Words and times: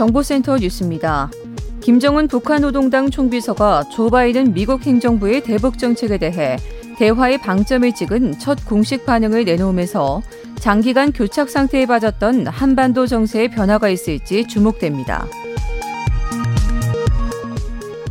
정보센터 0.00 0.56
뉴스입니다. 0.56 1.30
김정은 1.82 2.26
북한 2.26 2.62
노동당 2.62 3.10
총비서가 3.10 3.84
조 3.92 4.08
바이든 4.08 4.54
미국 4.54 4.86
행정부의 4.86 5.42
대북 5.42 5.78
정책에 5.78 6.16
대해 6.16 6.56
대화의 6.96 7.36
방점을 7.42 7.94
찍은 7.94 8.38
첫 8.38 8.64
공식 8.64 9.04
반응을 9.04 9.44
내놓으면서 9.44 10.22
장기간 10.58 11.12
교착 11.12 11.50
상태에 11.50 11.84
빠졌던 11.84 12.46
한반도 12.46 13.06
정세에 13.06 13.48
변화가 13.48 13.90
있을지 13.90 14.48
주목됩니다. 14.48 15.26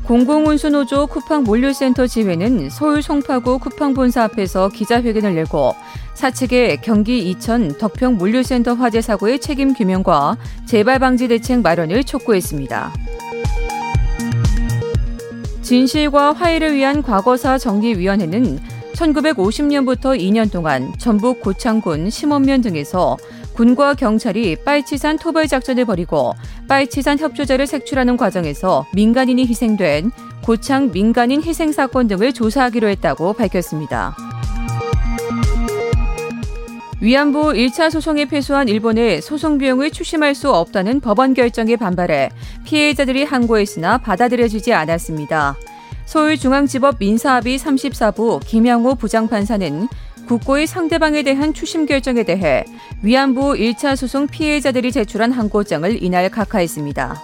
공공운수노조 0.09 1.05
쿠팡 1.05 1.43
물류센터 1.43 2.07
지회는 2.07 2.71
서울 2.71 3.03
송파구 3.03 3.59
쿠팡 3.59 3.93
본사 3.93 4.23
앞에서 4.23 4.69
기자회견을 4.69 5.37
열고 5.37 5.75
사측의 6.15 6.81
경기 6.81 7.29
이천 7.29 7.77
덕평 7.77 8.17
물류센터 8.17 8.73
화재 8.73 9.01
사고의 9.01 9.37
책임 9.37 9.75
규명과 9.75 10.35
재발 10.65 10.97
방지 10.97 11.27
대책 11.27 11.61
마련을 11.61 12.03
촉구했습니다. 12.05 12.91
진실과 15.61 16.33
화해를 16.33 16.73
위한 16.73 17.03
과거사 17.03 17.59
정리위원회는 17.59 18.57
1950년부터 18.93 20.19
2년 20.19 20.51
동안 20.51 20.91
전북 20.97 21.39
고창군 21.39 22.09
심원면 22.09 22.61
등에서 22.61 23.15
군과 23.59 23.93
경찰이 23.95 24.55
빨치산 24.63 25.19
토벌 25.19 25.49
작전을 25.49 25.83
벌이고 25.83 26.33
빨치산 26.69 27.19
협조자를 27.19 27.67
색출하는 27.67 28.15
과정에서 28.15 28.85
민간인이 28.93 29.45
희생된 29.45 30.11
고창 30.41 30.91
민간인 30.91 31.43
희생 31.43 31.73
사건 31.73 32.07
등을 32.07 32.31
조사하기로 32.31 32.87
했다고 32.87 33.33
밝혔습니다. 33.33 34.15
위안부 37.01 37.49
1차 37.49 37.91
소송에 37.91 38.23
패소한 38.25 38.69
일본의 38.69 39.21
소송 39.21 39.57
비용을 39.57 39.91
추심할 39.91 40.35
수 40.35 40.53
없다는 40.53 41.01
법원 41.01 41.33
결정에 41.33 41.75
반발해 41.75 42.29
피해자들이 42.63 43.25
항고했으나 43.25 43.97
받아들여지지 43.97 44.71
않았습니다. 44.71 45.57
서울중앙지법 46.05 46.95
민사합의 46.97 47.59
34부 47.59 48.39
김양호 48.43 48.95
부장판사는 48.95 49.87
국고의 50.29 50.67
상대방에 50.67 51.23
대한 51.23 51.55
추심 51.55 51.87
결정에 51.87 52.21
대해 52.21 52.63
위안부 53.01 53.53
1차 53.53 53.95
소송 53.95 54.27
피해자들이 54.27 54.91
제출한 54.91 55.31
항고장을 55.31 56.03
이날 56.03 56.29
각하했습니다. 56.29 57.19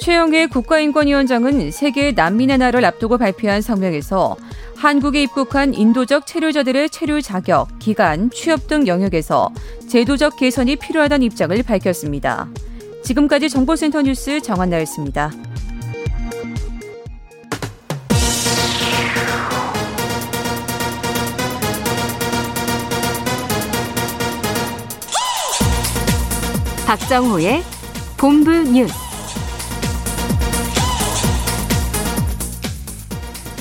최영애 0.00 0.46
국가인권위원장은 0.46 1.70
세계 1.70 2.12
난민의 2.12 2.56
날을 2.56 2.86
앞두고 2.86 3.18
발표한 3.18 3.60
성명에서 3.60 4.38
한국에 4.76 5.24
입국한 5.24 5.74
인도적 5.74 6.26
체류자들의 6.26 6.88
체류 6.88 7.20
자격, 7.20 7.68
기간, 7.78 8.30
취업 8.30 8.66
등 8.66 8.86
영역에서 8.86 9.50
제도적 9.90 10.38
개선이 10.38 10.76
필요하다는 10.76 11.26
입장을 11.26 11.62
밝혔습니다. 11.62 12.48
지금까지 13.02 13.50
정보센터 13.50 14.00
뉴스 14.00 14.40
정한나였습니다. 14.40 15.49
박정호의 26.90 27.62
본부 28.18 28.50
뉴스. 28.50 28.92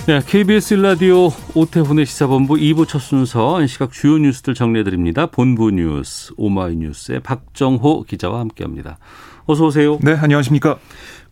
네, 0.07 0.19
KBS 0.25 0.73
라디오 0.73 1.29
오태훈의 1.53 2.07
시사본부 2.07 2.55
2부 2.55 2.87
첫 2.87 2.97
순서 2.97 3.63
시각 3.67 3.91
주요 3.91 4.17
뉴스들 4.17 4.55
정리해 4.55 4.83
드립니다. 4.83 5.27
본부 5.27 5.69
뉴스 5.69 6.33
오마이뉴스의 6.37 7.19
박정호 7.19 8.05
기자와 8.07 8.39
함께합니다. 8.39 8.97
어서 9.45 9.67
오세요. 9.67 9.99
네, 10.01 10.15
안녕하십니까. 10.15 10.79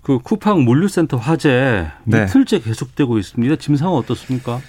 그 0.04 0.20
쿠팡 0.20 0.66
물류센터 0.66 1.18
화재 1.18 1.88
네. 2.04 2.26
이틀째 2.26 2.60
계속되고 2.60 3.18
있습니다. 3.18 3.56
지금 3.56 3.76
상황 3.76 3.96
어떻습니까? 3.96 4.62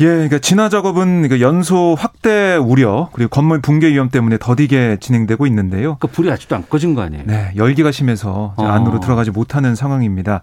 예, 0.00 0.06
그러니까 0.06 0.38
진화 0.38 0.68
작업은 0.68 1.28
그 1.28 1.40
연소 1.40 1.94
확대 1.96 2.56
우려 2.56 3.08
그리고 3.12 3.28
건물 3.28 3.60
붕괴 3.60 3.88
위험 3.90 4.08
때문에 4.08 4.38
더디게 4.38 4.98
진행되고 5.00 5.46
있는데요. 5.46 5.96
그 6.00 6.08
불이 6.08 6.30
아직도 6.30 6.56
안 6.56 6.68
꺼진 6.68 6.94
거 6.94 7.02
아니에요? 7.02 7.24
네, 7.26 7.52
열기가 7.56 7.92
심해서 7.92 8.54
어. 8.56 8.64
안으로 8.66 9.00
들어가지 9.00 9.30
못하는 9.30 9.74
상황입니다. 9.74 10.42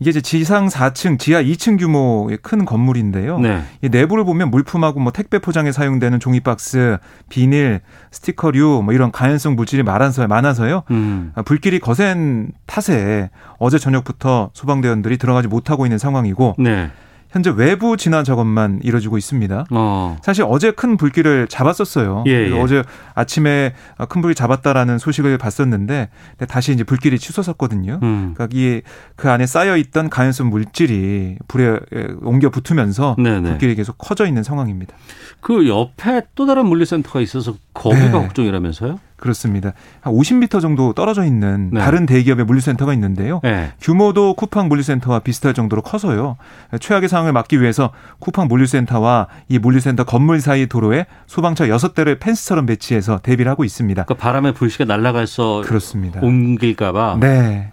이게 0.00 0.10
이제 0.10 0.20
지상 0.20 0.68
4층, 0.68 1.18
지하 1.18 1.42
2층 1.42 1.78
규모의 1.78 2.38
큰 2.40 2.64
건물인데요. 2.64 3.40
네. 3.40 3.62
이 3.82 3.88
내부를 3.88 4.24
보면 4.24 4.50
물품하고 4.50 5.00
뭐 5.00 5.12
택배 5.12 5.40
포장에 5.40 5.72
사용되는 5.72 6.20
종이 6.20 6.40
박스, 6.40 6.98
비닐, 7.28 7.80
스티커류 8.12 8.82
뭐 8.84 8.94
이런 8.94 9.10
가연성 9.10 9.56
물질이 9.56 9.82
많아서 9.82 10.26
많아서요. 10.28 10.84
음. 10.92 11.32
아, 11.34 11.42
불길이 11.42 11.80
거센 11.80 12.52
탓에 12.66 13.30
어제 13.58 13.78
저녁부터 13.78 14.50
소방대원들이 14.52 15.18
들어가지 15.18 15.48
못하고 15.48 15.84
있는 15.84 15.98
상황이고 15.98 16.54
네. 16.58 16.90
현재 17.30 17.52
외부 17.54 17.96
진화 17.96 18.22
작업만 18.22 18.80
이뤄지고 18.82 19.18
있습니다. 19.18 19.66
어. 19.70 20.16
사실 20.22 20.44
어제 20.48 20.70
큰 20.70 20.96
불길을 20.96 21.48
잡았었어요. 21.48 22.24
예, 22.26 22.50
예. 22.50 22.60
어제 22.60 22.82
아침에 23.14 23.74
큰 24.08 24.20
불길 24.22 24.34
잡았다라는 24.34 24.98
소식을 24.98 25.36
봤었는데 25.38 26.08
다시 26.48 26.72
이제 26.72 26.84
불길이 26.84 27.18
치솟았거든요. 27.18 28.00
음. 28.02 28.32
그러니까 28.34 28.48
이 28.58 28.80
그 29.16 29.30
안에 29.30 29.46
쌓여 29.46 29.76
있던 29.76 30.10
가연성 30.10 30.48
물질이 30.48 31.36
불에 31.48 31.80
옮겨 32.22 32.50
붙으면서 32.50 33.16
네네. 33.18 33.48
불길이 33.48 33.74
계속 33.74 33.96
커져 33.98 34.26
있는 34.26 34.42
상황입니다. 34.42 34.94
그 35.40 35.68
옆에 35.68 36.22
또 36.34 36.46
다른 36.46 36.66
물류센터가 36.66 37.20
있어서 37.20 37.54
거기가 37.74 38.04
네. 38.04 38.10
걱정이라면서요? 38.12 39.00
그렇습니다. 39.18 39.72
한 40.00 40.12
50m 40.14 40.60
정도 40.60 40.92
떨어져 40.92 41.24
있는 41.24 41.70
네. 41.72 41.80
다른 41.80 42.06
대기업의 42.06 42.46
물류센터가 42.46 42.94
있는데요. 42.94 43.40
네. 43.42 43.72
규모도 43.80 44.34
쿠팡 44.34 44.68
물류센터와 44.68 45.18
비슷할 45.20 45.54
정도로 45.54 45.82
커서요. 45.82 46.36
최악의 46.80 47.08
상황을 47.08 47.32
막기 47.32 47.60
위해서 47.60 47.90
쿠팡 48.20 48.48
물류센터와 48.48 49.26
이 49.48 49.58
물류센터 49.58 50.04
건물 50.04 50.40
사이 50.40 50.66
도로에 50.66 51.06
소방차 51.26 51.66
6대를 51.66 52.20
펜스처럼 52.20 52.66
배치해서 52.66 53.18
대비를 53.18 53.50
하고 53.50 53.64
있습니다. 53.64 54.04
그 54.04 54.14
바람에 54.14 54.52
불씨가 54.52 54.84
날아가서 54.84 55.62
그렇습니다. 55.64 56.20
옮길까 56.22 56.92
봐. 56.92 57.16
네. 57.20 57.72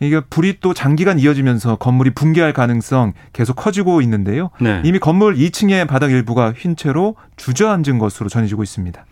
이게 0.00 0.20
불이 0.20 0.58
또 0.60 0.74
장기간 0.74 1.18
이어지면서 1.20 1.76
건물이 1.76 2.10
붕괴할 2.10 2.52
가능성 2.52 3.12
계속 3.32 3.54
커지고 3.54 4.02
있는데요. 4.02 4.50
네. 4.60 4.82
이미 4.84 4.98
건물 4.98 5.36
2층의 5.36 5.86
바닥 5.86 6.10
일부가 6.10 6.52
휜 6.52 6.76
채로 6.76 7.14
주저앉은 7.36 7.98
것으로 7.98 8.28
전해지고 8.28 8.62
있습니다. 8.64 9.04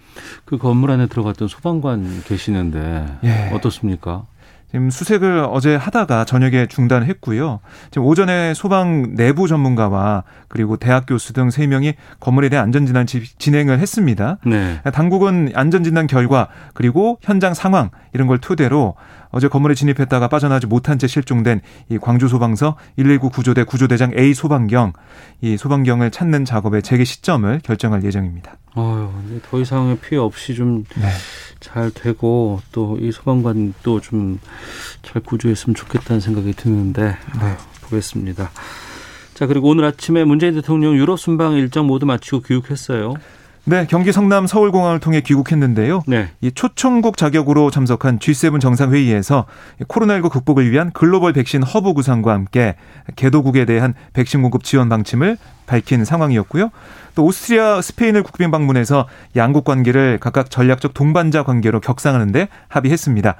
그 0.44 0.58
건물 0.58 0.90
안에 0.90 1.06
들어갔던 1.06 1.48
소방관 1.48 2.22
계시는데 2.26 3.06
예. 3.24 3.50
어떻습니까? 3.54 4.24
지금 4.70 4.88
수색을 4.88 5.48
어제 5.50 5.74
하다가 5.74 6.24
저녁에 6.24 6.66
중단했고요. 6.68 7.58
지금 7.90 8.06
오전에 8.06 8.54
소방 8.54 9.16
내부 9.16 9.48
전문가와 9.48 10.22
그리고 10.46 10.76
대학 10.76 11.06
교수 11.06 11.32
등 11.32 11.48
3명이 11.48 11.94
건물에 12.20 12.48
대한 12.50 12.66
안전진단 12.66 13.04
지- 13.06 13.36
진행을 13.36 13.80
했습니다. 13.80 14.38
네. 14.46 14.80
당국은 14.92 15.50
안전진단 15.56 16.06
결과 16.06 16.46
그리고 16.72 17.18
현장 17.20 17.52
상황 17.52 17.90
이런 18.12 18.28
걸 18.28 18.38
토대로 18.38 18.94
어제 19.30 19.48
건물에 19.48 19.74
진입했다가 19.74 20.28
빠져나오지 20.28 20.66
못한 20.66 20.98
채 20.98 21.06
실종된 21.06 21.60
이 21.88 21.98
광주 21.98 22.28
소방서 22.28 22.76
119 22.96 23.30
구조대 23.30 23.64
구조대장 23.64 24.12
A 24.18 24.34
소방경 24.34 24.92
이 25.40 25.56
소방경을 25.56 26.10
찾는 26.10 26.44
작업의 26.44 26.82
재개 26.82 27.04
시점을 27.04 27.60
결정할 27.62 28.02
예정입니다. 28.04 28.56
어휴, 28.76 29.10
더 29.42 29.60
이상의 29.60 29.98
피해 29.98 30.20
없이 30.20 30.54
좀잘 30.54 31.90
네. 31.92 32.02
되고 32.02 32.60
또 32.72 32.96
이 33.00 33.10
소방관도 33.12 34.00
좀 34.00 34.38
잘 35.02 35.22
구조했으면 35.22 35.74
좋겠다는 35.74 36.20
생각이 36.20 36.52
드는데 36.52 37.16
네. 37.40 37.56
보겠습니다. 37.82 38.50
자 39.34 39.46
그리고 39.46 39.68
오늘 39.68 39.84
아침에 39.84 40.24
문재인 40.24 40.54
대통령 40.54 40.94
유럽 40.96 41.18
순방 41.18 41.54
일정 41.54 41.86
모두 41.86 42.06
마치고 42.06 42.40
귀국했어요. 42.42 43.14
네, 43.64 43.86
경기 43.88 44.10
성남 44.10 44.46
서울공항을 44.46 45.00
통해 45.00 45.20
귀국했는데요. 45.20 46.02
네. 46.06 46.30
이 46.40 46.50
초청국 46.50 47.16
자격으로 47.16 47.70
참석한 47.70 48.18
G7 48.18 48.60
정상회의에서 48.60 49.46
코로나19 49.86 50.30
극복을 50.30 50.70
위한 50.70 50.90
글로벌 50.92 51.32
백신 51.32 51.62
허브 51.62 51.92
구상과 51.92 52.32
함께 52.32 52.76
개도국에 53.16 53.66
대한 53.66 53.94
백신 54.14 54.42
공급 54.42 54.64
지원 54.64 54.88
방침을 54.88 55.36
밝힌 55.66 56.04
상황이었고요. 56.04 56.70
또 57.14 57.24
오스트리아, 57.24 57.80
스페인을 57.82 58.22
국빈 58.22 58.50
방문해서 58.50 59.06
양국 59.36 59.64
관계를 59.64 60.18
각각 60.20 60.50
전략적 60.50 60.94
동반자 60.94 61.42
관계로 61.42 61.80
격상하는데 61.80 62.48
합의했습니다. 62.68 63.36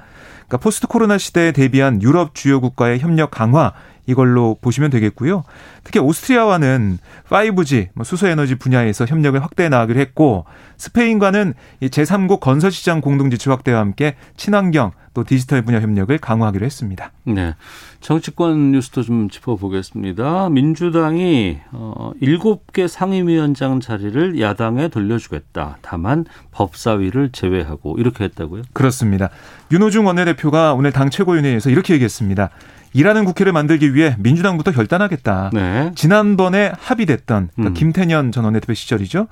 그러니까 0.51 0.57
포스트 0.57 0.87
코로나 0.87 1.17
시대에 1.17 1.51
대비한 1.51 2.01
유럽 2.01 2.35
주요 2.35 2.61
국가의 2.61 2.99
협력 2.99 3.31
강화 3.31 3.73
이걸로 4.05 4.57
보시면 4.61 4.89
되겠고요. 4.89 5.43
특히 5.83 5.99
오스트리아와는 5.99 6.99
5G 7.29 7.89
뭐 7.93 8.03
수소 8.03 8.27
에너지 8.27 8.55
분야에서 8.55 9.05
협력을 9.05 9.41
확대해 9.41 9.69
나가기로 9.69 9.99
했고 9.99 10.45
스페인과는 10.77 11.53
제3국 11.83 12.39
건설 12.39 12.71
시장 12.71 13.01
공동 13.01 13.29
지출 13.29 13.51
확대와 13.51 13.79
함께 13.79 14.15
친환경 14.37 14.91
또 15.13 15.23
디지털 15.23 15.61
분야 15.61 15.81
협력을 15.81 16.17
강화하기로 16.17 16.65
했습니다. 16.65 17.11
네. 17.25 17.53
정치권 17.99 18.71
뉴스도 18.71 19.03
좀 19.03 19.29
짚어보겠습니다. 19.29 20.49
민주당이 20.49 21.59
어 21.73 22.11
7개 22.21 22.87
상임위원장 22.87 23.81
자리를 23.81 24.39
야당에 24.39 24.87
돌려주겠다. 24.87 25.77
다만 25.81 26.25
법사위를 26.51 27.31
제외하고 27.31 27.97
이렇게 27.99 28.23
했다고요? 28.23 28.63
그렇습니다. 28.73 29.29
윤호중 29.71 30.05
원내대표가 30.05 30.73
오늘 30.73 30.91
당 30.91 31.09
최고위원회에서 31.09 31.69
이렇게 31.69 31.93
얘기했습니다. 31.93 32.49
일하는 32.93 33.25
국회를 33.25 33.53
만들기 33.53 33.93
위해 33.93 34.15
민주당부터 34.19 34.71
결단하겠다. 34.71 35.51
네. 35.53 35.91
지난번에 35.95 36.71
합의됐던 36.79 37.49
그러니까 37.53 37.71
음. 37.71 37.73
김태년 37.73 38.31
전 38.31 38.43
원내대표 38.43 38.73
시절이죠. 38.73 39.27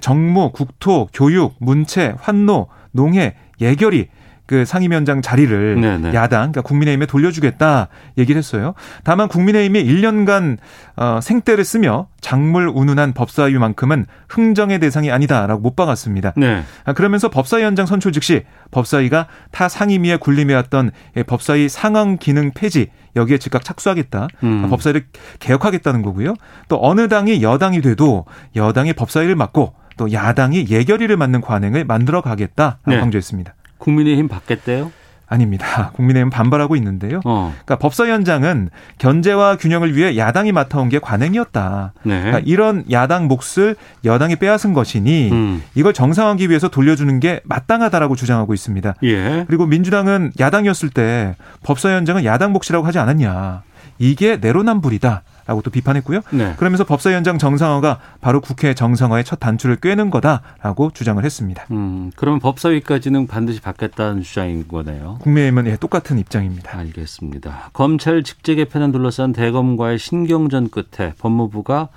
정무, 0.00 0.50
국토, 0.52 1.08
교육, 1.12 1.54
문체, 1.60 2.14
환노, 2.18 2.68
농해, 2.92 3.36
예결위 3.60 4.08
그 4.46 4.64
상임위원장 4.64 5.22
자리를 5.22 5.80
네네. 5.80 6.14
야당, 6.14 6.52
그러니까 6.52 6.62
국민의힘에 6.62 7.06
돌려주겠다 7.06 7.88
얘기를 8.16 8.38
했어요. 8.38 8.74
다만 9.04 9.28
국민의힘이 9.28 9.84
1년간 9.84 10.58
어, 10.96 11.20
생떼를 11.22 11.64
쓰며 11.64 12.08
작물 12.20 12.68
운운한 12.68 13.12
법사위만큼은 13.12 14.06
흥정의 14.28 14.78
대상이 14.78 15.10
아니다라고 15.10 15.60
못 15.60 15.76
박았습니다. 15.76 16.32
네. 16.36 16.62
아, 16.84 16.92
그러면서 16.92 17.28
법사위원장 17.28 17.86
선출 17.86 18.12
즉시 18.12 18.44
법사위가 18.70 19.26
타 19.50 19.68
상임위에 19.68 20.16
군림해왔던 20.16 20.90
이 21.16 21.22
법사위 21.24 21.68
상황 21.68 22.16
기능 22.18 22.52
폐지 22.52 22.88
여기에 23.16 23.38
즉각 23.38 23.64
착수하겠다. 23.64 24.28
음. 24.44 24.62
아, 24.64 24.68
법사위를 24.68 25.06
개혁하겠다는 25.40 26.02
거고요. 26.02 26.34
또 26.68 26.78
어느 26.80 27.08
당이 27.08 27.42
여당이 27.42 27.80
돼도 27.80 28.26
여당이 28.54 28.92
법사위를 28.92 29.34
맡고 29.34 29.74
또 29.96 30.12
야당이 30.12 30.66
예결위를 30.68 31.16
맡는 31.16 31.40
관행을 31.40 31.84
만들어 31.84 32.20
가겠다 32.20 32.78
네. 32.86 32.98
강조했습니다. 32.98 33.54
국민의힘 33.86 34.26
받겠대요? 34.26 34.90
아닙니다. 35.28 35.90
국민의힘은 35.94 36.30
반발하고 36.30 36.76
있는데요. 36.76 37.20
어. 37.24 37.52
그러니까 37.52 37.76
법사위원장은 37.76 38.70
견제와 38.98 39.56
균형을 39.56 39.96
위해 39.96 40.16
야당이 40.16 40.52
맡아온 40.52 40.88
게 40.88 40.98
관행이었다. 40.98 41.92
네. 42.04 42.20
그러니까 42.20 42.40
이런 42.44 42.84
야당 42.90 43.28
몫을 43.28 43.76
여당이 44.04 44.36
빼앗은 44.36 44.72
것이니 44.72 45.30
음. 45.32 45.62
이걸 45.74 45.92
정상화하기 45.92 46.48
위해서 46.48 46.68
돌려주는 46.68 47.18
게 47.20 47.40
마땅하다라고 47.44 48.14
주장하고 48.14 48.54
있습니다. 48.54 48.94
예. 49.02 49.44
그리고 49.46 49.66
민주당은 49.66 50.32
야당이었을 50.38 50.90
때 50.90 51.34
법사위원장은 51.64 52.24
야당 52.24 52.52
몫이라고 52.52 52.86
하지 52.86 52.98
않았냐. 52.98 53.62
이게 53.98 54.36
내로남불이다. 54.36 55.22
라고 55.46 55.62
또 55.62 55.70
비판했고요. 55.70 56.22
네. 56.32 56.54
그러면서 56.56 56.82
법사위원장 56.82 57.38
정상화가 57.38 58.00
바로 58.20 58.40
국회 58.40 58.74
정상화의 58.74 59.22
첫 59.22 59.36
단추를 59.38 59.76
꿰는 59.76 60.10
거다라고 60.10 60.90
주장을 60.92 61.24
했습니다. 61.24 61.64
음, 61.70 62.10
그러면 62.16 62.40
법사위까지는 62.40 63.28
반드시 63.28 63.60
받겠다는 63.60 64.22
주장인 64.22 64.66
거네요. 64.66 65.18
국민의힘은 65.20 65.68
예, 65.68 65.76
똑같은 65.76 66.18
입장입니다. 66.18 66.76
알겠습니다. 66.76 67.70
검찰 67.72 68.24
직제 68.24 68.56
개편을 68.56 68.90
둘러싼 68.90 69.32
대검과의 69.32 70.00
신경전 70.00 70.70
끝에 70.70 71.12
법무부가 71.20 71.90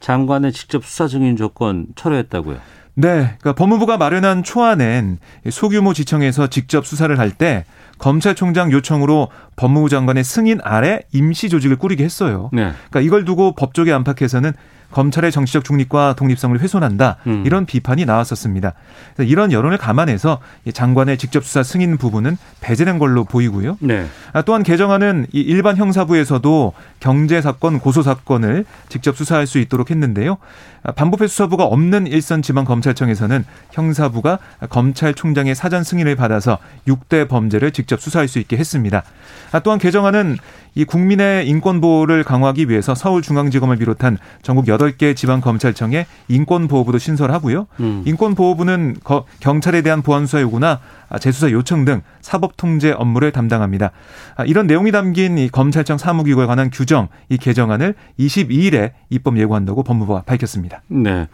장관의 0.00 0.52
직접 0.52 0.82
수사 0.86 1.06
증인 1.06 1.36
조건 1.36 1.88
철회했다고요. 1.96 2.56
네, 2.96 3.36
그러니까 3.40 3.54
법무부가 3.54 3.98
마련한 3.98 4.44
초안엔 4.44 5.18
소규모 5.50 5.92
지청에서 5.92 6.46
직접 6.46 6.86
수사를 6.86 7.18
할 7.18 7.32
때 7.32 7.64
검찰총장 7.98 8.72
요청으로 8.72 9.28
법무부 9.56 9.88
장관의 9.88 10.24
승인 10.24 10.60
아래 10.62 11.00
임시 11.12 11.48
조직을 11.48 11.76
꾸리게 11.76 12.04
했어요. 12.04 12.50
네. 12.52 12.72
그러니까 12.90 13.00
이걸 13.00 13.24
두고 13.24 13.54
법조계 13.54 13.92
안팎에서는 13.92 14.52
검찰의 14.94 15.32
정치적 15.32 15.64
중립과 15.64 16.14
독립성을 16.14 16.58
훼손한다 16.60 17.16
음. 17.26 17.42
이런 17.44 17.66
비판이 17.66 18.04
나왔었습니다. 18.04 18.74
이런 19.18 19.50
여론을 19.50 19.76
감안해서 19.76 20.38
이 20.64 20.72
장관의 20.72 21.18
직접 21.18 21.44
수사 21.44 21.64
승인 21.64 21.98
부분은 21.98 22.38
배제된 22.60 22.98
걸로 22.98 23.24
보이고요. 23.24 23.76
네. 23.80 24.06
아, 24.32 24.42
또한 24.42 24.62
개정안은 24.62 25.26
이 25.32 25.40
일반 25.40 25.76
형사부에서도 25.76 26.72
경제 27.00 27.42
사건, 27.42 27.80
고소 27.80 28.02
사건을 28.02 28.64
직접 28.88 29.16
수사할 29.16 29.48
수 29.48 29.58
있도록 29.58 29.90
했는데요. 29.90 30.38
아, 30.84 30.92
반부패 30.92 31.26
수사부가 31.26 31.64
없는 31.64 32.06
일선 32.06 32.40
지방 32.40 32.64
검찰청에서는 32.64 33.44
형사부가 33.72 34.38
검찰총장의 34.70 35.56
사전 35.56 35.82
승인을 35.82 36.14
받아서 36.14 36.58
6대 36.86 37.28
범죄를 37.28 37.72
직접 37.72 38.00
수사할 38.00 38.28
수 38.28 38.38
있게 38.38 38.56
했습니다. 38.56 39.02
아, 39.50 39.58
또한 39.58 39.80
개정안은 39.80 40.38
이 40.74 40.84
국민의 40.84 41.46
인권 41.48 41.80
보호를 41.80 42.24
강화하기 42.24 42.68
위해서 42.68 42.94
서울중앙지검을 42.94 43.76
비롯한 43.76 44.18
전국 44.42 44.66
8개 44.66 45.14
지방 45.14 45.40
검찰청에 45.40 46.06
인권보호부도 46.28 46.98
신설하고요. 46.98 47.66
음. 47.80 48.02
인권보호부는 48.06 48.96
거- 49.04 49.24
경찰에 49.40 49.82
대한 49.82 50.02
보안 50.02 50.26
수사 50.26 50.40
요구나 50.40 50.80
아, 51.10 51.18
재수사 51.18 51.50
요청 51.52 51.84
등 51.84 52.00
사법 52.22 52.56
통제 52.56 52.90
업무를 52.90 53.30
담당합니다. 53.30 53.92
아, 54.36 54.44
이런 54.44 54.66
내용이 54.66 54.90
담긴 54.90 55.38
이 55.38 55.48
검찰청 55.48 55.96
사무기구에 55.98 56.46
관한 56.46 56.70
규정 56.72 57.08
이 57.28 57.36
개정안을 57.36 57.94
22일에 58.18 58.92
입법 59.10 59.38
예고한다고 59.38 59.84
법무부가 59.84 60.22
밝혔습니다. 60.22 60.82
네. 60.88 61.28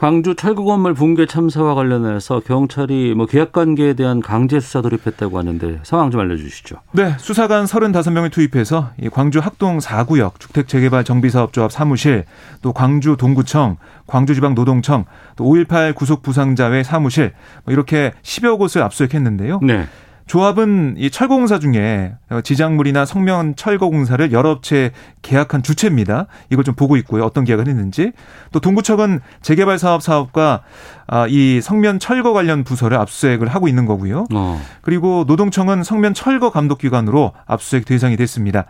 광주 0.00 0.34
철거 0.34 0.64
건물 0.64 0.94
붕괴 0.94 1.26
참사와 1.26 1.74
관련해서 1.74 2.40
경찰이 2.40 3.12
뭐 3.14 3.26
계약 3.26 3.52
관계에 3.52 3.92
대한 3.92 4.22
강제 4.22 4.58
수사 4.58 4.80
돌입했다고 4.80 5.36
하는데 5.36 5.78
상황 5.82 6.10
좀 6.10 6.22
알려주시죠. 6.22 6.76
네, 6.92 7.14
수사관 7.18 7.66
35명을 7.66 8.32
투입해서 8.32 8.92
이 8.98 9.10
광주 9.10 9.40
학동 9.40 9.76
4구역 9.76 10.40
주택 10.40 10.68
재개발 10.68 11.04
정비사업조합 11.04 11.70
사무실, 11.70 12.24
또 12.62 12.72
광주 12.72 13.18
동구청, 13.18 13.76
광주지방노동청, 14.06 15.04
또 15.36 15.44
5.18 15.44 15.94
구속 15.94 16.22
부상자회 16.22 16.82
사무실 16.82 17.32
뭐 17.66 17.74
이렇게 17.74 18.14
10여 18.22 18.56
곳을 18.56 18.82
압수했는데요. 18.82 19.60
네. 19.62 19.86
조합은 20.30 20.94
이 20.96 21.10
철거공사 21.10 21.58
중에 21.58 22.14
지작물이나 22.44 23.04
성면 23.04 23.56
철거공사를 23.56 24.30
여러 24.30 24.50
업체 24.50 24.92
계약한 25.22 25.64
주체입니다. 25.64 26.28
이걸 26.50 26.62
좀 26.62 26.76
보고 26.76 26.96
있고요. 26.98 27.24
어떤 27.24 27.42
계약을 27.42 27.66
했는지. 27.66 28.12
또 28.52 28.60
동구청은 28.60 29.18
재개발 29.42 29.80
사업 29.80 30.04
사업과 30.04 30.62
아, 31.08 31.26
이 31.28 31.60
성면 31.60 31.98
철거 31.98 32.32
관련 32.32 32.62
부서를 32.62 32.96
압수수색을 32.98 33.48
하고 33.48 33.66
있는 33.66 33.86
거고요. 33.86 34.26
어. 34.32 34.62
그리고 34.82 35.24
노동청은 35.26 35.82
성면 35.82 36.14
철거 36.14 36.52
감독 36.52 36.78
기관으로 36.78 37.32
압수수색 37.46 37.84
대상이 37.84 38.16
됐습니다. 38.16 38.66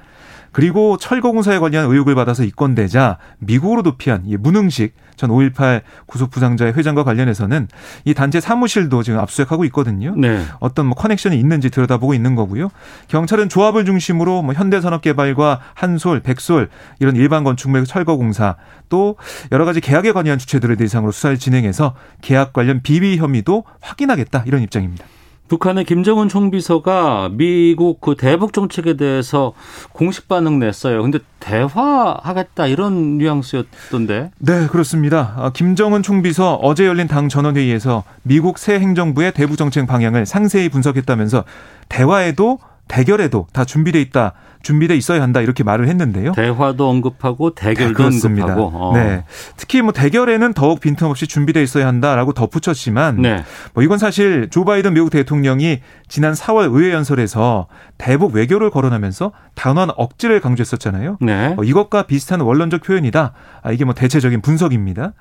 그리고 0.53 0.97
철거공사에 0.97 1.59
관련 1.59 1.91
의혹을 1.91 2.15
받아서 2.15 2.45
입건되자 2.45 3.19
미국으로 3.39 3.83
도피한 3.83 4.23
이 4.27 4.37
문흥식 4.37 4.95
전 5.17 5.31
5.18 5.31 5.83
구속부상자의 6.07 6.73
회장과 6.73 7.05
관련해서는 7.05 7.69
이 8.05 8.15
단체 8.15 8.41
사무실도 8.41 9.03
지금 9.03 9.19
압수수색하고 9.19 9.65
있거든요. 9.67 10.15
네. 10.17 10.43
어떤 10.61 10.87
뭐 10.87 10.95
커넥션이 10.95 11.39
있는지 11.39 11.69
들여다보고 11.69 12.15
있는 12.15 12.35
거고요. 12.35 12.71
경찰은 13.09 13.51
조합을 13.51 13.85
중심으로 13.85 14.43
뭐 14.43 14.55
현대산업개발과 14.55 15.61
한솔, 15.75 16.21
백솔 16.21 16.71
이런 17.01 17.17
일반 17.17 17.45
건축물 17.45 17.85
철거공사 17.85 18.57
또 18.89 19.17
여러 19.53 19.67
가지 19.67 19.81
계약에 19.81 20.13
관여한 20.13 20.39
주체들을 20.39 20.77
대상으로 20.77 21.13
수사를 21.13 21.37
진행해서 21.39 21.95
계약 22.23 22.53
관련 22.53 22.81
비비 22.83 23.19
혐의도 23.19 23.65
확인하겠다 23.81 24.45
이런 24.47 24.63
입장입니다. 24.63 25.05
북한의 25.51 25.85
김정은 25.85 26.29
총비서가 26.29 27.29
미국 27.33 28.01
그 28.01 28.15
대북 28.15 28.53
정책에 28.53 28.97
대해서 28.97 29.53
공식 29.91 30.29
반응 30.29 30.61
냈어요. 30.61 31.03
근데 31.03 31.19
대화하겠다 31.41 32.69
이런 32.69 33.19
뉘앙스였던데. 33.19 34.31
네, 34.39 34.67
그렇습니다. 34.69 35.35
아, 35.37 35.51
김정은 35.51 36.05
총비서 36.05 36.55
어제 36.63 36.87
열린 36.87 37.09
당 37.09 37.29
전원회의에서 37.29 38.05
미국 38.23 38.59
새 38.59 38.79
행정부의 38.79 39.33
대북 39.33 39.57
정책 39.57 39.89
방향을 39.89 40.25
상세히 40.25 40.69
분석했다면서 40.69 41.43
대화에도 41.89 42.61
대결에도 42.91 43.47
다 43.53 43.65
준비돼 43.65 44.01
있다. 44.01 44.33
준비돼 44.63 44.95
있어야 44.97 45.23
한다 45.23 45.41
이렇게 45.41 45.63
말을 45.63 45.89
했는데요. 45.89 46.33
대화도 46.33 46.89
언급하고 46.89 47.55
대결도 47.55 47.95
그렇습니다. 47.95 48.53
언급하고. 48.55 48.77
어. 48.77 48.93
네. 48.95 49.25
특히 49.57 49.81
뭐 49.81 49.93
대결에는 49.93 50.53
더욱 50.53 50.81
빈틈없이 50.81 51.27
준비돼 51.27 51.63
있어야 51.63 51.87
한다라고 51.87 52.33
덧붙였지만 52.35 53.23
네. 53.23 53.45
뭐 53.73 53.83
이건 53.85 53.99
사실 53.99 54.51
조 54.51 54.65
바이든 54.65 54.93
미국 54.95 55.11
대통령이 55.11 55.81
지난 56.09 56.35
4월 56.35 56.75
의회 56.75 56.93
연설에서 56.93 57.69
대북 57.97 58.35
외교를 58.35 58.71
거론하면서 58.71 59.33
단호한 59.55 59.91
억지를 59.97 60.41
강조했었잖아요. 60.41 61.19
네. 61.21 61.55
어, 61.57 61.63
이것과 61.63 62.03
비슷한 62.03 62.41
원론적 62.41 62.83
표현이다. 62.83 63.33
아, 63.63 63.73
이게 63.73 63.85
뭐 63.85 63.95
대체적인 63.95 64.43
분석입니다. 64.43 65.13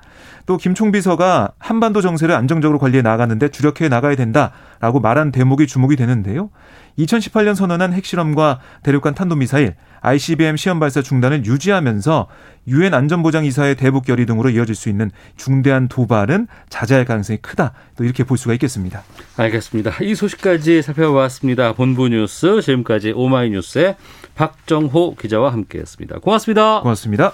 또 0.46 0.56
김총 0.56 0.90
비서가 0.90 1.52
한반도 1.58 2.00
정세를 2.00 2.34
안정적으로 2.34 2.78
관리해 2.78 3.02
나가는데 3.02 3.48
주력해 3.48 3.88
나가야 3.88 4.16
된다라고 4.16 5.00
말한 5.00 5.30
대목이 5.30 5.66
주목이 5.66 5.96
되는데요. 5.96 6.50
2018년 6.98 7.54
선언한 7.54 7.92
핵실험과 7.92 8.60
대륙간 8.82 9.14
탄도미사일, 9.14 9.74
ICBM 10.00 10.56
시험 10.56 10.80
발사 10.80 11.02
중단을 11.02 11.44
유지하면서 11.44 12.26
유엔 12.68 12.94
안전보장이사의 12.94 13.76
대북 13.76 14.04
결의 14.04 14.26
등으로 14.26 14.50
이어질 14.50 14.74
수 14.74 14.88
있는 14.88 15.10
중대한 15.36 15.88
도발은 15.88 16.46
자제할 16.68 17.04
가능성이 17.04 17.38
크다. 17.38 17.72
또 17.96 18.04
이렇게 18.04 18.24
볼 18.24 18.38
수가 18.38 18.54
있겠습니다. 18.54 19.02
알겠습니다. 19.36 19.92
이 20.02 20.14
소식까지 20.14 20.82
살펴봤습니다. 20.82 21.72
본부 21.74 22.08
뉴스 22.08 22.60
지금까지 22.62 23.12
오마이뉴스의 23.12 23.96
박정호 24.34 25.16
기자와 25.16 25.52
함께했습니다. 25.52 26.20
고맙습니다. 26.20 26.80
고맙습니다. 26.80 27.32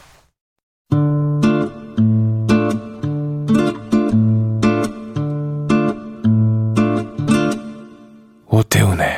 오태훈의 8.49 9.16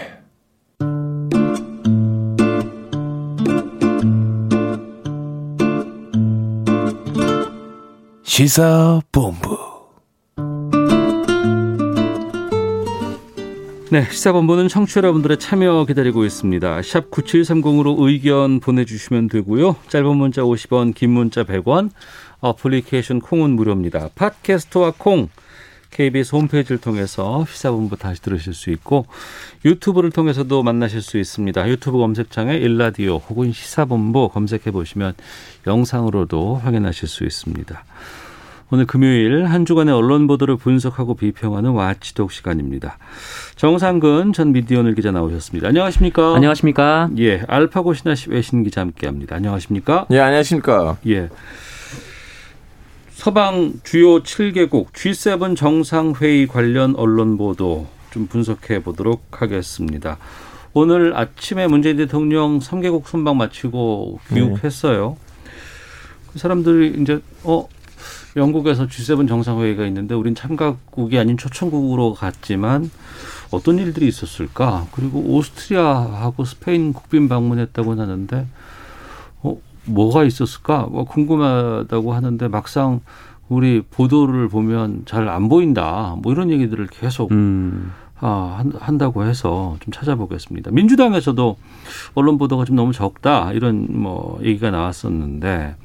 시사본부 8.38 9.59
네, 13.90 14.04
시사본부는 14.09 14.68
청취자 14.68 14.99
여러분들의 14.99 15.40
참여 15.40 15.87
기다리고 15.87 16.25
있습니다. 16.25 16.83
샵 16.83 17.11
9730으로 17.11 17.97
의견 17.99 18.61
보내주시면 18.61 19.26
되고요. 19.26 19.75
짧은 19.88 20.16
문자 20.16 20.42
50원, 20.42 20.95
긴 20.95 21.11
문자 21.11 21.42
100원, 21.42 21.90
어플리케이션 22.38 23.18
콩은 23.18 23.50
무료입니다. 23.57 24.11
팟캐스트와 24.14 24.92
콩, 24.99 25.30
KBS 25.90 26.37
홈페이지를 26.37 26.78
통해서 26.78 27.45
시사본부 27.50 27.97
다시 27.97 28.23
들으실 28.23 28.54
수 28.54 28.71
있고 28.71 29.07
유튜브를 29.64 30.12
통해서도 30.12 30.62
만나실 30.62 31.02
수 31.02 31.18
있습니다. 31.18 31.68
유튜브 31.68 31.99
검색창에 31.99 32.54
일라디오 32.54 33.16
혹은 33.16 33.52
시사본부 33.52 34.28
검색해 34.28 34.71
보시면 34.71 35.14
영상으로도 35.66 36.54
확인하실 36.54 37.09
수 37.09 37.25
있습니다. 37.25 37.85
오늘 38.71 38.85
금요일 38.85 39.47
한 39.47 39.65
주간의 39.65 39.95
언론 39.95 40.27
보도를 40.27 40.57
분석하고 40.57 41.15
비평하는 41.15 41.71
watchdog 41.71 42.31
시간입니다. 42.31 42.99
정상근 43.57 44.35
전 44.35 44.53
미디어널 44.53 44.95
기자 44.95 45.11
나오셨습니다. 45.11 45.69
안녕하십니까? 45.69 46.35
안녕하십니까? 46.35 47.09
예, 47.17 47.43
알파고 47.49 47.95
신하 47.95 48.15
외신 48.29 48.65
기자 48.65 48.83
함께합니다. 48.83 49.37
안녕하십니까? 49.37 50.07
예 50.11 50.19
안녕하십니까 50.21 50.99
예. 51.07 51.31
서방 53.13 53.81
주요 53.85 54.23
7개국 54.23 54.93
G7 54.93 55.57
정상회의 55.57 56.47
관련 56.47 56.95
언론 56.95 57.39
보도 57.39 57.87
좀 58.11 58.27
분석해 58.27 58.83
보도록 58.83 59.41
하겠습니다. 59.41 60.19
오늘 60.75 61.17
아침에 61.17 61.67
문재인 61.67 61.97
대통령 61.97 62.59
3개국 62.59 63.07
순방 63.07 63.39
마치고 63.39 64.21
귀국했어요. 64.29 65.17
그 66.33 66.39
사람들이 66.39 67.01
이제 67.01 67.21
어 67.45 67.67
영국에서 68.38 68.87
G7 68.87 69.28
정상회의가 69.28 69.85
있는데 69.87 70.14
우린 70.14 70.35
참가국이 70.35 71.18
아닌 71.18 71.37
초청국으로 71.37 72.14
갔지만 72.14 72.90
어떤 73.50 73.78
일들이 73.78 74.07
있었을까? 74.09 74.87
그리고 74.92 75.21
오스트리아하고 75.21 76.45
스페인 76.45 76.92
국빈 76.92 77.28
방문했다고 77.28 77.92
하는데 78.00 78.47
어 79.42 79.57
뭐가 79.85 80.25
있었을까? 80.25 80.87
뭐 80.90 81.04
궁금하다고 81.04 82.12
하는데 82.14 82.49
막상 82.49 83.00
우리 83.49 83.80
보도를 83.83 84.49
보면 84.49 85.02
잘 85.07 85.28
안 85.28 85.49
보인다. 85.49 86.14
뭐 86.23 86.33
이런 86.33 86.50
얘기들을 86.50 86.87
계속 86.88 87.33
음, 87.33 87.92
아, 88.21 88.57
한- 88.59 88.73
한다고 88.78 89.25
해서 89.25 89.76
좀 89.80 89.92
찾아보겠습니다. 89.92 90.71
민주당에서도 90.71 91.57
언론 92.14 92.37
보도가 92.37 92.66
좀 92.66 92.76
너무 92.76 92.92
적다 92.92 93.52
이런 93.52 93.87
뭐 93.90 94.38
얘기가 94.42 94.71
나왔었는데 94.71 95.76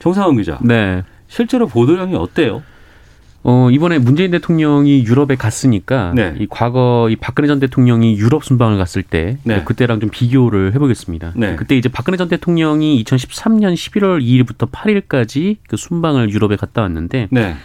정상훈 0.00 0.36
기자 0.36 0.58
네. 0.62 1.02
실제로 1.30 1.66
보도량이 1.68 2.16
어때요? 2.16 2.62
어, 3.42 3.70
이번에 3.70 3.98
문재인 3.98 4.32
대통령이 4.32 5.04
유럽에 5.06 5.36
갔으니까 5.36 6.12
네. 6.14 6.34
이 6.38 6.46
과거 6.50 7.08
이 7.10 7.16
박근혜 7.16 7.48
전 7.48 7.58
대통령이 7.58 8.18
유럽 8.18 8.44
순방을 8.44 8.76
갔을 8.76 9.02
때 9.02 9.38
네. 9.44 9.64
그때랑 9.64 10.00
좀 10.00 10.10
비교를 10.10 10.74
해보겠습니다. 10.74 11.32
네. 11.36 11.56
그때 11.56 11.76
이제 11.76 11.88
박근혜 11.88 12.18
전 12.18 12.28
대통령이 12.28 13.02
2013년 13.02 13.72
11월 13.74 14.22
2일부터 14.22 14.70
8일까지 14.70 15.56
그 15.68 15.78
순방을 15.78 16.30
유럽에 16.30 16.56
갔다 16.56 16.82
왔는데 16.82 17.28
네, 17.30 17.42
어, 17.42 17.56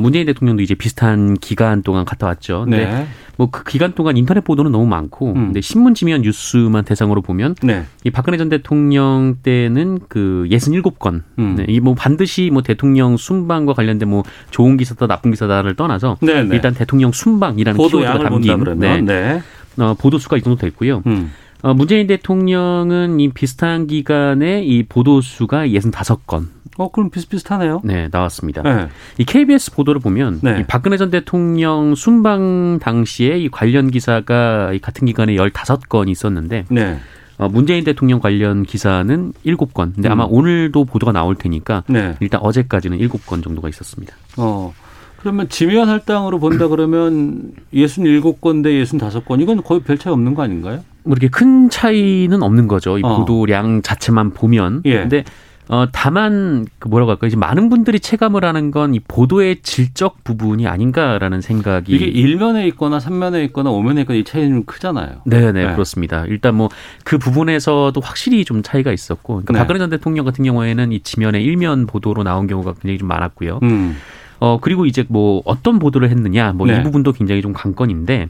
문재인 0.00 0.26
대통령도 0.26 0.62
이제 0.62 0.74
비슷한 0.74 1.34
기간 1.34 1.82
동안 1.82 2.04
갔다 2.04 2.26
왔죠. 2.26 2.62
근데 2.64 2.86
네, 2.86 3.06
뭐그 3.36 3.64
기간 3.64 3.94
동안 3.94 4.16
인터넷 4.16 4.42
보도는 4.42 4.72
너무 4.72 4.86
많고, 4.86 5.30
음. 5.30 5.34
근데 5.46 5.60
신문 5.60 5.94
지면 5.94 6.22
뉴스만 6.22 6.84
대상으로 6.84 7.22
보면 7.22 7.54
네, 7.62 7.84
이 8.02 8.10
박근혜 8.10 8.38
전 8.38 8.48
대통령 8.48 9.36
때는 9.42 10.00
그 10.08 10.46
67건. 10.50 11.22
음. 11.38 11.54
네, 11.56 11.66
이뭐 11.68 11.94
반드시 11.94 12.50
뭐 12.52 12.62
대통령 12.62 13.16
순방과 13.16 13.74
관련된 13.74 14.08
뭐 14.08 14.22
좋은 14.50 14.76
기사다 14.76 15.06
나쁜 15.06 15.30
기사다를 15.30 15.74
떠나서 15.74 16.16
네, 16.20 16.42
네. 16.42 16.56
일단 16.56 16.74
대통령 16.74 17.12
순방이라는 17.12 17.76
보도 17.76 17.98
키워드가 17.98 18.28
담긴 18.30 18.78
네, 18.78 19.00
네, 19.00 19.42
어, 19.78 19.94
보도 19.94 20.18
수가 20.18 20.36
이 20.36 20.42
정도 20.42 20.58
됐고요. 20.58 21.02
음, 21.06 21.32
어, 21.62 21.74
문재인 21.74 22.06
대통령은 22.06 23.20
이 23.20 23.28
비슷한 23.30 23.86
기간에 23.86 24.62
이 24.62 24.82
보도 24.82 25.20
수가 25.20 25.66
65건 25.66 26.48
어 26.76 26.90
그럼 26.90 27.10
비슷비슷하네요. 27.10 27.82
네, 27.84 28.08
나왔습니다. 28.10 28.62
네, 28.62 28.88
이 29.18 29.24
KBS 29.24 29.74
보도를 29.74 30.00
보면 30.00 30.40
네. 30.42 30.60
이 30.60 30.64
박근혜 30.64 30.96
전 30.96 31.10
대통령 31.10 31.94
순방 31.94 32.80
당시에 32.80 33.38
이 33.38 33.48
관련 33.48 33.90
기사가 33.90 34.72
이 34.72 34.80
같은 34.80 35.06
기간에 35.06 35.36
15건이 35.36 36.10
있었는데 36.10 36.64
네, 36.68 36.98
어, 37.38 37.48
문재인 37.48 37.84
대통령 37.84 38.18
관련 38.18 38.64
기사는 38.64 39.32
7건. 39.44 39.94
근데 39.94 40.08
아마 40.08 40.24
음. 40.24 40.32
오늘도 40.32 40.84
보도가 40.84 41.12
나올 41.12 41.36
테니까 41.36 41.84
네. 41.88 42.16
일단 42.20 42.40
어제까지는 42.40 42.98
7건 42.98 43.42
정도가 43.42 43.68
있었습니다. 43.68 44.14
어 44.36 44.74
그러면 45.24 45.48
지면 45.48 45.88
할당으로 45.88 46.38
본다 46.38 46.68
그러면 46.68 47.52
67건 47.72 48.62
대 48.62 48.70
65건 48.82 49.40
이건 49.40 49.62
거의 49.62 49.80
별 49.80 49.96
차이 49.96 50.12
없는 50.12 50.34
거 50.34 50.42
아닌가요? 50.42 50.84
뭐 51.02 51.12
이렇게 51.12 51.28
큰 51.28 51.70
차이는 51.70 52.42
없는 52.42 52.68
거죠. 52.68 52.98
이 52.98 53.02
어. 53.02 53.16
보도량 53.16 53.80
자체만 53.80 54.34
보면. 54.34 54.82
예. 54.84 54.98
근데 54.98 55.24
어 55.66 55.86
다만 55.92 56.66
그 56.78 56.88
뭐라고 56.88 57.12
할까 57.12 57.26
이제 57.26 57.38
많은 57.38 57.70
분들이 57.70 57.98
체감을 57.98 58.44
하는 58.44 58.70
건 58.70 58.92
이 58.94 59.00
보도의 59.00 59.62
질적 59.62 60.22
부분이 60.22 60.66
아닌가라는 60.66 61.40
생각이 61.40 61.90
이게 61.90 62.04
일면에 62.04 62.66
있거나 62.66 63.00
삼면에 63.00 63.42
있거나 63.44 63.70
오면에 63.70 64.02
있거나 64.02 64.18
이 64.18 64.24
차이는 64.24 64.50
좀 64.50 64.64
크잖아요. 64.64 65.22
네네 65.24 65.52
네. 65.52 65.72
그렇습니다. 65.72 66.26
일단 66.26 66.54
뭐 66.56 66.68
그 67.04 67.16
부분에서도 67.16 67.98
확실히 67.98 68.44
좀 68.44 68.62
차이가 68.62 68.92
있었고, 68.92 69.36
그러니까 69.36 69.54
네. 69.54 69.58
박근혜 69.58 69.78
전 69.78 69.88
대통령 69.88 70.26
같은 70.26 70.44
경우에는 70.44 70.92
이 70.92 71.00
지면에 71.00 71.40
일면 71.40 71.86
보도로 71.86 72.24
나온 72.24 72.46
경우가 72.46 72.74
굉장히 72.74 72.98
좀 72.98 73.08
많았고요. 73.08 73.60
음. 73.62 73.96
어 74.44 74.58
그리고 74.60 74.84
이제 74.84 75.04
뭐 75.08 75.40
어떤 75.46 75.78
보도를 75.78 76.10
했느냐, 76.10 76.52
뭐이 76.52 76.70
네. 76.70 76.82
부분도 76.82 77.12
굉장히 77.12 77.40
좀 77.40 77.54
관건인데, 77.54 78.28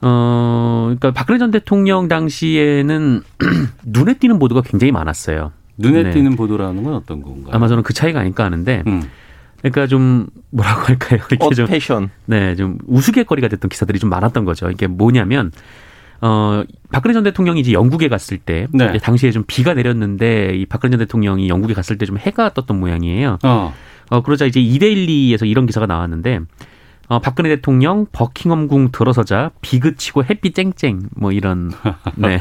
어 0.00 0.84
그러니까 0.86 1.10
박근혜 1.10 1.38
전 1.38 1.50
대통령 1.50 2.08
당시에는 2.08 3.22
눈에 3.84 4.14
띄는 4.14 4.38
보도가 4.38 4.62
굉장히 4.62 4.90
많았어요. 4.90 5.52
눈에 5.76 6.04
네. 6.04 6.10
띄는 6.12 6.34
보도라는 6.36 6.82
건 6.82 6.94
어떤 6.94 7.22
건가요? 7.22 7.54
아마 7.54 7.68
저는 7.68 7.82
그 7.82 7.92
차이가 7.92 8.20
아닐까 8.20 8.44
하는데, 8.44 8.82
음. 8.86 9.02
그러니까 9.58 9.86
좀 9.86 10.28
뭐라고 10.50 10.82
할까요? 10.82 11.20
이렇게 11.30 11.54
좀 11.54 11.66
패션 11.66 12.10
네, 12.26 12.54
좀 12.54 12.78
우스갯거리가 12.86 13.48
됐던 13.48 13.68
기사들이 13.68 13.98
좀 13.98 14.08
많았던 14.08 14.44
거죠. 14.44 14.70
이게 14.70 14.86
뭐냐면 14.86 15.52
어 16.20 16.64
박근혜 16.90 17.12
전 17.14 17.22
대통령이 17.22 17.60
이제 17.60 17.72
영국에 17.72 18.08
갔을 18.08 18.38
때 18.38 18.66
네. 18.72 18.98
당시에 18.98 19.30
좀 19.30 19.44
비가 19.46 19.74
내렸는데 19.74 20.56
이 20.56 20.66
박근혜 20.66 20.90
전 20.90 20.98
대통령이 20.98 21.48
영국에 21.48 21.74
갔을 21.74 21.96
때 21.96 22.06
좀 22.06 22.18
해가 22.18 22.54
떴던 22.54 22.80
모양이에요. 22.80 23.38
어. 23.44 23.74
어 24.10 24.22
그러자 24.22 24.46
이제 24.46 24.60
이데일리에서 24.60 25.44
이런 25.44 25.66
기사가 25.66 25.86
나왔는데 25.86 26.40
어 27.08 27.20
박근혜 27.20 27.50
대통령 27.50 28.06
버킹엄궁 28.12 28.90
들어서자 28.90 29.50
비 29.60 29.78
그치고 29.80 30.24
햇빛 30.24 30.54
쨍쨍 30.54 31.10
뭐 31.14 31.32
이런 31.32 31.70
네 32.16 32.38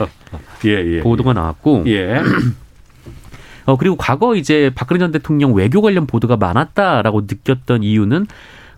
예, 0.65 0.69
예. 0.69 1.01
보도가 1.01 1.33
나왔고 1.33 1.83
예. 1.87 2.21
어 3.65 3.75
그리고 3.75 3.97
과거 3.97 4.35
이제 4.35 4.71
박근혜 4.73 4.99
전 4.99 5.11
대통령 5.11 5.53
외교 5.53 5.81
관련 5.81 6.07
보도가 6.07 6.37
많았다라고 6.37 7.21
느꼈던 7.21 7.83
이유는 7.83 8.27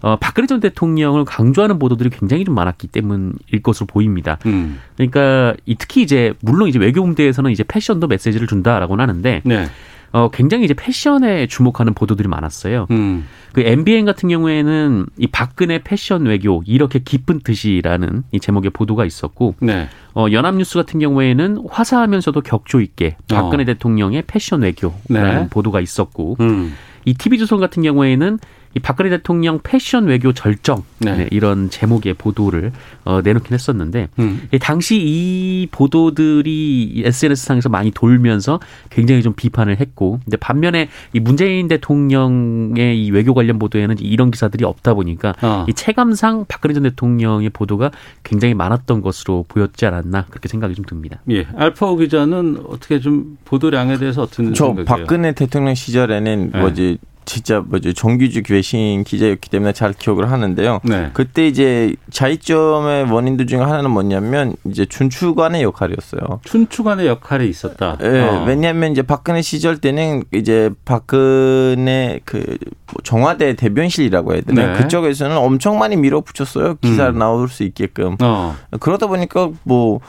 어, 0.02 0.18
박근혜 0.18 0.48
전 0.48 0.60
대통령을 0.60 1.26
강조하는 1.26 1.80
보도들이 1.80 2.10
굉장히 2.10 2.46
좀 2.46 2.56
많았기 2.56 2.88
때문일 2.88 3.62
것으로 3.64 3.86
보입니다. 3.86 4.38
음. 4.46 4.80
그러니까 4.96 5.56
이 5.66 5.76
특히 5.76 6.02
이제 6.02 6.34
물론 6.42 6.70
이제 6.70 6.80
외교문대에서는 6.80 7.52
이제 7.52 7.64
패션도 7.64 8.08
메시지를 8.08 8.48
준다라고는 8.48 9.02
하는데 9.02 9.42
네. 9.44 9.66
어, 10.12 10.30
굉장히 10.32 10.66
이제 10.66 10.74
패션에 10.74 11.48
주목하는 11.48 11.94
보도들이 11.94 12.28
많았어요. 12.28 12.88
음. 12.92 13.26
그 13.54 13.62
MBN 13.62 14.06
같은 14.06 14.30
경우에는 14.30 15.06
이 15.18 15.28
박근혜 15.28 15.80
패션 15.84 16.26
외교 16.26 16.64
이렇게 16.66 17.00
깊은 17.00 17.42
뜻이라는 17.42 18.24
이 18.32 18.40
제목의 18.40 18.72
보도가 18.72 19.06
있었고 19.06 19.56
네. 19.60 19.88
어, 20.16 20.28
연합뉴스 20.32 20.76
같은 20.76 21.00
경우에는 21.00 21.66
화사하면서도 21.70 22.42
격조 22.42 22.82
있게 22.82 23.18
박근혜 23.28 23.64
어. 23.64 23.66
대통령의 23.66 24.24
패션 24.26 24.62
외교라는 24.62 24.96
네. 25.10 25.48
보도가 25.50 25.80
있었고 25.80 26.38
음. 26.40 26.74
이 27.06 27.14
TV조선 27.14 27.60
같은 27.60 27.84
경우에는 27.84 28.40
이 28.76 28.80
박근혜 28.80 29.10
대통령 29.10 29.60
패션 29.64 30.06
외교 30.06 30.32
절정 30.32 30.84
네. 31.00 31.16
네, 31.16 31.28
이런 31.32 31.70
제목의 31.70 32.14
보도를 32.14 32.72
어, 33.04 33.22
내놓긴 33.22 33.54
했었는데 33.54 34.10
음. 34.20 34.48
이 34.54 34.60
당시 34.60 34.98
이 34.98 35.68
보도들이 35.72 37.02
SNS 37.06 37.46
상에서 37.46 37.70
많이 37.70 37.92
돌면서 37.92 38.60
굉장히 38.90 39.24
좀 39.24 39.34
비판을 39.34 39.80
했고 39.80 40.20
근데 40.24 40.38
반면에 40.38 40.90
이 41.14 41.20
문재인 41.20 41.68
대통령의 41.68 43.04
이 43.04 43.12
외교 43.12 43.34
관련 43.34 43.58
보도에는 43.58 43.98
이런 44.00 44.30
기사들이 44.30 44.64
없다 44.66 44.94
보니까 44.94 45.34
어. 45.42 45.66
이 45.68 45.74
체감상 45.74 46.46
박근혜 46.48 46.74
전 46.74 46.84
대통령의 46.84 47.50
보도가 47.50 47.92
굉장히 48.24 48.54
많았던 48.54 49.02
것으로 49.02 49.46
보였지 49.48 49.86
않았나 49.88 50.26
그렇게 50.30 50.48
생각이 50.48 50.76
좀 50.76 50.86
듭니다. 50.86 51.22
예. 51.32 51.48
알파오 51.56 51.96
기자는 51.98 52.64
어떻게 52.68 53.00
좀 53.00 53.38
보도량에 53.46 53.98
대해서 53.98 54.24
어떤 54.24 54.54
저 54.54 54.66
생각이에요? 54.66 54.86
박근혜 54.86 55.32
대통령 55.32 55.74
시절에는 55.74 56.52
네. 56.52 56.60
뭐지 56.60 56.98
진짜 57.26 57.60
뭐지 57.60 57.94
정규직 57.94 58.50
외신 58.50 59.04
기자였기 59.04 59.50
때문에 59.50 59.74
잘 59.74 59.94
기억을 59.94 60.32
하는데요. 60.32 60.80
네. 60.84 61.12
그때 61.14 61.48
이제 61.48 61.96
차이점의 62.10 63.12
원인들 63.12 63.46
중에 63.46 63.60
하나는 63.60 63.92
뭐냐면 63.92 64.56
이제 64.66 64.86
준추관의 64.86 65.62
역할이었어요. 65.64 66.42
춘추관의 66.44 67.06
역할이 67.08 67.48
있었다. 67.48 67.98
예, 68.02 68.22
어. 68.22 68.46
왜냐하면 68.48 68.92
이제 68.92 69.04
박근혜 69.04 69.42
시절 69.42 69.78
때는 69.78 70.24
이제 70.34 70.72
박근혜 70.86 72.20
그 72.26 72.58
정화대 73.04 73.56
대변실이라고 73.56 74.34
해야 74.34 74.42
되나 74.42 74.74
네. 74.74 74.82
그쪽에서는 74.82 75.38
엄청 75.38 75.78
많이 75.78 75.96
밀어붙였어요 75.96 76.76
기사 76.82 77.10
음. 77.10 77.20
나올 77.20 77.48
수 77.50 77.64
있게끔 77.64 78.18
어. 78.22 78.56
그러다 78.80 79.08
보니까 79.08 79.50
뭐 79.64 80.00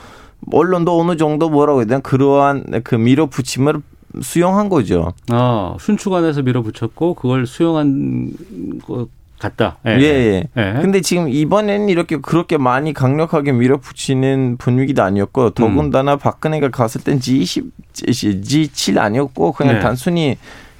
언론도 0.50 0.99
어느 0.99 1.17
정도 1.17 1.50
뭐라고 1.50 1.81
해야 1.81 1.87
되나 1.87 2.00
그러한 2.00 2.83
그 2.85 2.95
밀어붙임을 2.95 3.83
수용한 4.21 4.69
거죠. 4.69 5.12
어, 5.33 5.76
순추관에서 5.79 6.43
밀어붙였고 6.43 7.14
그걸 7.14 7.47
수용한 7.47 8.33
것 8.87 9.09
같다. 9.38 9.79
예, 9.87 9.93
예. 10.00 10.45
예. 10.57 10.79
근데 10.83 11.00
지금 11.00 11.29
이번에는 11.29 11.88
이렇게 11.88 12.19
그렇게 12.19 12.59
많이 12.59 12.93
강력하게 12.93 13.52
밀어붙이는 13.52 14.57
분위기도 14.59 15.02
아니었고 15.02 15.50
더군다나 15.50 16.17
박근혜가 16.17 16.69
갔을 16.69 17.00
땐 17.00 17.19
G20, 17.19 17.71
G7 17.95 18.99
아니었고 18.99 19.52
그냥 19.52 19.76
네. 19.76 19.81
단순히 19.81 20.37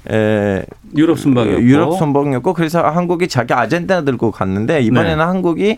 에, 0.09 0.63
유럽 0.95 1.17
순방이었고 1.17 1.61
유럽 1.63 1.97
선박이었고 1.97 2.53
그래서 2.53 2.81
한국이 2.81 3.27
자기 3.27 3.53
아젠다 3.53 4.03
들고 4.03 4.31
갔는데 4.31 4.81
이번에는 4.81 5.17
네. 5.17 5.23
한국이 5.23 5.77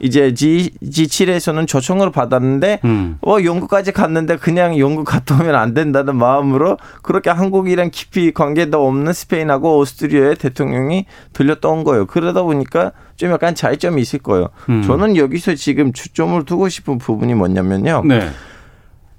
이제 0.00 0.34
G, 0.34 0.70
G7에서는 0.82 1.66
초청을 1.66 2.10
받았는데 2.10 2.80
음. 2.84 3.18
어 3.26 3.36
영국까지 3.42 3.92
갔는데 3.92 4.36
그냥 4.36 4.78
영국 4.78 5.04
갔다 5.04 5.36
오면 5.36 5.54
안 5.54 5.74
된다는 5.74 6.16
마음으로 6.16 6.76
그렇게 7.02 7.30
한국이랑 7.30 7.90
깊이 7.92 8.32
관계도 8.32 8.86
없는 8.86 9.12
스페인하고 9.12 9.78
오스트리아의 9.78 10.36
대통령이 10.36 11.06
들렸다 11.32 11.68
온 11.68 11.84
거예요. 11.84 12.06
그러다 12.06 12.42
보니까 12.42 12.92
좀 13.16 13.30
약간 13.30 13.54
차이점이 13.54 14.00
있을 14.02 14.18
거예요. 14.20 14.48
음. 14.68 14.82
저는 14.82 15.16
여기서 15.16 15.54
지금 15.54 15.92
주점을 15.92 16.44
두고 16.44 16.68
싶은 16.68 16.98
부분이 16.98 17.34
뭐냐면요. 17.34 18.02
네. 18.06 18.30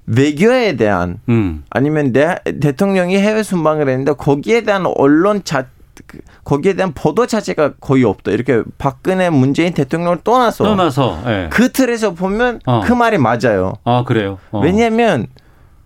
외교에 0.06 0.76
대한 0.76 1.18
음. 1.28 1.64
아니면 1.68 2.12
내 2.12 2.36
대통령이 2.60 3.18
해외 3.18 3.42
순방을 3.42 3.88
했는데 3.88 4.12
거기에 4.12 4.60
대한 4.62 4.86
언론 4.86 5.42
자 5.42 5.62
그, 5.62 5.68
거기에 6.44 6.74
대한 6.74 6.92
보도 6.92 7.26
자체가 7.26 7.74
거의 7.80 8.04
없다. 8.04 8.32
이렇게 8.32 8.62
박근혜 8.78 9.30
문재인 9.30 9.72
대통령을 9.74 10.18
떠나서 10.24 10.64
떠나서 10.64 11.22
예. 11.26 11.48
그 11.50 11.72
틀에서 11.72 12.14
보면 12.14 12.60
어. 12.66 12.82
그 12.84 12.92
말이 12.92 13.18
맞아요. 13.18 13.74
아 13.84 14.04
그래요. 14.06 14.38
어. 14.50 14.60
왜냐하면 14.60 15.26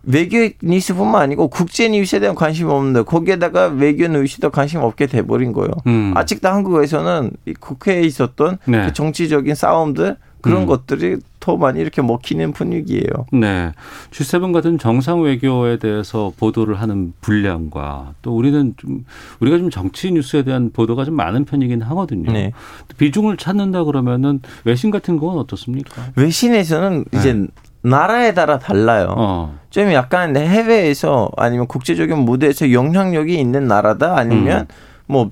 외교 0.02 0.48
뉴스뿐만 0.62 1.22
아니고 1.22 1.48
국제 1.48 1.88
뉴스에 1.88 2.20
대한 2.20 2.34
관심이 2.34 2.70
없는데 2.70 3.02
거기에다가 3.02 3.66
외교 3.66 4.06
뉴스도 4.06 4.50
관심 4.50 4.80
없게 4.80 5.06
돼버린 5.06 5.52
거예요. 5.52 5.70
음. 5.86 6.12
아직도 6.16 6.48
한국에서는 6.48 7.32
이 7.46 7.54
국회에 7.54 8.00
있었던 8.02 8.58
네. 8.64 8.86
그 8.86 8.92
정치적인 8.92 9.54
싸움들 9.54 10.16
그런 10.40 10.62
음. 10.62 10.66
것들이 10.66 11.18
더 11.40 11.56
많이 11.56 11.80
이렇게 11.80 12.02
먹히는 12.02 12.52
분위기예요. 12.52 13.26
네. 13.32 13.72
G7 14.10 14.52
같은 14.52 14.78
정상 14.78 15.22
외교에 15.22 15.78
대해서 15.78 16.32
보도를 16.38 16.80
하는 16.80 17.14
분량과 17.22 18.14
또 18.22 18.36
우리는 18.36 18.74
좀 18.76 19.04
우리가 19.40 19.58
좀 19.58 19.70
정치 19.70 20.12
뉴스에 20.12 20.42
대한 20.42 20.70
보도가 20.70 21.04
좀 21.06 21.16
많은 21.16 21.46
편이긴 21.46 21.80
하거든요. 21.82 22.30
네. 22.30 22.52
비중을 22.98 23.38
찾는다 23.38 23.84
그러면은 23.84 24.40
외신 24.64 24.90
같은 24.90 25.16
건 25.16 25.38
어떻습니까? 25.38 26.02
외신에서는 26.16 27.06
이제 27.14 27.46
나라에 27.82 28.34
따라 28.34 28.58
달라요. 28.58 29.06
네. 29.06 29.14
어. 29.16 29.54
좀 29.70 29.92
약간 29.92 30.36
해외에서 30.36 31.30
아니면 31.36 31.66
국제적인 31.66 32.18
무대에서 32.18 32.72
영향력이 32.72 33.34
있는 33.38 33.66
나라다 33.66 34.16
아니면 34.18 34.60
음. 34.62 34.89
뭐 35.10 35.30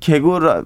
개구라 0.00 0.62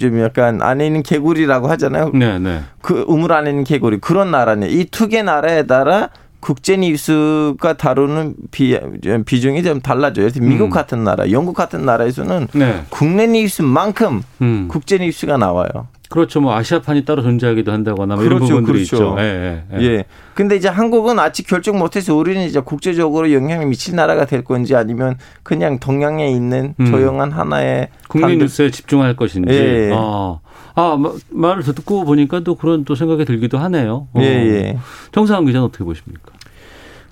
좀 0.00 0.20
약간 0.20 0.62
안에 0.62 0.86
있는 0.86 1.02
개구리라고 1.02 1.68
하잖아요. 1.68 2.10
네, 2.14 2.38
네. 2.38 2.60
그 2.80 3.04
우물 3.06 3.32
안에 3.32 3.50
있는 3.50 3.64
개구리 3.64 3.98
그런 3.98 4.30
나라네. 4.30 4.68
이 4.68 4.86
두 4.90 5.08
개 5.08 5.22
나라에 5.22 5.66
따라 5.66 6.10
국제 6.40 6.76
뉴스가 6.76 7.74
다루는 7.76 8.34
비, 8.52 8.78
비중이 9.26 9.62
좀 9.64 9.80
달라져요. 9.80 10.26
그래서 10.26 10.40
미국 10.40 10.66
음. 10.66 10.70
같은 10.70 11.02
나라, 11.02 11.30
영국 11.32 11.54
같은 11.54 11.84
나라에서는 11.84 12.46
네. 12.54 12.84
국내 12.90 13.26
뉴스만큼 13.26 14.22
음. 14.42 14.68
국제 14.68 14.98
뉴스가 14.98 15.36
나와요. 15.36 15.88
그렇죠. 16.08 16.40
뭐 16.40 16.54
아시아판이 16.54 17.04
따로 17.04 17.22
존재하기도 17.22 17.70
한다거나 17.70 18.14
뭐 18.16 18.24
이런 18.24 18.38
그렇죠, 18.38 18.54
부분들이 18.60 18.84
그렇죠. 18.86 18.96
있죠. 18.96 19.16
예, 19.18 19.62
예, 19.74 19.82
예. 19.82 20.04
근데 20.34 20.56
이제 20.56 20.68
한국은 20.68 21.18
아직 21.18 21.46
결정 21.46 21.78
못해서 21.78 22.14
우리는 22.14 22.42
이제 22.46 22.60
국제적으로 22.60 23.30
영향을 23.32 23.66
미칠 23.66 23.94
나라가 23.94 24.24
될 24.24 24.42
건지 24.42 24.74
아니면 24.74 25.18
그냥 25.42 25.78
동양에 25.78 26.30
있는 26.30 26.74
음. 26.80 26.86
조용한 26.86 27.30
하나의 27.32 27.88
국내 28.08 28.28
단독- 28.28 28.44
뉴스에 28.44 28.70
집중할 28.70 29.16
것인지. 29.16 29.52
예. 29.52 29.90
어. 29.92 30.40
아, 30.74 30.96
마- 30.96 31.10
말을 31.30 31.62
듣고 31.64 32.04
보니까 32.04 32.40
또 32.40 32.54
그런 32.54 32.84
또 32.84 32.94
생각이 32.94 33.24
들기도 33.24 33.58
하네요. 33.58 34.06
어. 34.14 34.20
예, 34.20 34.24
예. 34.24 34.78
정상훈 35.12 35.44
기자는 35.46 35.66
어떻게 35.66 35.82
보십니까? 35.84 36.32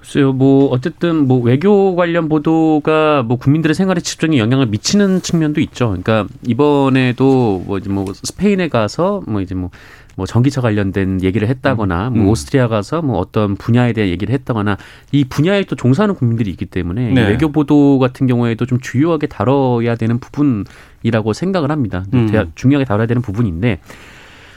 글쎄요, 0.07 0.33
뭐 0.33 0.69
어쨌든 0.71 1.27
뭐 1.27 1.41
외교 1.41 1.97
관련 1.97 2.29
보도가 2.29 3.25
뭐 3.25 3.37
국민들의 3.39 3.75
생활에 3.75 4.01
직접적인 4.01 4.39
영향을 4.39 4.67
미치는 4.67 5.21
측면도 5.21 5.61
있죠. 5.63 5.89
그러니까 5.89 6.27
이번에도 6.47 7.65
뭐 7.67 7.79
이제 7.79 7.91
뭐 7.91 8.05
스페인에 8.15 8.69
가서 8.69 9.23
뭐 9.27 9.41
이제 9.41 9.57
뭐뭐 9.57 10.27
전기차 10.29 10.61
관련된 10.61 11.25
얘기를 11.25 11.49
했다거나 11.49 12.11
뭐 12.11 12.23
음. 12.23 12.29
오스트리아 12.29 12.69
가서 12.69 13.03
뭐 13.03 13.19
어떤 13.19 13.57
분야에 13.57 13.93
대한 13.95 14.09
얘기를 14.09 14.33
했다거나 14.33 14.77
이 15.11 15.25
분야에 15.25 15.65
또 15.65 15.75
종사하는 15.75 16.15
국민들이 16.15 16.51
있기 16.51 16.67
때문에 16.67 17.11
이 17.11 17.15
네. 17.15 17.29
외교 17.29 17.51
보도 17.51 17.99
같은 17.99 18.29
경우에도 18.29 18.65
좀 18.65 18.79
주요하게 18.79 19.27
다뤄야 19.27 19.97
되는 19.97 20.21
부분이라고 20.21 21.33
생각을 21.33 21.73
합니다. 21.73 22.05
음. 22.15 22.31
중요하게 22.55 22.85
다뤄야 22.85 23.07
되는 23.07 23.23
부분인데 23.23 23.81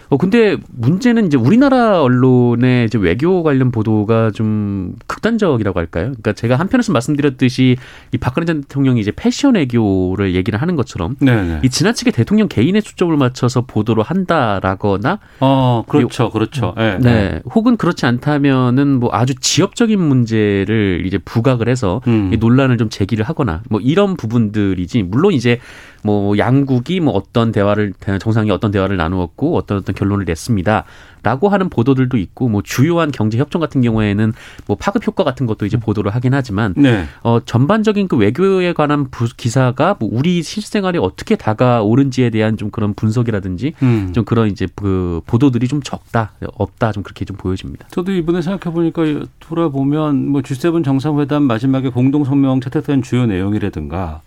어 0.09 0.17
근데 0.17 0.57
문제는 0.69 1.27
이제 1.27 1.37
우리나라 1.37 2.01
언론의 2.01 2.85
이제 2.85 2.97
외교 2.97 3.43
관련 3.43 3.71
보도가 3.71 4.31
좀 4.31 4.95
극단적이라고 5.05 5.79
할까요? 5.79 6.05
그러니까 6.05 6.33
제가 6.33 6.55
한편에서 6.55 6.91
말씀드렸듯이 6.93 7.77
이 8.11 8.17
박근혜 8.17 8.45
전 8.45 8.61
대통령이 8.61 8.99
이제 9.01 9.11
패션 9.15 9.53
외교를 9.53 10.33
얘기를 10.33 10.59
하는 10.59 10.75
것처럼 10.75 11.15
네, 11.19 11.43
네. 11.43 11.59
이 11.63 11.69
지나치게 11.69 12.09
대통령 12.11 12.47
개인의 12.47 12.81
초점을 12.81 13.15
맞춰서 13.17 13.61
보도를 13.61 14.01
한다라거나 14.01 15.19
어, 15.41 15.83
그렇죠. 15.87 16.31
그렇죠. 16.31 16.73
예. 16.79 16.97
네, 16.99 17.41
혹은 17.53 17.77
그렇지 17.77 18.07
않다면은 18.07 18.99
뭐 18.99 19.09
아주 19.13 19.35
지역적인 19.35 19.99
문제를 20.01 21.03
이제 21.05 21.19
부각을 21.19 21.69
해서 21.69 22.01
음. 22.07 22.31
이 22.33 22.37
논란을 22.37 22.77
좀 22.77 22.89
제기를 22.89 23.25
하거나 23.25 23.61
뭐 23.69 23.79
이런 23.79 24.17
부분들이지 24.17 25.03
물론 25.03 25.33
이제 25.33 25.59
뭐 26.03 26.37
양국이 26.37 26.99
뭐 26.99 27.13
어떤 27.13 27.51
대화를 27.51 27.93
정상이 28.19 28.51
어떤 28.51 28.71
대화를 28.71 28.97
나누었고 28.97 29.55
어떤 29.55 29.79
어떤 29.79 29.95
결론을 29.99 30.25
냈습니다 30.25 30.85
라고 31.21 31.49
하는 31.49 31.69
보도들도 31.69 32.17
있고 32.17 32.47
뭐 32.47 32.61
주요한 32.63 33.11
경제 33.11 33.37
협정 33.37 33.59
같은 33.59 33.81
경우에는 33.81 34.33
뭐 34.67 34.77
파급 34.77 35.05
효과 35.05 35.23
같은 35.23 35.45
것도 35.45 35.65
이제 35.65 35.77
보도를 35.77 36.15
하긴 36.15 36.33
하지만 36.33 36.73
네. 36.77 37.05
어 37.23 37.39
전반적인 37.43 38.07
그 38.07 38.15
외교에 38.15 38.71
관한 38.73 39.09
부, 39.09 39.27
기사가 39.35 39.97
뭐 39.99 40.09
우리 40.11 40.41
실생활에 40.41 40.97
어떻게 40.97 41.35
다가오는지에 41.35 42.29
대한 42.29 42.55
좀 42.57 42.71
그런 42.71 42.93
분석이라든지 42.93 43.73
음. 43.83 44.13
좀 44.13 44.23
그런 44.23 44.49
이제 44.49 44.67
그 44.75 45.21
보도들이 45.25 45.67
좀 45.67 45.81
적다 45.81 46.31
없다 46.53 46.93
좀 46.93 47.03
그렇게 47.03 47.25
좀 47.25 47.35
보여집니다. 47.35 47.87
저도 47.91 48.13
이번에 48.13 48.41
생각해 48.41 48.73
보니까 48.73 49.03
돌아보면 49.39 50.29
뭐 50.29 50.41
G7 50.41 50.83
정상회담 50.85 51.43
마지막에 51.43 51.89
공동 51.89 52.23
성명 52.23 52.61
채택된 52.61 53.01
주요 53.01 53.25
내용이라든가 53.25 54.21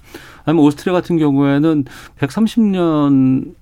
아니면 0.45 0.65
오스트리아 0.65 0.93
같은 0.93 1.19
경우에는 1.19 1.85
130년 2.19 3.55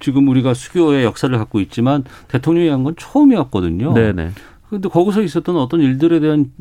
지금 0.00 0.28
우리가 0.28 0.54
수교의 0.54 1.04
역사를 1.04 1.36
갖고 1.38 1.60
있지만 1.60 2.04
대통령이 2.28 2.68
한 2.68 2.80
건 2.84 2.94
처음이었거든요. 2.98 3.92
네네. 3.94 4.30
근데 4.70 4.88
거기서 4.88 5.22
있었던 5.22 5.56
어떤 5.56 5.80
일들에 5.80 6.20
대한 6.20 6.52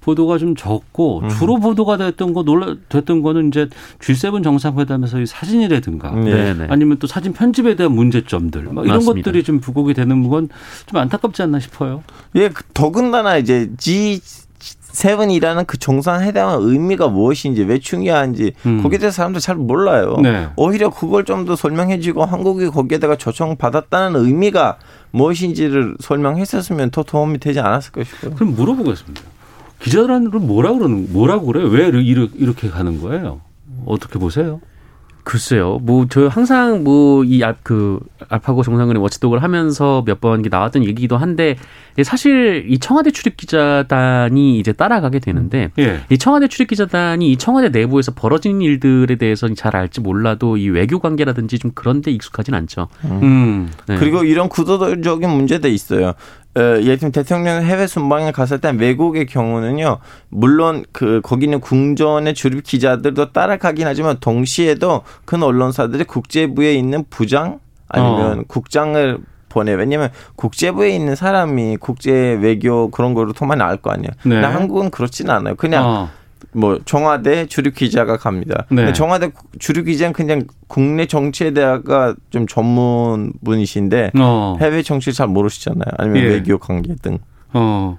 보도가 0.00 0.38
좀 0.38 0.54
적고 0.54 1.22
음. 1.24 1.28
주로 1.28 1.58
보도가 1.58 1.96
됐던 1.96 2.32
거 2.32 2.44
놀라 2.44 2.76
됐던 2.88 3.20
거는 3.20 3.48
이제 3.48 3.68
G7 3.98 4.44
정상회담에서의 4.44 5.26
사진이라든가 5.26 6.12
네. 6.12 6.54
네네. 6.54 6.66
아니면 6.70 6.98
또 7.00 7.08
사진 7.08 7.32
편집에 7.32 7.74
대한 7.74 7.92
문제점들 7.96 8.62
막 8.72 8.84
이런 8.84 8.98
맞습니다. 8.98 9.24
것들이 9.24 9.42
좀 9.42 9.58
부각이 9.60 9.92
되는 9.94 10.28
건 10.28 10.48
좀 10.86 11.00
안타깝지 11.00 11.42
않나 11.42 11.58
싶어요. 11.58 12.04
예, 12.36 12.48
그 12.48 12.62
더군다나 12.74 13.36
이제 13.38 13.68
G7이라는 14.92 15.66
그 15.66 15.78
정상회담의 15.78 16.58
의미가 16.60 17.08
무엇인지 17.08 17.62
왜 17.62 17.78
중요한지 17.78 18.52
음. 18.66 18.82
거기에 18.82 18.98
대해서 18.98 19.16
사람들 19.16 19.40
잘 19.40 19.56
몰라요. 19.56 20.16
네. 20.22 20.48
오히려 20.56 20.90
그걸 20.90 21.24
좀 21.24 21.38
더 21.46 21.54
설명해주고 21.56 22.24
한국이 22.24 22.66
거기에다가 22.68 23.16
초청받았다는 23.16 24.20
의미가 24.24 24.78
무엇인지를 25.12 25.96
설명했었으면 26.00 26.90
더 26.90 27.02
도움이 27.04 27.38
되지 27.38 27.60
않았을까 27.60 28.02
싶어요. 28.04 28.34
그럼 28.34 28.54
물어보겠습니다. 28.54 29.22
기자들한테는 29.80 30.46
뭐라 30.46 30.72
그러는 30.72 31.12
뭐라고 31.12 31.46
그래요? 31.46 31.68
왜 31.68 31.86
이렇게 31.86 32.32
이렇게 32.36 32.68
가는 32.68 33.00
거예요? 33.00 33.40
어떻게 33.86 34.18
보세요? 34.18 34.60
글쎄요. 35.28 35.78
뭐 35.82 36.06
저 36.08 36.26
항상 36.28 36.84
뭐 36.84 37.22
이그 37.22 38.00
알파고 38.30 38.62
정상근의 38.62 39.02
워치독을 39.02 39.42
하면서 39.42 40.02
몇 40.06 40.20
번 40.22 40.42
나왔던 40.48 40.84
얘기기도 40.84 41.18
한데 41.18 41.56
사실 42.02 42.64
이 42.68 42.78
청와대 42.78 43.10
출입 43.10 43.36
기자단이 43.36 44.58
이제 44.58 44.72
따라가게 44.72 45.18
되는데 45.18 45.70
예. 45.78 46.00
이 46.10 46.16
청와대 46.16 46.48
출입 46.48 46.68
기자단이 46.68 47.30
이 47.30 47.36
청와대 47.36 47.68
내부에서 47.68 48.12
벌어진 48.14 48.62
일들에 48.62 49.16
대해서는 49.16 49.54
잘 49.54 49.76
알지 49.76 50.00
몰라도 50.00 50.56
이 50.56 50.70
외교 50.70 50.98
관계라든지 50.98 51.58
좀 51.58 51.72
그런 51.74 52.00
데 52.00 52.10
익숙하진 52.10 52.54
않죠. 52.54 52.88
음. 53.04 53.68
네. 53.86 53.96
그리고 53.96 54.24
이런 54.24 54.48
구도적인 54.48 55.28
문제도 55.28 55.68
있어요. 55.68 56.14
어, 56.56 56.60
예를 56.60 56.98
들면 56.98 57.12
대통령 57.12 57.62
해외 57.62 57.86
순방에 57.86 58.32
갔을 58.32 58.58
때 58.58 58.70
외국의 58.70 59.26
경우는요, 59.26 59.98
물론 60.28 60.84
그 60.92 61.20
거기 61.22 61.44
있는 61.44 61.60
궁전의 61.60 62.34
주립 62.34 62.64
기자들도 62.64 63.32
따라가긴 63.32 63.86
하지만 63.86 64.16
동시에도 64.18 65.02
큰 65.24 65.42
언론사들이 65.42 66.04
국제부에 66.04 66.74
있는 66.74 67.04
부장 67.10 67.60
아니면 67.88 68.40
어. 68.40 68.42
국장을 68.48 69.18
보내. 69.48 69.72
왜냐면 69.72 70.10
국제부에 70.36 70.90
있는 70.90 71.14
사람이 71.14 71.78
국제 71.78 72.12
외교 72.12 72.90
그런 72.90 73.14
거를 73.14 73.32
통만 73.34 73.60
알거 73.60 73.90
아니에요. 73.90 74.10
네. 74.24 74.34
근데 74.34 74.46
한국은 74.46 74.90
그렇진 74.90 75.30
않아요. 75.30 75.54
그냥 75.54 75.84
어. 75.86 76.10
뭐 76.52 76.78
청와대 76.84 77.46
주류 77.46 77.72
기자가 77.72 78.16
갑니다. 78.16 78.66
네. 78.70 78.92
청와대 78.92 79.30
주류 79.58 79.84
기자는 79.84 80.12
그냥 80.12 80.44
국내 80.66 81.06
정치에 81.06 81.52
대해가 81.52 82.14
좀 82.30 82.46
전문 82.46 83.32
분이신데 83.44 84.12
어. 84.18 84.56
해외 84.60 84.82
정치 84.82 85.12
잘 85.12 85.28
모르시잖아요. 85.28 85.92
아니면 85.98 86.22
예. 86.22 86.26
외교 86.28 86.58
관계 86.58 86.94
등. 86.96 87.18
어. 87.52 87.98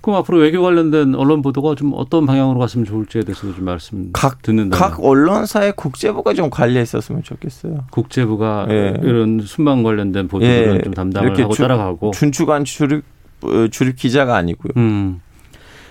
그럼 0.00 0.20
앞으로 0.20 0.38
외교 0.38 0.62
관련된 0.62 1.14
언론 1.16 1.42
보도가 1.42 1.74
좀 1.74 1.92
어떤 1.94 2.24
방향으로 2.24 2.58
갔으면 2.60 2.86
좋을지에 2.86 3.22
대해서도 3.22 3.54
좀 3.56 3.64
말씀 3.64 4.10
각, 4.12 4.40
듣는다. 4.42 4.76
각 4.78 5.04
언론사의 5.04 5.72
국제부가 5.76 6.34
좀 6.34 6.50
관리했었으면 6.50 7.24
좋겠어요. 7.24 7.84
국제부가 7.90 8.66
예. 8.70 8.94
이런 9.02 9.40
순방 9.40 9.82
관련된 9.82 10.28
보도들은 10.28 10.76
예. 10.76 10.82
좀 10.82 10.94
담당을 10.94 11.38
하고 11.38 11.52
주- 11.52 11.62
따라가고. 11.62 12.12
준축한 12.12 12.64
주류 12.64 13.02
어, 13.42 13.68
주류 13.70 13.94
기자가 13.94 14.36
아니고요. 14.36 14.72
음. 14.76 15.20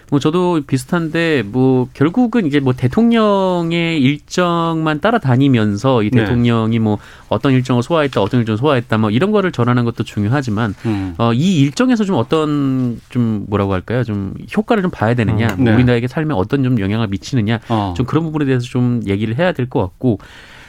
뭐 0.10 0.20
저도 0.20 0.62
비슷한데 0.66 1.44
뭐 1.46 1.90
결국은 1.94 2.46
이제 2.46 2.60
뭐 2.60 2.74
대통령의 2.74 4.02
일정만 4.02 5.02
따라다니면서 5.02 6.04
이 6.04 6.10
네. 6.12 6.22
대통령이 6.22 6.80
뭐 6.80 6.98
어떤 7.30 7.52
일정을 7.54 7.84
소화했다 7.84 8.22
어떤 8.22 8.40
일정을 8.40 8.58
소화했다 8.58 8.98
뭐 8.98 9.10
이런 9.10 9.32
거를 9.32 9.52
전하는 9.52 9.84
것도 9.84 10.04
중요하지만 10.04 10.76
음. 10.86 11.14
어, 11.18 11.34
이 11.34 11.60
일정에서 11.60 12.06
좀 12.06 12.16
어떤 12.16 13.02
좀 13.10 13.46
뭐라고 13.50 13.74
할까요? 13.74 14.04
좀 14.04 14.34
효과를 14.56 14.82
좀 14.82 14.92
봐야 14.92 15.14
되느냐, 15.14 15.56
음, 15.60 15.66
네. 15.66 15.74
우리나라에게 15.74 16.08
삶에 16.08 16.34
어떤 16.34 16.64
좀 16.64 16.80
영향을 16.80 17.08
미치느냐, 17.08 17.60
어. 17.70 17.94
좀 17.98 18.06
그런 18.06 18.24
부분에 18.24 18.46
대해서 18.46 18.66
좀 18.66 19.02
얘기를 19.06 19.38
해야 19.38 19.52
될 19.52 19.68
것 19.68 19.82
같고. 19.82 20.20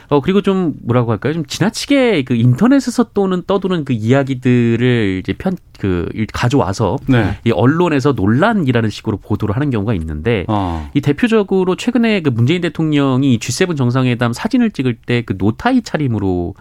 어 0.09 0.21
그리고 0.21 0.41
좀 0.41 0.75
뭐라고 0.83 1.11
할까요? 1.11 1.33
좀 1.33 1.45
지나치게 1.45 2.23
그 2.23 2.35
인터넷에서 2.35 3.11
또는 3.13 3.43
떠도는 3.45 3.85
그 3.85 3.93
이야기들을 3.93 5.21
이제 5.23 5.33
편 5.33 5.55
그 5.79 6.09
가져와서 6.33 6.97
네. 7.07 7.37
이 7.45 7.51
언론에서 7.51 8.11
논란이라는 8.11 8.89
식으로 8.89 9.17
보도를 9.17 9.55
하는 9.55 9.69
경우가 9.69 9.93
있는데 9.95 10.45
어. 10.47 10.89
이 10.93 11.01
대표적으로 11.01 11.75
최근에 11.75 12.21
그 12.21 12.29
문재인 12.29 12.61
대통령이 12.61 13.39
G7 13.39 13.75
정상회담 13.77 14.33
사진을 14.33 14.71
찍을 14.71 14.95
때 14.95 15.23
그 15.25 15.35
노타이 15.37 15.81
차림으로 15.81 16.55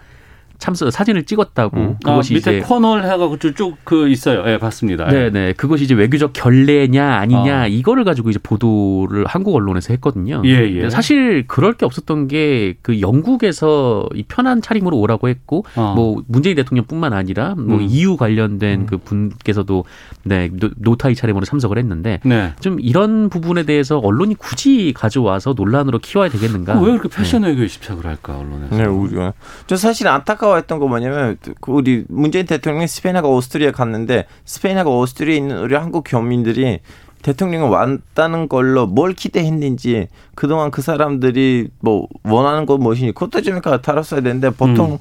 참석 0.59 0.91
사진을 0.91 1.25
찍었다고 1.25 1.77
아, 1.79 1.95
그것이 2.05 2.35
밑에 2.35 2.59
이제 2.59 2.67
코너를 2.67 3.05
해가지고 3.05 3.39
쭉쭉 3.39 3.79
그 3.85 4.09
있어요. 4.09 4.43
예, 4.47 4.59
봤습니다. 4.59 5.07
예. 5.13 5.31
네네 5.31 5.53
그것이 5.55 5.85
이제 5.85 5.95
외교적 5.95 6.33
결례냐 6.33 7.15
아니냐 7.15 7.63
어. 7.65 7.67
이거를 7.69 8.05
가지고 8.05 8.31
이제 8.31 8.39
보도를 8.43 9.25
한국 9.27 9.55
언론에서 9.55 9.93
했거든요. 9.95 10.43
예, 10.45 10.69
예. 10.85 10.91
사실 10.91 11.45
그럴 11.47 11.75
게 11.75 11.85
없었던 11.87 12.29
게 12.29 12.75
그 12.83 13.01
영국에서 13.01 14.09
이 14.15 14.23
편한 14.25 14.61
차림으로 14.63 14.97
오라고 14.99 15.29
했고 15.29 15.65
어. 15.77 15.93
뭐 15.95 16.23
문재인 16.27 16.57
대통령뿐만 16.57 17.13
아니라 17.13 17.55
뭐 17.57 17.77
음. 17.79 17.83
EU 17.89 18.17
관련된 18.17 18.87
그 18.87 18.99
분께서도 18.99 19.85
네 20.25 20.51
노- 20.53 20.71
노타이 20.77 21.15
차림으로 21.15 21.45
참석을 21.45 21.79
했는데 21.79 22.21
네. 22.25 22.53
좀 22.61 22.79
이런 22.81 23.29
부분에 23.29 23.63
대해서 23.65 23.99
언론이 23.99 24.35
굳이 24.37 24.93
가져와서 24.95 25.55
논란으로 25.57 25.99
키워야 25.99 26.29
되겠는가? 26.31 26.79
그왜 26.81 26.99
그렇게 26.99 27.09
패션 27.17 27.43
외교에 27.45 27.67
집착을 27.67 28.05
할까 28.07 28.39
언론에서? 28.39 28.77
네, 28.77 28.85
우리가. 28.87 29.33
저 29.67 29.77
사실 29.77 30.09
안타까 30.09 30.48
워했던 30.49 30.79
거 30.79 30.89
뭐냐면 30.89 31.37
그 31.61 31.73
우리 31.73 32.05
문재인 32.09 32.47
대통령이 32.47 32.87
스페인하고 32.87 33.35
오스트리아 33.35 33.73
갔는데 33.73 34.27
스페인하고 34.45 34.99
오스트리아에 35.01 35.37
있는 35.37 35.59
우리 35.61 35.75
한국 35.75 36.05
교민들이 36.07 36.81
대통령이 37.23 37.69
왔다는 37.69 38.49
걸로 38.49 38.87
뭘 38.87 39.13
기대했는지 39.13 40.09
그동안 40.35 40.71
그 40.71 40.83
사람들이 40.83 41.69
뭐 41.81 42.07
원하는 42.25 42.65
건 42.67 42.81
무엇인지 42.81 43.13
그것도 43.13 43.43
좀 43.43 43.61
다뤘어야 43.61 44.21
되는데 44.21 44.51
보통 44.51 44.93
음. 44.93 44.99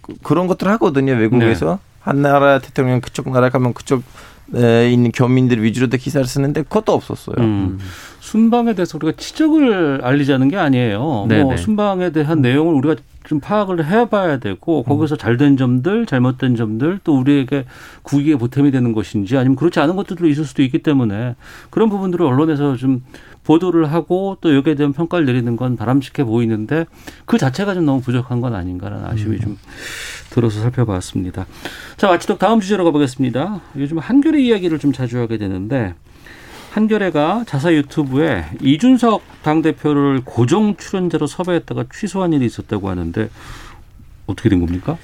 그- 0.00 0.14
그런 0.22 0.46
것들 0.46 0.68
하거든요 0.68 1.12
외국에서 1.12 1.72
네. 1.72 1.78
한 2.00 2.22
나라 2.22 2.58
대통령 2.58 3.00
그쪽 3.00 3.30
나라 3.30 3.50
가면 3.50 3.74
그쪽 3.74 4.02
에 4.54 4.90
있는 4.90 5.12
교민들 5.12 5.62
위주로 5.62 5.88
도 5.88 5.98
기사를 5.98 6.26
쓰는데 6.26 6.62
그것도 6.62 6.92
없었어요. 6.92 7.36
음. 7.36 7.78
순방에 8.20 8.74
대해서 8.74 8.96
우리가 8.96 9.12
지적을 9.18 10.00
알리자는 10.02 10.48
게 10.48 10.56
아니에요. 10.56 10.98
뭐 11.00 11.26
네네. 11.28 11.58
순방에 11.58 12.12
대한 12.12 12.40
내용을 12.40 12.72
우리가 12.74 12.96
좀 13.24 13.40
파악을 13.40 13.84
해봐야 13.84 14.38
되고 14.38 14.82
거기서 14.82 15.16
잘된 15.16 15.56
점들, 15.56 16.06
잘못된 16.06 16.56
점들, 16.56 17.00
또 17.04 17.18
우리에게 17.18 17.66
국익에 18.02 18.36
보탬이 18.36 18.70
되는 18.70 18.92
것인지 18.92 19.36
아니면 19.36 19.56
그렇지 19.56 19.80
않은 19.80 19.96
것들도 19.96 20.26
있을 20.28 20.44
수도 20.44 20.62
있기 20.62 20.82
때문에 20.82 21.36
그런 21.70 21.90
부분들을 21.90 22.24
언론에서 22.24 22.76
좀 22.76 23.02
보도를 23.44 23.92
하고 23.92 24.36
또 24.40 24.54
여기에 24.54 24.74
대한 24.74 24.92
평가를 24.92 25.26
내리는 25.26 25.56
건 25.56 25.76
바람직해 25.76 26.24
보이는데 26.24 26.86
그 27.24 27.38
자체가 27.38 27.74
좀 27.74 27.86
너무 27.86 28.00
부족한 28.00 28.40
건 28.40 28.54
아닌가라는 28.54 29.06
아쉬움이 29.06 29.40
좀 29.40 29.58
들어서 30.30 30.60
살펴봤습니다. 30.60 31.46
자, 31.96 32.08
마치독 32.08 32.38
다음 32.38 32.60
주제로 32.60 32.84
가보겠습니다. 32.84 33.60
요즘 33.76 33.98
한겨레 33.98 34.40
이야기를 34.42 34.78
좀 34.78 34.92
자주 34.92 35.18
하게 35.18 35.38
되는데 35.38 35.94
한겨레가 36.70 37.44
자사 37.46 37.72
유튜브에 37.72 38.44
이준석 38.60 39.22
당대표를 39.42 40.22
고정 40.24 40.76
출연자로 40.76 41.26
섭외했다가 41.26 41.84
취소한 41.92 42.32
일이 42.32 42.46
있었다고 42.46 42.88
하는데 42.88 43.28
어떻게 44.26 44.48
된 44.48 44.60
겁니까? 44.60 44.98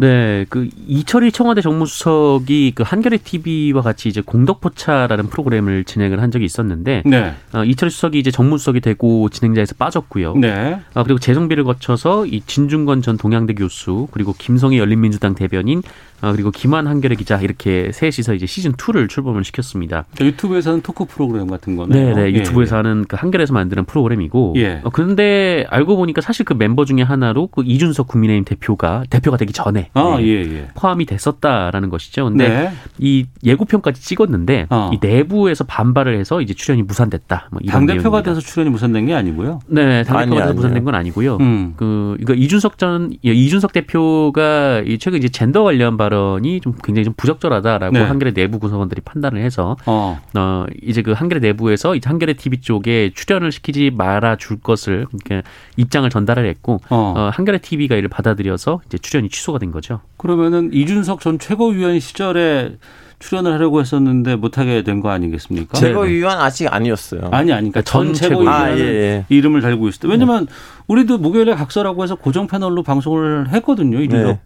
네, 0.00 0.46
그 0.48 0.70
이철희 0.86 1.30
청와대 1.30 1.60
정무수석이 1.60 2.72
그 2.74 2.82
한겨레 2.82 3.18
TV와 3.18 3.82
같이 3.82 4.08
이제 4.08 4.22
공덕포차라는 4.22 5.28
프로그램을 5.28 5.84
진행을 5.84 6.22
한 6.22 6.30
적이 6.30 6.46
있었는데 6.46 7.02
네. 7.04 7.34
어, 7.52 7.64
이철희 7.64 7.90
수석이 7.90 8.18
이제 8.18 8.30
정무수석이 8.30 8.80
되고 8.80 9.28
진행자에서 9.28 9.74
빠졌고요. 9.74 10.36
네. 10.36 10.80
아, 10.94 11.02
그리고 11.02 11.18
재정비를 11.18 11.64
거쳐서 11.64 12.24
이 12.24 12.40
진중권 12.46 13.02
전 13.02 13.18
동양대 13.18 13.52
교수 13.52 14.08
그리고 14.10 14.32
김성희 14.32 14.78
열린민주당 14.78 15.34
대변인 15.34 15.82
아, 16.20 16.32
그리고 16.32 16.50
김한 16.50 16.86
한겨레 16.86 17.14
기자 17.16 17.36
이렇게 17.38 17.90
셋이서 17.92 18.34
이제 18.34 18.46
시즌 18.46 18.72
2를 18.72 19.08
출범을 19.08 19.44
시켰습니다. 19.44 20.04
그러니까 20.14 20.26
유튜브에서는 20.26 20.82
토크 20.82 21.04
프로그램 21.06 21.46
같은 21.46 21.76
거네요. 21.76 22.14
네, 22.14 22.14
네. 22.14 22.30
예, 22.32 22.38
유튜브에서 22.38 22.76
하는 22.76 23.04
그 23.08 23.16
한겨레에서 23.16 23.52
만드는 23.52 23.84
프로그램이고. 23.86 24.54
예. 24.56 24.80
어, 24.84 24.90
그런데 24.90 25.66
알고 25.70 25.96
보니까 25.96 26.20
사실 26.20 26.44
그 26.44 26.52
멤버 26.52 26.84
중에 26.84 27.02
하나로 27.02 27.48
그 27.48 27.62
이준석 27.64 28.08
국민의힘 28.08 28.44
대표가 28.44 29.04
대표가 29.10 29.36
되기 29.36 29.52
전에 29.52 29.90
아, 29.94 30.16
네, 30.18 30.26
예, 30.26 30.32
예. 30.42 30.68
포함이 30.74 31.06
됐었다라는 31.06 31.88
것이죠. 31.88 32.24
근데 32.24 32.48
네. 32.48 32.72
이 32.98 33.24
예고편까지 33.44 34.02
찍었는데 34.02 34.66
어. 34.70 34.90
이 34.92 34.98
내부에서 35.00 35.64
반발을 35.64 36.18
해서 36.18 36.40
이제 36.42 36.54
출연이 36.54 36.82
무산됐다. 36.82 37.48
뭐 37.50 37.60
이런 37.62 37.72
당대표가 37.72 38.20
내용입니다. 38.20 38.30
돼서 38.30 38.40
출연이 38.40 38.70
무산된 38.70 39.06
게 39.06 39.14
아니고요. 39.14 39.60
네, 39.68 40.02
당 40.04 40.18
대표가 40.18 40.20
아니요, 40.20 40.40
돼서. 40.40 40.54
무산된 40.54 40.84
건 40.84 40.94
아니고요. 40.94 41.36
음. 41.40 41.74
그 41.76 42.16
이거 42.20 42.34
이준석 42.34 42.78
전 42.78 43.12
예, 43.24 43.32
이준석 43.32 43.72
대표가 43.72 44.82
이 44.84 44.98
최근 44.98 45.18
이제 45.18 45.28
젠더 45.28 45.62
관련 45.64 45.96
발언 45.96 46.09
발언이 46.10 46.60
좀 46.60 46.74
굉장히 46.82 47.04
좀 47.04 47.14
부적절하다라고 47.16 47.92
네. 47.96 48.02
한겨레 48.02 48.32
내부 48.32 48.58
구성원들이 48.58 49.00
판단을 49.02 49.40
해서 49.42 49.76
어. 49.86 50.20
어 50.36 50.66
이제 50.82 51.02
그 51.02 51.12
한겨레 51.12 51.40
내부에서 51.40 51.94
이제 51.94 52.08
한겨레 52.08 52.34
TV 52.34 52.60
쪽에 52.60 53.12
출연을 53.14 53.52
시키지 53.52 53.92
말아 53.94 54.36
줄 54.36 54.58
것을 54.60 55.06
이렇게 55.12 55.42
입장을 55.76 56.08
전달을 56.10 56.46
했고 56.46 56.80
어. 56.90 57.14
어, 57.16 57.30
한겨레 57.32 57.58
TV가 57.58 57.94
이를 57.94 58.08
받아들여서 58.08 58.80
이제 58.86 58.98
출연이 58.98 59.28
취소가 59.28 59.58
된 59.58 59.70
거죠. 59.70 60.00
그러면은 60.16 60.70
이준석 60.72 61.20
전 61.20 61.38
최고위원 61.38 62.00
시절에 62.00 62.76
출연을 63.20 63.52
하려고 63.52 63.80
했었는데 63.80 64.36
못하게 64.36 64.82
된 64.82 65.00
거 65.00 65.10
아니겠습니까? 65.10 65.78
최고위원 65.78 66.38
아직 66.38 66.72
아니었어요. 66.72 67.20
아니 67.32 67.52
아니 67.52 67.70
그러니까 67.70 67.82
전 67.82 68.06
전 68.12 68.14
최고위원은 68.14 68.48
아, 68.52 68.78
예, 68.78 68.82
예. 68.82 69.24
이름을 69.28 69.60
달고 69.60 69.88
있을 69.88 70.00
때 70.00 70.08
왜냐면 70.08 70.46
우리도 70.88 71.18
목요일에 71.18 71.54
각서라고 71.54 72.02
해서 72.02 72.14
고정 72.16 72.46
패널로 72.46 72.82
방송을 72.82 73.50
했거든요 73.50 74.00
이준석 74.00 74.26
네. 74.26 74.40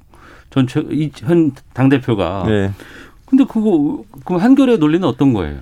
전현 0.55 1.53
대표가 1.91 2.45
네. 2.47 2.73
근데 3.27 3.45
그거 3.45 4.05
그럼 4.25 4.41
한겨레 4.41 4.77
논리는 4.77 5.07
어떤 5.07 5.33
거예요? 5.33 5.59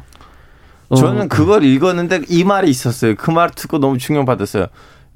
저는 0.95 1.29
그걸 1.29 1.65
읽었는데 1.65 2.23
이 2.29 2.45
말이 2.45 2.69
있었어요. 2.69 3.15
그 3.15 3.31
말 3.31 3.51
듣고 3.51 3.79
너무 3.79 3.97
충격받았어요. 3.97 4.67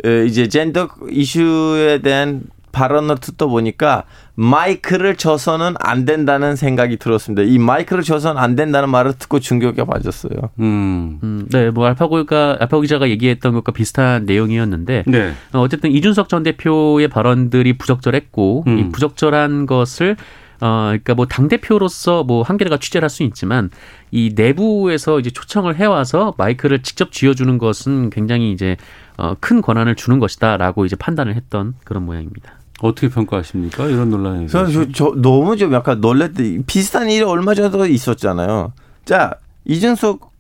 에, 0.05 0.25
이제 0.25 0.49
젠더 0.49 0.89
이슈에 1.11 2.01
대한 2.03 2.43
발언을 2.77 3.17
듣다 3.17 3.47
보니까 3.47 4.05
마이크를 4.35 5.17
줘서는 5.17 5.75
안 5.81 6.05
된다는 6.05 6.57
생각이 6.57 6.99
들었습니다. 6.99 7.43
이 7.43 7.59
마이크를 7.59 8.03
줘서는 8.03 8.41
안 8.41 8.55
된다는 8.55 8.91
말을 8.91 9.15
듣고 9.19 9.41
충격에 9.41 9.85
빠졌어요. 9.85 10.51
음. 10.61 11.19
음, 11.23 11.47
네, 11.51 11.71
뭐 11.71 11.87
알파고가 11.87 12.59
알파고 12.61 12.83
기자가 12.83 13.09
얘기했던 13.09 13.55
것과 13.55 13.73
비슷한 13.73 14.27
내용이었는데 14.27 15.05
네. 15.07 15.33
어, 15.55 15.61
어쨌든 15.61 15.91
이준석 15.91 16.29
전 16.29 16.43
대표의 16.43 17.09
발언들이 17.09 17.79
부적절했고 17.79 18.65
음. 18.67 18.79
이 18.79 18.89
부적절한 18.93 19.65
것을 19.65 20.17
어, 20.61 20.87
그러니까 20.89 21.15
뭐 21.15 21.27
당 21.27 21.49
대표로서 21.49 22.25
뭐 22.25 22.43
한겨레가 22.43 22.79
취재를 22.79 23.05
할 23.05 23.11
수 23.11 23.23
있지만 23.23 23.71
이 24.11 24.33
내부에서 24.35 25.19
이제 25.21 25.31
초청을 25.31 25.77
해와서 25.77 26.35
마이크를 26.39 26.83
직접 26.83 27.13
쥐어주는 27.13 27.59
것은 27.59 28.11
굉장히 28.11 28.53
이제 28.53 28.77
어, 29.19 29.35
큰 29.41 29.63
권한을 29.63 29.95
주는 29.97 30.19
것이다라고 30.19 30.85
이제 30.85 30.97
판단을 30.97 31.35
했던 31.37 31.75
그런 31.85 32.05
모양입니다. 32.05 32.53
어떻게 32.83 33.09
평가하십니까? 33.09 33.87
이런 33.87 34.11
논란에 34.11 34.47
저는 34.49 34.71
대해서. 34.73 34.93
저, 34.93 35.11
저 35.15 35.21
너무 35.21 35.57
좀 35.57 35.73
약간 35.73 36.01
놀랬대. 36.01 36.61
비슷한 36.67 37.11
일이 37.11 37.23
얼마 37.23 37.55
전에도 37.55 37.87
있었잖아요. 37.87 38.73
자, 39.05 39.33
이준석 39.65 40.31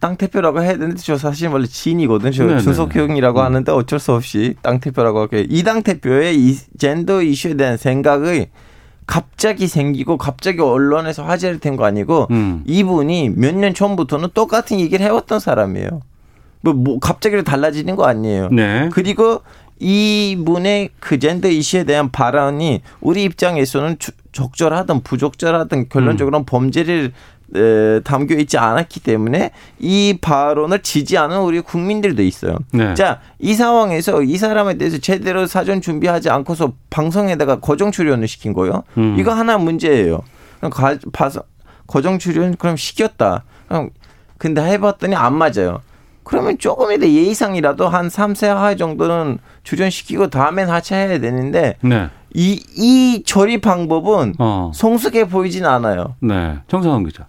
땅 0.00 0.16
대표라고 0.16 0.62
해야 0.62 0.72
되는데 0.72 0.96
저 0.96 1.16
사실 1.16 1.48
원래 1.48 1.66
지인이거든. 1.66 2.32
저. 2.32 2.58
준석 2.60 2.94
형이라고 2.94 3.40
음. 3.40 3.44
하는데 3.44 3.72
어쩔 3.72 3.98
수 3.98 4.12
없이 4.12 4.54
땅 4.62 4.80
대표라고 4.80 5.20
할게요. 5.20 5.44
이당 5.48 5.82
대표의 5.82 6.36
이 6.38 6.56
젠더 6.78 7.22
이슈에 7.22 7.54
대한 7.54 7.76
생각이 7.76 8.46
갑자기 9.06 9.66
생기고 9.66 10.18
갑자기 10.18 10.60
언론에서 10.60 11.24
화제를 11.24 11.58
된 11.58 11.76
거 11.76 11.84
아니고 11.84 12.28
음. 12.30 12.62
이분이 12.66 13.30
몇 13.30 13.54
년 13.54 13.74
전부터는 13.74 14.28
똑같은 14.34 14.78
얘기를 14.78 15.04
해왔던 15.04 15.40
사람이에요. 15.40 16.00
뭐, 16.62 16.74
뭐 16.74 16.98
갑자기 17.00 17.42
달라지는 17.42 17.96
거 17.96 18.04
아니에요. 18.04 18.48
네. 18.50 18.88
그리고 18.92 19.40
이분의 19.80 20.90
그 21.00 21.18
젠더 21.18 21.48
이슈에 21.48 21.84
대한 21.84 22.10
발언이 22.10 22.82
우리 23.00 23.24
입장에서는 23.24 23.98
주- 23.98 24.12
적절하든 24.32 25.02
부적절하든 25.02 25.88
결론적으로는 25.88 26.44
범죄를 26.46 27.12
에, 27.52 28.00
담겨 28.04 28.36
있지 28.36 28.58
않았기 28.58 29.00
때문에 29.00 29.50
이 29.80 30.18
발언을 30.20 30.82
지지하는 30.82 31.40
우리 31.40 31.60
국민들도 31.60 32.22
있어요. 32.22 32.56
네. 32.72 32.94
자, 32.94 33.20
이 33.40 33.54
상황에서 33.54 34.22
이 34.22 34.36
사람에 34.36 34.74
대해서 34.78 34.98
제대로 34.98 35.46
사전 35.46 35.80
준비하지 35.80 36.30
않고서 36.30 36.74
방송에다가 36.90 37.58
거정 37.58 37.90
출연을 37.90 38.28
시킨 38.28 38.52
거예요. 38.52 38.84
음. 38.98 39.16
이거 39.18 39.32
하나 39.34 39.58
문제예요. 39.58 40.20
가, 40.70 40.96
봐서 41.12 41.42
거정 41.88 42.20
출연 42.20 42.54
그럼 42.56 42.76
시켰다. 42.76 43.42
그럼 43.66 43.90
근데 44.38 44.62
해봤더니 44.62 45.16
안 45.16 45.34
맞아요. 45.34 45.80
그러면 46.30 46.56
조금이라도 46.58 47.08
예의상이라도 47.08 47.88
한 47.88 48.06
3세 48.06 48.46
하회 48.46 48.76
정도는 48.76 49.38
출연시키고 49.64 50.28
다음엔 50.28 50.70
하차해야 50.70 51.18
되는데 51.18 51.74
네. 51.82 52.08
이, 52.32 52.62
이 52.76 53.24
처리 53.26 53.60
방법은 53.60 54.34
어. 54.38 54.70
성숙해 54.72 55.28
보이진 55.28 55.66
않아요. 55.66 56.14
네. 56.20 56.58
정상환 56.68 57.02
기자. 57.04 57.26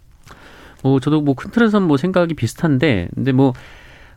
어, 0.83 0.99
저도 0.99 1.21
뭐 1.21 1.33
큰 1.33 1.49
틀에서는 1.49 1.87
뭐 1.87 1.97
생각이 1.97 2.35
비슷한데, 2.35 3.07
근데 3.15 3.31
뭐, 3.31 3.53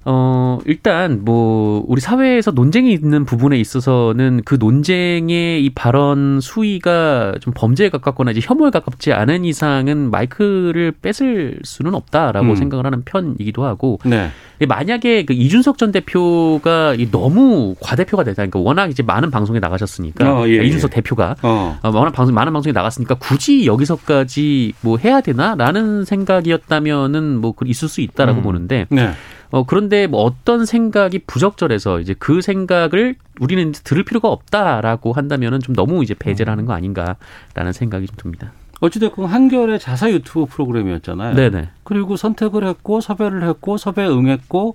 어, 0.06 0.58
일단 0.66 1.24
뭐, 1.24 1.82
우리 1.88 2.00
사회에서 2.00 2.50
논쟁이 2.50 2.92
있는 2.92 3.24
부분에 3.24 3.58
있어서는 3.58 4.42
그 4.44 4.56
논쟁의 4.58 5.64
이 5.64 5.70
발언 5.70 6.40
수위가 6.40 7.34
좀 7.40 7.54
범죄에 7.56 7.88
가깝거나 7.88 8.32
이제 8.32 8.40
혐오에 8.42 8.70
가깝지 8.70 9.12
않은 9.12 9.44
이상은 9.44 10.10
마이크를 10.10 10.92
뺏을 11.00 11.58
수는 11.62 11.94
없다라고 11.94 12.50
음. 12.50 12.56
생각을 12.56 12.84
하는 12.84 13.02
편이기도 13.04 13.64
하고, 13.64 13.98
네. 14.04 14.30
만약에 14.66 15.24
그 15.24 15.32
이준석 15.32 15.78
전 15.78 15.90
대표가 15.90 16.94
이 16.94 17.10
너무 17.10 17.74
과대표가 17.80 18.24
되다, 18.24 18.36
그러니까 18.36 18.60
워낙 18.60 18.90
이제 18.90 19.02
많은 19.02 19.30
방송에 19.30 19.58
나가셨으니까, 19.58 20.40
어, 20.40 20.48
예, 20.48 20.64
이준석 20.64 20.90
예. 20.92 20.94
대표가 20.96 21.34
어. 21.42 21.78
어, 21.82 21.90
워낙 21.90 22.12
방송 22.12 22.34
많은 22.34 22.52
방송에 22.52 22.72
나갔으니까 22.72 23.14
굳이 23.16 23.66
여기서까지 23.66 24.74
뭐 24.80 24.98
해야 24.98 25.20
되나라는 25.20 26.04
생각이었다면은 26.04 27.40
뭐그 27.40 27.66
있을 27.68 27.88
수 27.88 28.00
있다라고 28.00 28.40
음. 28.40 28.42
보는데 28.42 28.86
네. 28.90 29.12
어 29.54 29.62
그런데 29.62 30.08
뭐 30.08 30.22
어떤 30.24 30.66
생각이 30.66 31.20
부적절해서 31.28 32.00
이제 32.00 32.12
그 32.18 32.40
생각을 32.40 33.14
우리는 33.38 33.70
들을 33.70 34.02
필요가 34.02 34.28
없다라고 34.28 35.12
한다면은 35.12 35.60
좀 35.60 35.76
너무 35.76 36.02
이제 36.02 36.12
배제를 36.12 36.50
하는 36.50 36.64
거 36.64 36.72
아닌가라는 36.72 37.72
생각이 37.72 38.08
좀 38.08 38.16
듭니다. 38.16 38.50
어찌됐건 38.80 39.26
한겨레 39.26 39.78
자사 39.78 40.10
유튜브 40.10 40.46
프로그램이었잖아요. 40.46 41.36
네네. 41.36 41.68
그리고 41.84 42.16
선택을 42.16 42.66
했고 42.66 43.00
섭외를 43.00 43.44
했고 43.44 43.76
섭외 43.76 44.08
응했고 44.08 44.74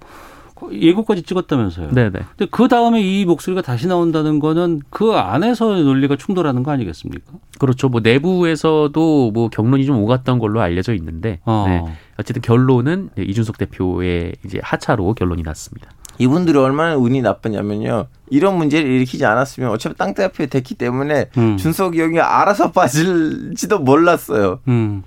예고까지 0.72 1.24
찍었다면서요. 1.24 1.90
네네. 1.92 2.12
근데 2.12 2.48
그 2.50 2.70
다음에 2.70 3.02
이 3.02 3.26
목소리가 3.26 3.62
다시 3.62 3.86
나온다는 3.88 4.40
거는 4.40 4.82
그 4.90 5.12
안에서의 5.12 5.84
논리가 5.84 6.16
충돌하는 6.16 6.64
거 6.64 6.72
아니겠습니까? 6.72 7.34
그렇죠. 7.60 7.90
뭐 7.90 8.00
내부에서도 8.00 9.32
뭐 9.32 9.50
경론이 9.50 9.86
좀 9.86 9.98
오갔던 9.98 10.40
걸로 10.40 10.62
알려져 10.62 10.94
있는데 10.94 11.40
어. 11.44 11.66
네. 11.68 11.94
어쨌든 12.20 12.42
결론은 12.42 13.10
이준석 13.18 13.58
대표의 13.58 14.36
이제 14.46 14.60
하차로 14.62 15.14
결론이 15.14 15.42
났습니다. 15.42 15.90
이분들이 16.18 16.58
얼마나 16.58 16.98
운이 16.98 17.22
나쁘냐면요. 17.22 18.08
이런 18.30 18.58
문제를 18.58 18.92
일으키지 18.92 19.26
않았으면 19.26 19.70
어차피 19.70 19.96
땅 19.96 20.14
대표 20.14 20.46
됐기 20.46 20.76
때문에 20.76 21.30
음. 21.38 21.56
준석이 21.56 22.00
형이 22.02 22.20
알아서 22.20 22.74
빠질지도 22.74 23.80
몰랐어요. 23.80 24.60
음. 24.68 25.04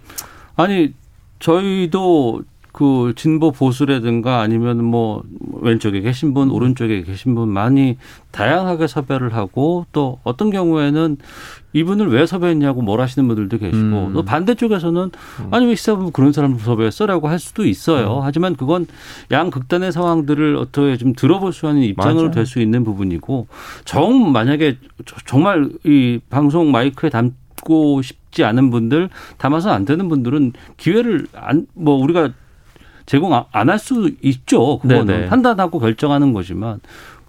아니 0.56 0.94
저희도 1.38 2.42
그 2.72 3.12
진보 3.16 3.52
보수라든가 3.52 4.40
아니면 4.40 4.82
뭐 4.82 5.22
왼쪽에 5.60 6.00
계신 6.00 6.32
분, 6.32 6.50
오른쪽에 6.50 7.02
계신 7.02 7.34
분 7.34 7.50
많이 7.50 7.98
다양하게 8.30 8.86
섭외를 8.86 9.34
하고 9.34 9.84
또 9.92 10.18
어떤 10.24 10.50
경우에는 10.50 11.18
이분을 11.74 12.08
왜 12.08 12.24
섭외했냐고 12.24 12.80
뭘 12.80 13.00
하시는 13.02 13.28
분들도 13.28 13.58
계시고 13.58 13.76
음. 14.06 14.12
또 14.14 14.22
반대쪽에서는 14.24 15.10
아니 15.50 15.66
왜 15.66 15.74
시사부 15.74 16.10
그런 16.12 16.32
사람을 16.32 16.58
섭외했어라고 16.60 17.28
할 17.28 17.38
수도 17.38 17.66
있어요. 17.66 18.20
하지만 18.22 18.56
그건 18.56 18.86
양 19.30 19.50
극단의 19.50 19.92
상황들을 19.92 20.56
어떻게 20.56 20.96
좀 20.96 21.12
들어볼 21.12 21.52
수 21.52 21.66
있는 21.68 21.82
입장으로. 21.82 22.30
될 22.30 22.46
수 22.46 22.60
있는 22.60 22.84
부분이고 22.84 23.46
정 23.84 24.32
만약에 24.32 24.78
저- 25.04 25.16
정말 25.26 25.68
이 25.84 26.20
방송 26.30 26.70
마이크에 26.72 27.10
담고 27.10 28.00
싶지 28.02 28.44
않은 28.44 28.70
분들 28.70 29.10
담아서 29.36 29.70
안 29.70 29.84
되는 29.84 30.08
분들은 30.08 30.52
기회를 30.78 31.26
안 31.34 31.66
뭐 31.74 31.96
우리가 31.96 32.30
제공 33.06 33.34
안 33.34 33.68
할 33.68 33.78
수 33.78 34.10
있죠. 34.22 34.78
그거는 34.78 35.06
네네. 35.06 35.26
판단하고 35.26 35.78
결정하는 35.78 36.32
거지만. 36.32 36.80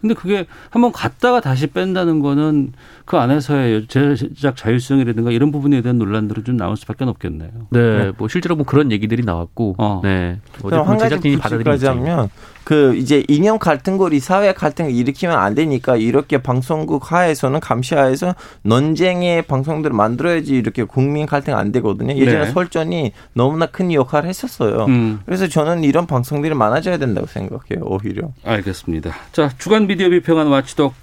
근데 0.01 0.15
그게 0.15 0.45
한번 0.69 0.91
갔다가 0.91 1.39
다시 1.39 1.67
뺀다는 1.67 2.19
거는 2.19 2.73
그 3.05 3.15
안에서의 3.15 3.87
제작 3.87 4.57
자율성이라든가 4.57 5.31
이런 5.31 5.49
부분에 5.53 5.81
대한 5.81 5.97
논란들은 5.97 6.43
좀 6.43 6.57
나올 6.57 6.75
수밖에 6.75 7.05
없겠네요. 7.05 7.49
네, 7.69 8.11
뭐 8.17 8.27
실제로 8.27 8.57
뭐 8.57 8.65
그런 8.65 8.91
얘기들이 8.91 9.23
나왔고, 9.23 9.75
어. 9.77 10.01
네, 10.03 10.39
어쨌든 10.61 10.83
한 10.83 10.99
제작진이 10.99 11.37
받아들인 11.37 11.73
입장이 11.75 11.99
하면 12.01 12.29
그 12.63 12.95
이제 12.95 13.23
이념 13.27 13.59
갈등거리 13.59 14.19
사회 14.19 14.53
갈등을 14.53 14.91
일으키면 14.91 15.37
안 15.37 15.53
되니까 15.55 15.97
이렇게 15.97 16.37
방송국 16.37 17.11
하에서는 17.11 17.59
감시하에서 17.59 18.35
논쟁의 18.61 19.41
방송들을 19.43 19.95
만들어야지 19.95 20.55
이렇게 20.55 20.83
국민 20.83 21.25
갈등 21.25 21.55
안 21.57 21.71
되거든요. 21.73 22.15
예전에 22.15 22.45
네. 22.45 22.51
설전이 22.51 23.11
너무나 23.33 23.65
큰 23.65 23.91
역할을 23.91 24.29
했었어요. 24.29 24.85
음. 24.85 25.19
그래서 25.25 25.47
저는 25.47 25.83
이런 25.83 26.07
방송들이 26.07 26.53
많아져야 26.53 26.97
된다고 26.97 27.27
생각해요. 27.27 27.83
오히려. 27.85 28.29
알겠습니다. 28.45 29.13
자, 29.33 29.49
주간 29.57 29.87
미디어 29.87 30.09
비평한 30.09 30.47
와치독 30.47 30.93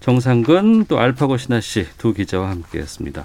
정상근 0.00 0.84
또 0.86 0.98
알파고 0.98 1.36
신하 1.38 1.60
씨 1.60 1.86
두 1.98 2.12
기자와 2.12 2.50
함께했습니다. 2.50 3.24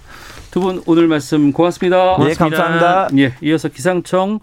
두 0.51 0.61
분 0.61 0.81
오늘 0.87 1.07
말씀 1.07 1.51
고맙습니다. 1.51 2.17
네, 2.23 2.33
감사합니다. 2.33 3.09
예, 3.17 3.33
이어서 3.41 3.67
기상청 3.69 4.39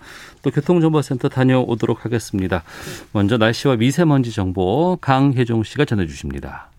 또 0.46 0.52
교통정보센터 0.52 1.28
다녀오도록 1.28 2.04
하겠습니다. 2.04 2.62
먼저 3.11 3.37
날씨와 3.37 3.74
미세먼지 3.74 4.30
정보 4.30 4.96
강혜종 5.00 5.64
씨가 5.64 5.85
전해주십니다. 5.85 6.70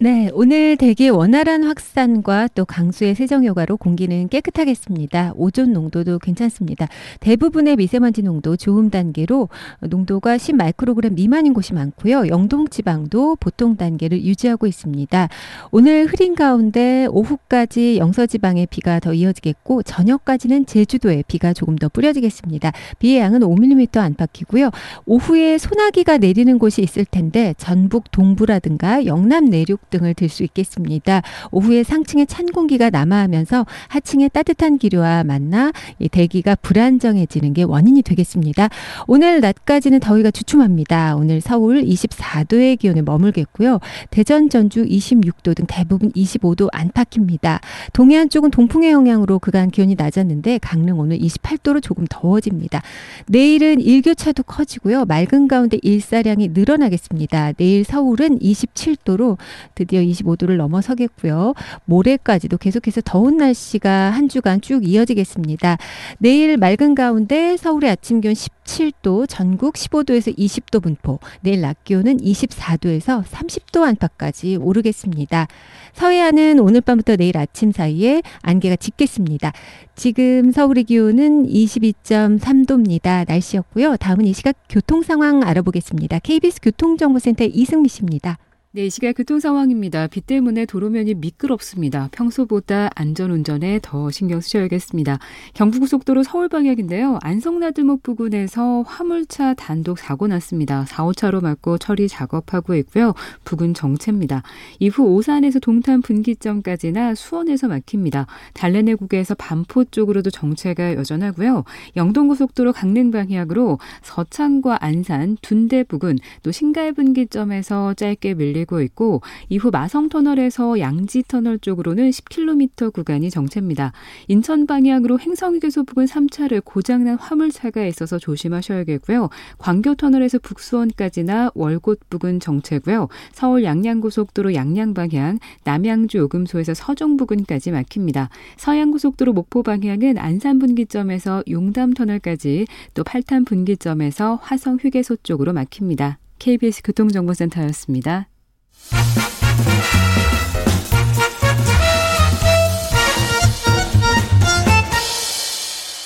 네, 0.00 0.30
오늘 0.32 0.76
대기 0.76 1.08
원활한 1.08 1.64
확산과 1.64 2.46
또 2.54 2.64
강수의 2.64 3.16
세정 3.16 3.44
효과로 3.44 3.76
공기는 3.76 4.28
깨끗하겠습니다. 4.28 5.32
오존 5.34 5.72
농도도 5.72 6.20
괜찮습니다. 6.20 6.86
대부분의 7.18 7.74
미세먼지 7.74 8.22
농도 8.22 8.56
좋음 8.56 8.90
단계로 8.90 9.48
농도가 9.80 10.38
10 10.38 10.54
마이크로그램 10.54 11.16
미만인 11.16 11.52
곳이 11.52 11.74
많고요. 11.74 12.28
영동 12.28 12.68
지방도 12.68 13.34
보통 13.40 13.76
단계를 13.76 14.22
유지하고 14.22 14.68
있습니다. 14.68 15.28
오늘 15.72 16.06
흐린 16.06 16.36
가운데 16.36 17.08
오후까지 17.10 17.96
영서 17.98 18.26
지방에 18.26 18.66
비가 18.66 19.00
더 19.00 19.12
이어지겠고 19.12 19.82
저녁까지는 19.82 20.66
제주도에 20.66 21.24
비가 21.26 21.52
조금 21.52 21.74
더 21.74 21.88
뿌려지겠습니다. 21.88 22.70
비의 23.00 23.18
양은 23.18 23.40
5mm 23.40 23.96
안팎이고요. 23.96 24.70
오후에 25.06 25.58
소나기가 25.58 26.18
내리는 26.18 26.56
곳이 26.60 26.82
있을 26.82 27.04
텐데 27.04 27.52
전북 27.58 28.12
동부라든가 28.12 29.04
영남 29.04 29.46
내륙 29.46 29.87
등을 29.90 30.14
들 30.14 30.28
수 30.28 30.42
있겠습니다. 30.44 31.22
오후에 31.50 31.82
상층에 31.82 32.24
찬 32.26 32.46
공기가 32.46 32.90
남하하면서 32.90 33.66
하층에 33.88 34.28
따뜻한 34.28 34.78
기류와 34.78 35.24
만나 35.24 35.72
이 35.98 36.08
대기가 36.08 36.54
불안정해지는 36.54 37.54
게 37.54 37.62
원인이 37.62 38.02
되겠습니다. 38.02 38.68
오늘 39.06 39.40
낮까지는 39.40 40.00
더위가 40.00 40.30
주춤합니다. 40.30 41.16
오늘 41.16 41.40
서울 41.40 41.82
24도의 41.82 42.78
기온에 42.78 43.02
머물겠고요. 43.02 43.80
대전, 44.10 44.48
전주 44.50 44.84
26도 44.84 45.56
등 45.56 45.64
대부분 45.66 46.10
25도 46.12 46.68
안팎입니다. 46.72 47.60
동해안 47.92 48.28
쪽은 48.28 48.50
동풍의 48.50 48.90
영향으로 48.90 49.38
그간 49.38 49.70
기온이 49.70 49.94
낮았는데 49.96 50.58
강릉 50.58 50.98
오늘 50.98 51.18
28도로 51.18 51.82
조금 51.82 52.04
더워집니다. 52.08 52.82
내일은 53.26 53.80
일교차도 53.80 54.42
커지고요. 54.44 55.04
맑은 55.06 55.48
가운데 55.48 55.78
일사량이 55.82 56.48
늘어나겠습니다. 56.48 57.52
내일 57.52 57.84
서울은 57.84 58.38
27도로 58.40 59.38
드디어 59.78 60.00
25도를 60.00 60.56
넘어서겠고요. 60.56 61.54
모레까지도 61.84 62.58
계속해서 62.58 63.00
더운 63.04 63.36
날씨가 63.36 64.10
한 64.10 64.28
주간 64.28 64.60
쭉 64.60 64.84
이어지겠습니다. 64.84 65.78
내일 66.18 66.56
맑은 66.56 66.96
가운데 66.96 67.56
서울의 67.56 67.88
아침 67.88 68.20
기온 68.20 68.34
17도, 68.34 69.26
전국 69.28 69.74
15도에서 69.74 70.36
20도 70.36 70.82
분포, 70.82 71.20
내일 71.42 71.60
낮 71.60 71.84
기온은 71.84 72.16
24도에서 72.16 73.22
30도 73.22 73.84
안팎까지 73.84 74.56
오르겠습니다. 74.56 75.46
서해안은 75.92 76.58
오늘 76.58 76.80
밤부터 76.80 77.14
내일 77.14 77.38
아침 77.38 77.70
사이에 77.70 78.22
안개가 78.42 78.76
짙겠습니다. 78.76 79.52
지금 79.94 80.50
서울의 80.50 80.84
기온은 80.84 81.46
22.3도입니다. 81.46 83.26
날씨였고요. 83.28 83.96
다음은 83.96 84.24
이 84.26 84.32
시각 84.32 84.56
교통 84.68 85.02
상황 85.02 85.44
알아보겠습니다. 85.44 86.18
KBS 86.18 86.60
교통정보센터 86.62 87.44
이승미 87.44 87.88
씨입니다. 87.88 88.38
네, 88.70 88.84
이 88.84 88.90
시각 88.90 89.14
교통 89.14 89.40
상황입니다. 89.40 90.08
비 90.08 90.20
때문에 90.20 90.66
도로면이 90.66 91.14
미끄럽습니다. 91.14 92.10
평소보다 92.12 92.90
안전운전에 92.94 93.80
더 93.80 94.10
신경 94.10 94.42
쓰셔야겠습니다. 94.42 95.18
경부고속도로 95.54 96.22
서울 96.22 96.50
방향인데요. 96.50 97.18
안성나들목 97.22 98.02
부근에서 98.02 98.82
화물차 98.86 99.54
단독 99.54 99.98
사고 99.98 100.26
났습니다. 100.26 100.84
4, 100.84 101.06
5차로 101.06 101.42
막고 101.42 101.78
처리 101.78 102.08
작업하고 102.08 102.74
있고요. 102.74 103.14
부근 103.42 103.72
정체입니다. 103.72 104.42
이후 104.80 105.14
오산에서 105.14 105.60
동탄 105.60 106.02
분기점까지나 106.02 107.14
수원에서 107.14 107.68
막힙니다. 107.68 108.26
달래내국에서 108.52 109.34
반포 109.36 109.86
쪽으로도 109.86 110.28
정체가 110.28 110.92
여전하고요. 110.92 111.64
영동고속도로 111.96 112.74
강릉 112.74 113.12
방향으로 113.12 113.78
서창과 114.02 114.84
안산, 114.84 115.38
둔대 115.40 115.84
부근, 115.84 116.18
또 116.42 116.52
신갈 116.52 116.92
분기점에서 116.92 117.94
짧게 117.94 118.34
밀리 118.34 118.57
밀리고 118.58 118.80
있고 118.82 119.20
이후 119.48 119.70
마성 119.70 120.08
터널에서 120.08 120.80
양지 120.80 121.22
터널 121.28 121.58
쪽으로는 121.58 122.10
10km 122.10 122.92
구간이 122.92 123.30
정체입니다. 123.30 123.92
인천 124.28 124.66
방향으로 124.66 125.18
행성휴게소 125.18 125.84
부근 125.84 126.06
3차를 126.06 126.64
고장난 126.64 127.16
화물차가 127.16 127.84
있어서 127.86 128.18
조심하셔야겠고요. 128.18 129.28
광교 129.58 129.94
터널에서 129.94 130.38
북수원까지나 130.38 131.52
월곶 131.54 131.98
부근 132.10 132.40
정체고요. 132.40 133.08
서울 133.32 133.64
양양고속도로 133.64 134.54
양양 134.54 134.94
방향 134.94 135.38
남양주 135.64 136.18
요금소에서 136.18 136.74
서종 136.74 137.16
부근까지 137.16 137.70
막힙니다. 137.70 138.30
서양고속도로 138.56 139.32
목포 139.32 139.62
방향은 139.62 140.18
안산 140.18 140.58
분기점에서 140.58 141.44
용담 141.50 141.94
터널까지 141.94 142.66
또 142.94 143.04
팔탄 143.04 143.44
분기점에서 143.44 144.38
화성 144.42 144.78
휴게소 144.80 145.16
쪽으로 145.22 145.52
막힙니다. 145.52 146.18
KBS 146.38 146.82
교통정보센터였습니다. 146.84 148.28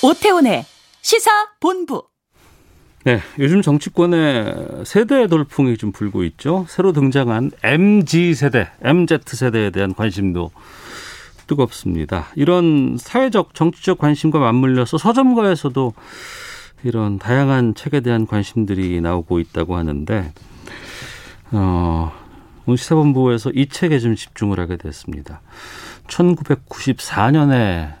오태훈의 0.03 0.65
시사 1.01 1.31
본부. 1.59 2.03
네, 3.05 3.19
요즘 3.39 3.61
정치권에 3.61 4.83
세대 4.85 5.27
돌풍이 5.27 5.77
좀 5.77 5.91
불고 5.91 6.23
있죠. 6.23 6.65
새로 6.69 6.93
등장한 6.93 7.51
MZ 7.63 8.33
세대, 8.33 8.69
MZ 8.81 9.19
세대에 9.25 9.69
대한 9.71 9.93
관심도 9.93 10.51
뜨겁습니다. 11.47 12.27
이런 12.35 12.97
사회적, 12.97 13.53
정치적 13.53 13.97
관심과 13.97 14.39
맞물려서 14.39 14.97
서점가에서도 14.97 15.93
이런 16.83 17.19
다양한 17.19 17.75
책에 17.75 17.99
대한 18.01 18.25
관심들이 18.25 18.99
나오고 19.01 19.39
있다고 19.39 19.75
하는데, 19.75 20.33
어, 21.51 22.11
오늘 22.65 22.77
시사본부에서 22.77 23.51
이 23.51 23.67
책에 23.67 23.99
좀 23.99 24.15
집중을 24.15 24.59
하게 24.59 24.77
됐습니다. 24.77 25.41
1994년에 26.07 27.93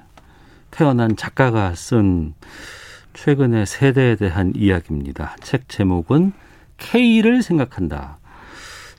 태어난 0.71 1.15
작가가 1.15 1.75
쓴 1.75 2.33
최근의 3.13 3.65
세대에 3.65 4.15
대한 4.15 4.53
이야기입니다. 4.55 5.35
책 5.41 5.67
제목은 5.67 6.33
K를 6.77 7.43
생각한다. 7.43 8.17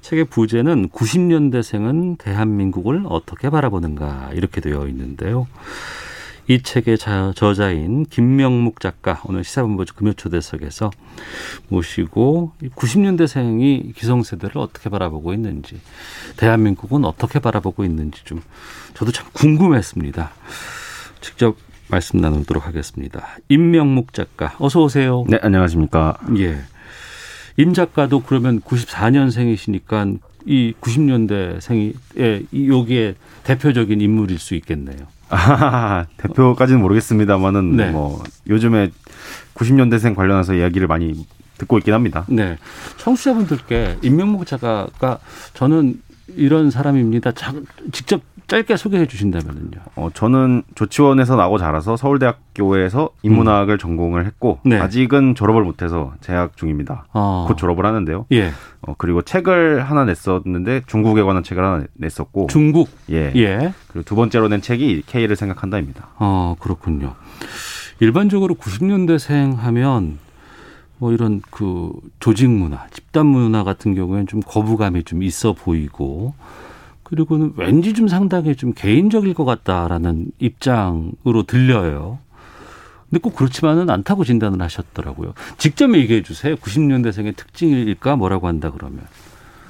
책의 0.02 0.26
부제는 0.26 0.90
90년대생은 0.90 2.18
대한민국을 2.18 3.04
어떻게 3.06 3.48
바라보는가 3.48 4.32
이렇게 4.34 4.60
되어 4.60 4.86
있는데요. 4.88 5.46
이 6.46 6.60
책의 6.60 6.98
저자인 7.34 8.04
김명묵 8.04 8.80
작가 8.80 9.22
오늘 9.24 9.44
시사본부 9.44 9.84
금요초대석에서 9.94 10.90
모시고 11.68 12.52
90년대생이 12.76 13.94
기성세대를 13.94 14.58
어떻게 14.58 14.90
바라보고 14.90 15.32
있는지 15.32 15.80
대한민국은 16.36 17.04
어떻게 17.06 17.38
바라보고 17.38 17.84
있는지 17.84 18.24
좀 18.24 18.42
저도 18.92 19.10
참 19.10 19.26
궁금했습니다. 19.32 20.32
직접 21.22 21.56
말씀 21.88 22.18
나누도록 22.20 22.66
하겠습니다. 22.66 23.26
임명묵 23.48 24.12
작가 24.12 24.54
어서 24.58 24.82
오세요. 24.82 25.24
네 25.28 25.38
안녕하십니까. 25.40 26.18
예. 26.36 26.58
임 27.56 27.72
작가도 27.72 28.22
그러면 28.22 28.60
94년생이시니까 28.60 30.18
이 30.44 30.74
90년대생이 30.78 31.94
예, 32.18 32.42
여기에 32.52 33.14
대표적인 33.44 34.02
인물일 34.02 34.38
수 34.38 34.54
있겠네요. 34.56 35.13
아, 35.30 36.06
대표까지는 36.16 36.80
모르겠습니다만은 36.80 37.76
네. 37.76 37.90
뭐 37.90 38.22
요즘에 38.48 38.90
90년대생 39.54 40.14
관련해서 40.14 40.54
이야기를 40.54 40.86
많이 40.86 41.26
듣고 41.58 41.78
있긴 41.78 41.94
합니다. 41.94 42.24
네. 42.28 42.58
청취자분들께 42.98 43.98
임명목 44.02 44.46
작가가 44.46 45.18
저는 45.54 46.00
이런 46.36 46.70
사람입니다. 46.70 47.32
직접 47.92 48.22
짧게 48.46 48.76
소개해 48.76 49.06
주신다면요. 49.06 49.70
어, 49.96 50.10
저는 50.12 50.62
조치원에서 50.74 51.36
나고 51.36 51.58
자라서 51.58 51.96
서울대학교에서 51.96 53.10
인문학을 53.22 53.74
음. 53.74 53.78
전공을 53.78 54.26
했고 54.26 54.60
네. 54.64 54.78
아직은 54.78 55.34
졸업을 55.34 55.62
못해서 55.62 56.12
재학 56.20 56.56
중입니다. 56.56 57.06
아. 57.12 57.46
곧 57.48 57.56
졸업을 57.56 57.86
하는데요. 57.86 58.26
예. 58.32 58.52
어, 58.82 58.94
그리고 58.98 59.22
책을 59.22 59.82
하나 59.82 60.04
냈었는데 60.04 60.82
중국에 60.86 61.22
관한 61.22 61.42
책을 61.42 61.64
하나 61.64 61.84
냈었고 61.94 62.48
중국 62.48 62.90
예. 63.10 63.32
예. 63.34 63.72
그리고 63.88 64.04
두 64.04 64.14
번째로 64.14 64.48
낸 64.48 64.60
책이 64.60 65.04
K를 65.06 65.36
생각한다입니다. 65.36 66.08
아 66.18 66.54
그렇군요. 66.60 67.14
일반적으로 68.00 68.54
90년대생 68.56 69.56
하면 69.56 70.18
뭐 70.98 71.12
이런 71.12 71.40
그 71.50 71.92
조직 72.20 72.50
문화, 72.50 72.86
집단 72.90 73.26
문화 73.26 73.64
같은 73.64 73.94
경우에는 73.94 74.26
좀 74.26 74.40
거부감이 74.40 75.04
좀 75.04 75.22
있어 75.22 75.52
보이고 75.52 76.34
그리고는 77.04 77.52
왠지 77.56 77.92
좀 77.92 78.08
상당히 78.08 78.56
좀 78.56 78.72
개인적일 78.72 79.34
것 79.34 79.44
같다라는 79.44 80.32
입장으로 80.38 81.44
들려요. 81.46 82.18
근데 83.08 83.20
꼭 83.20 83.36
그렇지만은 83.36 83.90
않다고 83.90 84.24
진단을 84.24 84.60
하셨더라고요. 84.60 85.34
직접 85.58 85.94
얘기해 85.94 86.22
주세요. 86.22 86.56
90년대생의 86.56 87.36
특징일까 87.36 88.16
뭐라고 88.16 88.48
한다 88.48 88.72
그러면. 88.72 89.00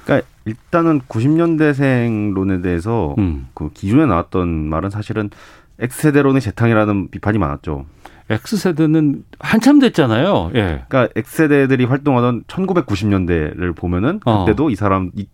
그러니까 0.04 0.26
일단은 0.44 1.00
90년대생론에 1.00 2.62
대해서 2.62 3.14
음. 3.18 3.48
그 3.54 3.70
기존에 3.72 4.06
나왔던 4.06 4.48
말은 4.48 4.90
사실은 4.90 5.30
X세대론의 5.78 6.40
재탕이라는 6.40 7.10
비판이 7.10 7.38
많았죠. 7.38 7.86
X세대는 8.30 9.24
한참 9.38 9.80
됐잖아요. 9.80 10.52
예. 10.54 10.84
그러니까 10.88 11.08
X세대들이 11.16 11.84
활동하던 11.84 12.44
1990년대를 12.44 13.76
보면은 13.76 14.20
어. 14.24 14.44
그때도 14.44 14.66
어. 14.66 14.70
이 14.70 14.76
사람 14.76 15.10
이 15.14 15.26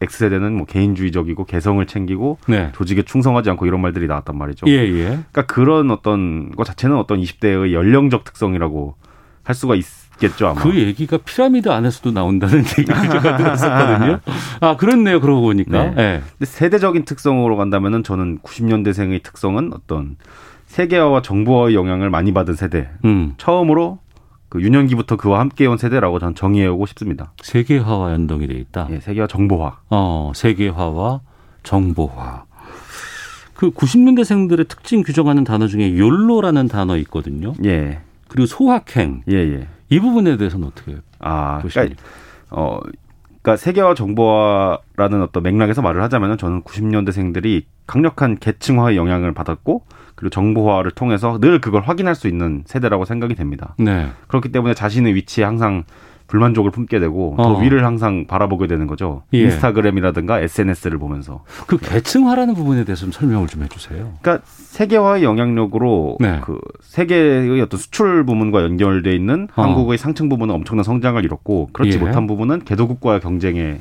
X세대는 0.00 0.56
뭐 0.56 0.66
개인주의적이고 0.66 1.44
개성을 1.44 1.84
챙기고 1.86 2.38
네. 2.48 2.70
조직에 2.74 3.02
충성하지 3.02 3.50
않고 3.50 3.66
이런 3.66 3.80
말들이 3.80 4.06
나왔단 4.06 4.36
말이죠. 4.36 4.66
예, 4.68 4.72
예. 4.72 5.04
그러니까 5.04 5.46
그런 5.46 5.90
어떤 5.90 6.50
것 6.52 6.64
자체는 6.64 6.96
어떤 6.96 7.20
20대의 7.20 7.72
연령적 7.72 8.24
특성이라고 8.24 8.96
할 9.44 9.54
수가 9.54 9.74
있겠죠, 9.74 10.48
아마. 10.48 10.60
그 10.60 10.74
얘기가 10.74 11.18
피라미드 11.18 11.70
안에서도 11.70 12.12
나온다는 12.12 12.58
얘기가 12.78 13.36
들었었거든요. 13.36 14.20
아, 14.60 14.76
그렇네요. 14.76 15.20
그러고 15.20 15.42
보니까. 15.42 15.84
네. 15.84 15.94
네. 15.94 16.22
근데 16.38 16.44
세대적인 16.44 17.04
특성으로 17.04 17.56
간다면은 17.56 18.02
저는 18.02 18.38
90년대생의 18.40 19.22
특성은 19.22 19.72
어떤 19.74 20.16
세계화와 20.66 21.22
정보화의 21.22 21.74
영향을 21.74 22.10
많이 22.10 22.32
받은 22.32 22.54
세대. 22.54 22.90
음. 23.04 23.34
처음으로 23.38 24.00
그 24.48 24.62
유년기부터 24.62 25.16
그와 25.16 25.40
함께 25.40 25.66
온 25.66 25.76
세대라고 25.76 26.18
저는 26.18 26.34
정의해오고 26.34 26.86
싶습니다. 26.86 27.32
세계화와 27.42 28.12
연동이 28.12 28.46
돼 28.46 28.54
있다. 28.54 28.88
예, 28.90 29.00
세계화 29.00 29.26
정보화. 29.26 29.78
어, 29.90 30.32
세계화와 30.34 31.20
정보화. 31.62 32.44
그 33.54 33.70
90년대생들의 33.70 34.68
특징 34.68 35.02
규정하는 35.02 35.44
단어 35.44 35.66
중에 35.66 35.98
욜로라는 35.98 36.68
단어 36.68 36.96
있거든요. 36.98 37.52
예. 37.64 38.00
그리고 38.28 38.46
소확행. 38.46 39.22
예, 39.30 39.36
예. 39.36 39.68
이 39.90 40.00
부분에 40.00 40.36
대해서는 40.36 40.68
어떻게 40.68 40.96
아, 41.18 41.58
보십니까? 41.60 41.80
그러니까, 41.82 42.02
어, 42.50 42.80
그러니까 43.42 43.56
세계화 43.56 43.94
정보화라는 43.94 45.22
어떤 45.22 45.42
맥락에서 45.42 45.82
말을 45.82 46.02
하자면은 46.02 46.38
저는 46.38 46.62
90년대생들이 46.62 47.64
강력한 47.86 48.38
계층화의 48.38 48.96
영향을 48.96 49.32
받았고 49.32 49.84
그리고 50.18 50.30
정보화를 50.30 50.90
통해서 50.90 51.38
늘 51.40 51.60
그걸 51.60 51.82
확인할 51.82 52.16
수 52.16 52.26
있는 52.26 52.64
세대라고 52.66 53.04
생각이 53.04 53.36
됩니다. 53.36 53.76
네. 53.78 54.08
그렇기 54.26 54.50
때문에 54.50 54.74
자신의 54.74 55.14
위치에 55.14 55.44
항상 55.44 55.84
불만족을 56.26 56.72
품게 56.72 56.98
되고 56.98 57.36
더 57.36 57.54
어. 57.54 57.60
위를 57.60 57.84
항상 57.84 58.26
바라보게 58.26 58.66
되는 58.66 58.88
거죠. 58.88 59.22
예. 59.32 59.42
인스타그램이라든가 59.42 60.40
SNS를 60.40 60.98
보면서. 60.98 61.44
그 61.68 61.78
계층화라는 61.78 62.54
부분에 62.54 62.82
대해서 62.84 63.02
좀 63.02 63.12
설명을 63.12 63.46
좀 63.46 63.62
해주세요. 63.62 64.14
그러니까 64.20 64.44
세계화의 64.44 65.22
영향력으로 65.22 66.16
네. 66.18 66.40
그 66.42 66.58
세계의 66.82 67.60
어떤 67.60 67.78
수출 67.78 68.26
부문과 68.26 68.64
연결돼 68.64 69.14
있는 69.14 69.46
어. 69.54 69.62
한국의 69.62 69.98
상층 69.98 70.28
부분은 70.28 70.52
엄청난 70.52 70.82
성장을 70.82 71.24
이뤘고 71.24 71.70
그렇지 71.72 71.96
예. 71.96 72.00
못한 72.00 72.26
부분은 72.26 72.64
개도국과의 72.64 73.20
경쟁에 73.20 73.78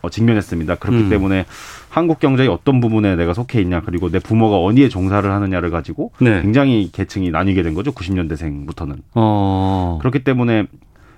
어, 0.00 0.08
직면했습니다. 0.08 0.76
그렇기 0.76 1.02
음. 1.04 1.08
때문에 1.10 1.44
한국 1.90 2.20
경제의 2.20 2.48
어떤 2.48 2.80
부분에 2.80 3.16
내가 3.16 3.34
속해 3.34 3.60
있냐 3.60 3.80
그리고 3.80 4.08
내 4.08 4.20
부모가 4.20 4.58
어디에 4.58 4.88
종사를 4.88 5.28
하느냐를 5.30 5.70
가지고 5.70 6.12
네. 6.20 6.40
굉장히 6.40 6.88
계층이 6.92 7.30
나뉘게 7.30 7.62
된 7.62 7.74
거죠. 7.74 7.90
90년대생부터는. 7.90 9.02
어. 9.16 9.98
그렇기 10.00 10.22
때문에 10.22 10.66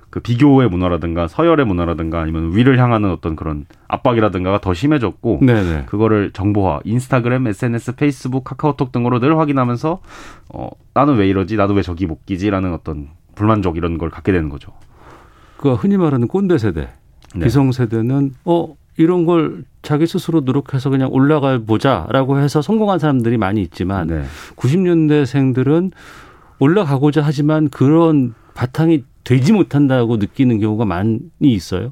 그 0.09 0.21
비교의 0.21 0.69
문화라든가 0.69 1.29
서열의 1.29 1.67
문화라든가 1.67 2.21
아니면 2.21 2.55
위를 2.55 2.79
향하는 2.79 3.11
어떤 3.11 3.37
그런 3.37 3.67
압박이라든가가 3.89 4.61
더 4.61 4.75
심해졌고 4.75 5.41
네네. 5.43 5.85
그거를 5.87 6.33
정보화, 6.33 6.81
인스타그램, 6.85 7.47
SNS, 7.47 7.97
페이스북, 7.97 8.45
카카오톡 8.45 8.93
등으로 8.93 9.21
늘 9.21 9.39
확인하면서 9.39 10.01
어 10.55 10.69
나는 10.93 11.17
왜 11.17 11.29
이러지, 11.29 11.57
나도 11.57 11.75
왜 11.75 11.83
저기 11.83 12.07
못 12.07 12.27
끼지라는 12.27 12.75
어떤 12.75 13.09
불만족 13.35 13.77
이런 13.77 13.97
걸 13.97 14.11
갖게 14.11 14.33
되는 14.33 14.51
거죠. 14.51 14.73
그 15.57 15.75
흔히 15.75 15.97
말하는 15.97 16.29
꼰대 16.29 16.59
세대. 16.59 16.91
네. 17.35 17.47
기성 17.47 17.73
세대는 17.73 18.35
어 18.45 18.75
이런 18.97 19.25
걸 19.25 19.65
자기 19.83 20.07
스스로 20.07 20.41
노력해서 20.41 20.91
그냥 20.91 21.09
올라가 21.13 21.59
보자라고 21.59 22.39
해서 22.39 22.63
성공한 22.63 22.99
사람들이 22.99 23.39
많이 23.39 23.63
있지만 23.63 24.07
네. 24.07 24.25
90년대생들은 24.57 25.93
올라가고자 26.59 27.23
하지만 27.25 27.69
그런 27.69 28.35
바탕이 28.55 29.05
되지 29.25 29.53
못한다고 29.53 30.17
느끼는 30.19 30.61
경우가 30.61 30.85
많이 30.85 31.21
있어요. 31.41 31.91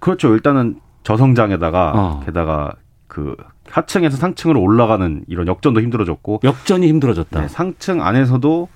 그렇죠. 0.00 0.34
일단은 0.34 0.80
저성장에다가 1.04 1.92
어. 1.94 2.22
게다가 2.24 2.72
그 3.06 3.36
하층에서 3.70 4.16
상층으로 4.16 4.60
올라가는 4.60 5.24
이런 5.28 5.46
역전도 5.46 5.80
힘들어졌고 5.80 6.40
역전이 6.44 6.86
힘들어졌다. 6.88 7.40
네, 7.40 7.48
상층 7.48 8.02
안에서도 8.02 8.68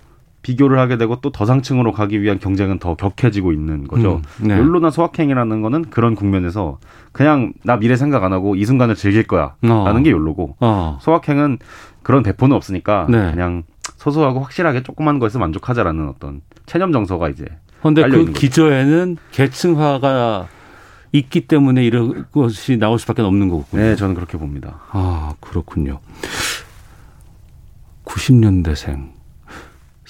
비교를 0.43 0.79
하게 0.79 0.97
되고 0.99 1.21
또 1.21 1.31
더 1.31 1.47
상층으로 1.47 1.93
가기 1.93 2.21
위한 2.21 2.39
경쟁은 2.39 2.79
더 2.79 2.95
격해지고 2.95 3.53
있는 3.53 3.87
거죠. 3.89 4.21
음, 4.43 4.49
네. 4.49 4.59
욜로나 4.59 4.91
소확행이라는 4.91 5.63
거는 5.63 5.85
그런 5.91 6.15
국면에서 6.15 6.79
그냥 7.13 7.53
나 7.65 7.77
미래 7.79 7.97
생각 7.97 8.23
안 8.25 8.33
하고 8.33 8.55
이 8.55 8.65
순간을 8.65 8.95
즐길 8.95 9.27
거야 9.27 9.55
어. 9.65 9.85
라는 9.87 10.03
게 10.03 10.11
욜로고 10.11 10.57
어. 10.61 10.99
소확행은 11.01 11.59
그런 12.03 12.23
대포는 12.23 12.55
없으니까 12.55 13.07
네. 13.09 13.31
그냥 13.31 13.63
소소하고 13.97 14.41
확실하게 14.41 14.83
조그만 14.83 15.19
거에서 15.19 15.39
만족하자라는 15.39 16.09
어떤 16.09 16.43
체념 16.67 16.93
정서가 16.93 17.29
이제 17.29 17.47
그런데 17.81 18.09
그 18.09 18.33
기저에는 18.33 19.17
계층화가 19.33 20.49
있기 21.13 21.47
때문에 21.47 21.85
이런 21.85 22.27
것이 22.33 22.79
나올 22.79 22.99
수밖에 22.99 23.23
없는 23.23 23.49
거군요. 23.49 23.83
네, 23.83 23.97
저는 23.97 24.15
그렇게 24.15 24.39
봅니다. 24.39 24.81
아, 24.91 25.35
그렇군요. 25.41 26.01
90년대생. 28.05 29.12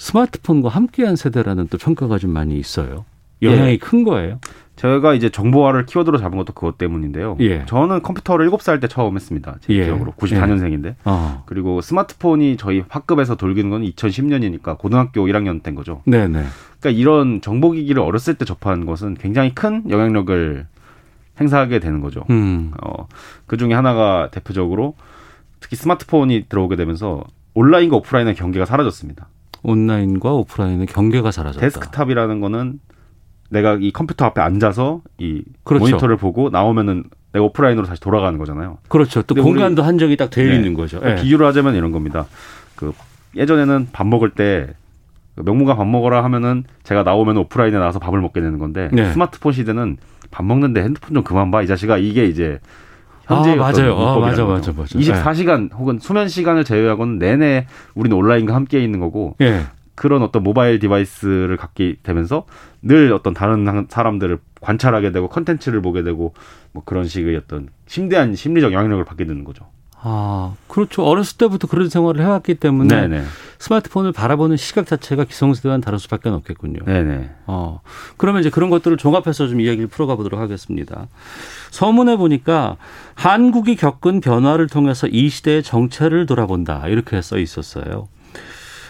스마트폰과 0.03 0.67
함께한 0.67 1.15
세대라는 1.15 1.69
또 1.69 1.77
평가가 1.77 2.17
좀 2.17 2.31
많이 2.31 2.57
있어요. 2.57 3.05
영향이 3.41 3.71
예. 3.71 3.77
큰 3.77 4.03
거예요. 4.03 4.39
제가 4.75 5.13
이제 5.13 5.29
정보화를 5.29 5.85
키워드로 5.85 6.17
잡은 6.17 6.37
것도 6.37 6.51
그것 6.53 6.77
때문인데요. 6.77 7.37
예. 7.39 7.65
저는 7.67 8.01
컴퓨터를 8.01 8.49
7살 8.49 8.81
때 8.81 8.87
처음 8.89 9.15
했습니다. 9.15 9.55
제 9.61 9.73
예. 9.73 9.85
기억으로. 9.85 10.11
94년생인데. 10.13 10.85
예. 10.87 10.95
어. 11.05 11.43
그리고 11.45 11.79
스마트폰이 11.79 12.57
저희 12.57 12.83
학급에서 12.89 13.35
돌기는 13.35 13.69
건 13.69 13.81
2010년이니까 13.83 14.77
고등학교 14.77 15.25
1학년 15.25 15.63
된 15.63 15.73
거죠. 15.73 16.01
네네. 16.05 16.43
그러니까 16.79 16.99
이런 16.99 17.39
정보기기를 17.39 18.01
어렸을 18.01 18.33
때 18.33 18.43
접한 18.43 18.85
것은 18.85 19.13
굉장히 19.15 19.55
큰 19.55 19.89
영향력을 19.89 20.65
행사하게 21.39 21.79
되는 21.79 22.01
거죠. 22.01 22.25
음. 22.29 22.71
어, 22.81 23.07
그 23.45 23.55
중에 23.55 23.73
하나가 23.73 24.29
대표적으로 24.31 24.95
특히 25.61 25.77
스마트폰이 25.77 26.47
들어오게 26.49 26.75
되면서 26.75 27.23
온라인과 27.53 27.97
오프라인의 27.97 28.35
경계가 28.35 28.65
사라졌습니다. 28.65 29.27
온라인과 29.63 30.33
오프라인의 30.33 30.87
경계가 30.87 31.31
사라졌다. 31.31 31.61
데스크탑이라는 31.65 32.39
거는 32.41 32.79
내가 33.49 33.77
이 33.79 33.91
컴퓨터 33.91 34.25
앞에 34.25 34.41
앉아서 34.41 35.01
이 35.17 35.43
그렇죠. 35.63 35.85
모니터를 35.85 36.17
보고 36.17 36.49
나오면은 36.49 37.03
내가 37.31 37.45
오프라인으로 37.45 37.85
다시 37.85 38.01
돌아가는 38.01 38.37
거잖아요. 38.37 38.77
그렇죠. 38.87 39.21
또 39.23 39.35
공간도 39.35 39.83
한정이 39.83 40.17
딱 40.17 40.29
되어 40.29 40.47
네. 40.47 40.55
있는 40.55 40.73
거죠. 40.73 40.99
네. 40.99 41.15
비유를 41.15 41.45
하자면 41.47 41.75
이런 41.75 41.91
겁니다. 41.91 42.25
그 42.75 42.93
예전에는 43.35 43.89
밥 43.91 44.05
먹을 44.07 44.29
때 44.31 45.41
그 45.43 45.53
엄마가 45.53 45.75
밥 45.75 45.87
먹어라 45.87 46.23
하면은 46.25 46.63
제가 46.83 47.03
나오면 47.03 47.37
오프라인에 47.37 47.77
나와서 47.77 47.99
밥을 47.99 48.19
먹게 48.21 48.41
되는 48.41 48.59
건데 48.59 48.89
네. 48.91 49.11
스마트폰 49.11 49.53
시대는 49.53 49.97
밥 50.29 50.43
먹는데 50.45 50.81
핸드폰 50.83 51.13
좀 51.13 51.23
그만 51.23 51.51
봐 51.51 51.61
이 51.61 51.67
자식아 51.67 51.97
이게 51.97 52.25
이제 52.25 52.59
현재 53.35 53.51
아, 53.51 53.55
맞아요. 53.55 53.95
아, 53.97 54.19
맞아, 54.19 54.45
맞아, 54.45 54.71
맞아. 54.71 54.99
24시간 54.99 55.71
혹은 55.73 55.99
수면 55.99 56.27
시간을 56.27 56.63
제외하고는 56.63 57.19
내내 57.19 57.67
우리는 57.95 58.15
온라인과 58.15 58.53
함께 58.53 58.83
있는 58.83 58.99
거고 58.99 59.35
예. 59.41 59.63
그런 59.95 60.23
어떤 60.23 60.43
모바일 60.43 60.79
디바이스를 60.79 61.57
갖게 61.57 61.95
되면서 62.03 62.45
늘 62.81 63.13
어떤 63.13 63.33
다른 63.33 63.85
사람들을 63.89 64.39
관찰하게 64.61 65.11
되고 65.11 65.27
컨텐츠를 65.27 65.81
보게 65.81 66.03
되고 66.03 66.33
뭐 66.71 66.83
그런 66.83 67.05
식의 67.07 67.35
어떤 67.35 67.69
심대한 67.85 68.35
심리적 68.35 68.73
영향력을 68.73 69.03
받게 69.05 69.25
되는 69.25 69.43
거죠. 69.43 69.65
아, 70.05 70.53
그렇죠. 70.67 71.03
어렸을 71.03 71.37
때부터 71.37 71.67
그런 71.67 71.87
생활을 71.87 72.21
해왔기 72.21 72.55
때문에 72.55 73.07
네네. 73.07 73.23
스마트폰을 73.59 74.11
바라보는 74.11 74.57
시각 74.57 74.85
자체가 74.85 75.23
기성세대와는 75.23 75.79
다를 75.79 75.97
수밖에 75.97 76.27
없겠군요. 76.27 76.83
네네. 76.85 77.29
어, 77.47 77.79
그러면 78.17 78.41
이제 78.41 78.49
그런 78.49 78.69
것들을 78.69 78.97
종합해서 78.97 79.47
좀 79.47 79.61
이야기를 79.61 79.87
풀어가 79.87 80.17
보도록 80.17 80.41
하겠습니다. 80.41 81.07
서문에 81.71 82.17
보니까 82.17 82.75
한국이 83.15 83.77
겪은 83.77 84.19
변화를 84.19 84.67
통해서 84.67 85.07
이 85.07 85.29
시대의 85.29 85.63
정체를 85.63 86.25
돌아본다 86.25 86.89
이렇게 86.89 87.21
써 87.21 87.37
있었어요. 87.37 88.09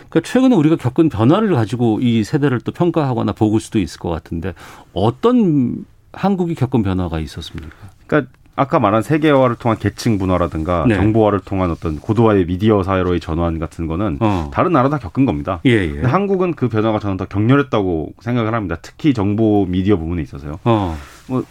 그러니까 0.09 0.31
최근에 0.31 0.55
우리가 0.55 0.77
겪은 0.77 1.09
변화를 1.09 1.53
가지고 1.53 1.99
이 2.01 2.23
세대를 2.23 2.61
또 2.61 2.71
평가하거나 2.71 3.33
보고 3.33 3.59
수도 3.59 3.77
있을 3.77 3.99
것 3.99 4.09
같은데 4.09 4.55
어떤 4.93 5.85
한국이 6.11 6.55
겪은 6.55 6.81
변화가 6.81 7.19
있었습니까? 7.19 7.75
그러니까 8.07 8.31
아까 8.55 8.79
말한 8.79 9.01
세계화를 9.01 9.55
통한 9.55 9.77
계층 9.79 10.17
분화라든가 10.19 10.85
네. 10.87 10.95
정보화를 10.95 11.39
통한 11.39 11.71
어떤 11.71 11.99
고도화의 11.99 12.45
미디어 12.45 12.83
사회로의 12.83 13.19
전환 13.19 13.57
같은 13.57 13.87
거는 13.87 14.17
어. 14.19 14.51
다른 14.53 14.71
나라 14.73 14.89
다 14.89 14.99
겪은 14.99 15.25
겁니다. 15.25 15.59
예, 15.65 15.71
예. 15.71 16.01
한국은 16.01 16.53
그 16.53 16.69
변화가 16.69 16.99
저는 16.99 17.17
더 17.17 17.25
격렬했다고 17.25 18.13
생각을 18.21 18.53
합니다. 18.53 18.77
특히 18.81 19.13
정보 19.13 19.65
미디어 19.65 19.97
부분에 19.97 20.21
있어서요. 20.21 20.59
어. 20.65 20.95
뭐 21.27 21.43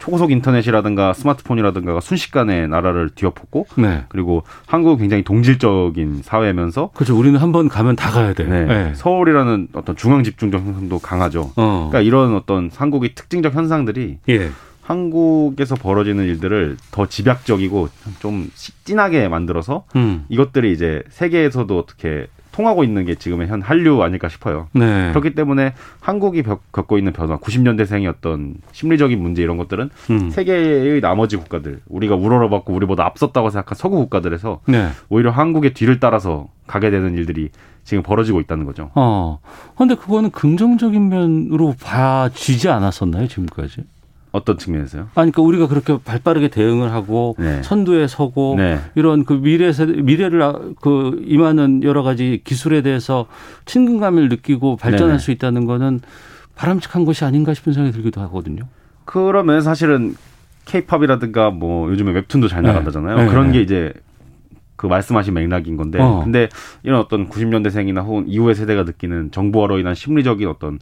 초고속 0.00 0.32
인터넷이라든가 0.32 1.12
스마트폰이라든가가 1.12 2.00
순식간에 2.00 2.66
나라를 2.66 3.10
뒤엎었고 3.14 3.66
네. 3.76 4.04
그리고 4.08 4.42
한국은 4.66 4.96
굉장히 4.98 5.22
동질적인 5.22 6.22
사회면서 6.24 6.90
그렇죠. 6.94 7.16
우리는 7.16 7.38
한 7.38 7.52
번 7.52 7.68
가면 7.68 7.94
다 7.96 8.10
가야 8.10 8.32
돼. 8.32 8.44
네. 8.44 8.64
네. 8.64 8.92
서울이라는 8.94 9.68
어떤 9.74 9.96
중앙 9.96 10.22
집중적 10.24 10.60
형성도 10.62 10.98
강하죠. 10.98 11.52
어. 11.56 11.88
그러니까 11.90 12.00
이런 12.00 12.34
어떤 12.34 12.70
한국의 12.74 13.14
특징적 13.14 13.54
현상들이 13.54 14.18
예. 14.28 14.50
한국에서 14.88 15.74
벌어지는 15.74 16.24
일들을 16.24 16.78
더 16.90 17.06
집약적이고 17.06 17.88
좀 18.20 18.50
진하게 18.84 19.28
만들어서 19.28 19.84
음. 19.96 20.24
이것들이 20.30 20.72
이제 20.72 21.02
세계에서도 21.10 21.78
어떻게 21.78 22.26
통하고 22.52 22.84
있는 22.84 23.04
게 23.04 23.14
지금의 23.14 23.48
현 23.48 23.60
한류 23.60 24.02
아닐까 24.02 24.30
싶어요. 24.30 24.66
네. 24.72 25.10
그렇기 25.10 25.34
때문에 25.34 25.74
한국이 26.00 26.42
겪고 26.42 26.96
있는 26.96 27.12
변화, 27.12 27.36
90년대생의 27.36 28.08
어떤 28.08 28.54
심리적인 28.72 29.20
문제 29.20 29.42
이런 29.42 29.58
것들은 29.58 29.90
음. 30.10 30.30
세계의 30.30 31.02
나머지 31.02 31.36
국가들, 31.36 31.80
우리가 31.86 32.16
우러러봤고 32.16 32.72
우리보다 32.72 33.04
앞섰다고 33.04 33.50
생각한 33.50 33.76
서구 33.76 33.96
국가들에서 33.98 34.60
네. 34.66 34.88
오히려 35.10 35.30
한국의 35.30 35.74
뒤를 35.74 36.00
따라서 36.00 36.48
가게 36.66 36.90
되는 36.90 37.14
일들이 37.14 37.50
지금 37.84 38.02
벌어지고 38.02 38.40
있다는 38.40 38.64
거죠. 38.64 38.90
어. 38.94 39.38
근데 39.76 39.94
그거는 39.94 40.30
긍정적인 40.30 41.08
면으로 41.10 41.74
봐지지 41.80 42.70
않았었나요, 42.70 43.28
지금까지? 43.28 43.84
어떤 44.32 44.58
측면에서요? 44.58 45.08
아니, 45.14 45.32
그러니까 45.32 45.42
우리가 45.42 45.68
그렇게 45.68 45.98
발빠르게 46.02 46.48
대응을 46.48 46.92
하고 46.92 47.34
네. 47.38 47.62
선두에 47.62 48.06
서고 48.06 48.54
네. 48.56 48.78
이런 48.94 49.24
그 49.24 49.34
미래 49.34 49.72
세 49.72 49.86
미래를 49.86 50.42
아, 50.42 50.58
그 50.80 51.22
임하는 51.24 51.82
여러 51.82 52.02
가지 52.02 52.42
기술에 52.44 52.82
대해서 52.82 53.26
친근감을 53.64 54.28
느끼고 54.28 54.76
발전할 54.76 55.16
네. 55.16 55.18
수 55.18 55.30
있다는 55.30 55.66
거는 55.66 56.00
바람직한 56.54 57.04
것이 57.04 57.24
아닌가 57.24 57.54
싶은 57.54 57.72
생각이 57.72 57.92
들기도 57.94 58.20
하거든요. 58.22 58.64
그러면 59.04 59.62
사실은 59.62 60.16
케이팝이라든가 60.66 61.50
뭐 61.50 61.90
요즘에 61.90 62.12
웹툰도 62.12 62.48
잘 62.48 62.62
네. 62.62 62.68
나간다잖아요. 62.68 63.16
네. 63.16 63.26
그런 63.26 63.52
게 63.52 63.62
이제 63.62 63.92
그 64.76 64.86
말씀하신 64.86 65.34
맥락인 65.34 65.76
건데 65.76 65.98
어. 66.00 66.20
근데 66.22 66.48
이런 66.84 67.00
어떤 67.00 67.28
90년대생이나 67.28 68.04
혹은 68.04 68.28
이후의 68.28 68.54
세대가 68.54 68.84
느끼는 68.84 69.32
정보화로 69.32 69.78
인한 69.80 69.94
심리적인 69.94 70.46
어떤 70.48 70.78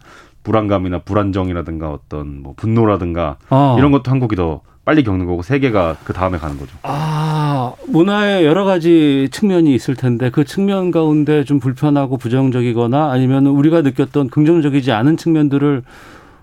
불안감이나 0.47 1.01
불안정이라든가 1.01 1.91
어떤 1.91 2.41
뭐 2.41 2.55
분노라든가 2.57 3.37
어. 3.51 3.75
이런 3.79 3.91
것도 3.91 4.13
한국이 4.13 4.37
더 4.37 4.61
빨리 4.85 5.03
겪는 5.03 5.27
거고 5.27 5.43
세계가 5.43 5.97
그 6.05 6.13
다음에 6.13 6.39
가는 6.39 6.57
거죠. 6.57 6.73
아 6.85 7.73
문화의 7.89 8.45
여러 8.47 8.65
가지 8.65 9.29
측면이 9.33 9.75
있을 9.75 9.97
텐데 9.97 10.31
그 10.31 10.45
측면 10.45 10.93
가운데 10.93 11.43
좀 11.43 11.59
불편하고 11.59 12.17
부정적이거나 12.17 13.11
아니면 13.11 13.47
우리가 13.47 13.83
느꼈던 13.83 14.29
긍정적이지 14.29 14.93
않은 14.93 15.17
측면들을 15.17 15.83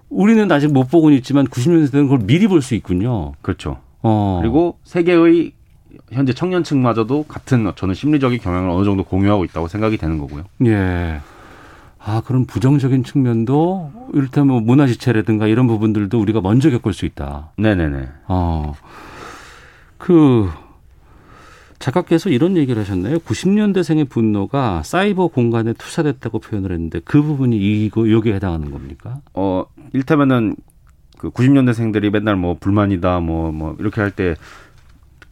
우리는 0.10 0.52
아직 0.52 0.74
못 0.74 0.92
보고는 0.92 1.16
있지만 1.18 1.48
90년대는 1.48 2.04
그걸 2.04 2.20
미리 2.24 2.48
볼 2.48 2.62
수 2.62 2.76
있군요. 2.76 3.32
그렇죠. 3.42 3.78
어. 4.02 4.40
그리고 4.42 4.78
세계의 4.84 5.54
현재 6.12 6.34
청년층마저도 6.34 7.24
같은 7.30 7.72
저는 7.78 7.96
심리적인 7.96 8.40
경향을 8.40 8.70
어느 8.70 8.84
정도 8.84 9.06
공유하고 9.06 9.46
있다고 9.46 9.70
생각이 9.70 9.96
되는 9.96 10.18
거고요. 10.20 10.44
예. 10.66 11.22
아, 12.06 12.22
그런 12.22 12.46
부정적인 12.46 13.04
측면도 13.04 14.10
이를테면 14.14 14.48
뭐 14.48 14.60
문화 14.60 14.88
지체라든가 14.88 15.48
이런 15.48 15.68
부분들도 15.68 16.20
우리가 16.20 16.42
먼저 16.42 16.70
겪을 16.70 16.92
수 16.92 17.06
있다. 17.06 17.52
네네네. 17.58 18.10
어. 18.28 18.74
그, 19.98 20.50
작가께서 21.80 22.30
이런 22.30 22.58
얘기를 22.58 22.82
하셨나요? 22.82 23.20
90년대생의 23.20 24.10
분노가 24.10 24.84
사이버 24.84 25.28
공간에 25.28 25.74
투사됐다고 25.74 26.40
표현을 26.40 26.72
했는데 26.72 27.00
그 27.04 27.22
부분이 27.22 27.58
이거 27.58 28.10
여기에 28.10 28.36
해당하는 28.36 28.72
겁니까? 28.72 29.20
어, 29.34 29.66
일테면은 29.94 30.56
그 31.18 31.30
90년대생들이 31.30 32.10
맨날 32.10 32.36
뭐 32.36 32.58
불만이다 32.60 33.20
뭐뭐 33.22 33.52
뭐 33.52 33.76
이렇게 33.80 34.02
할 34.02 34.12
때 34.12 34.36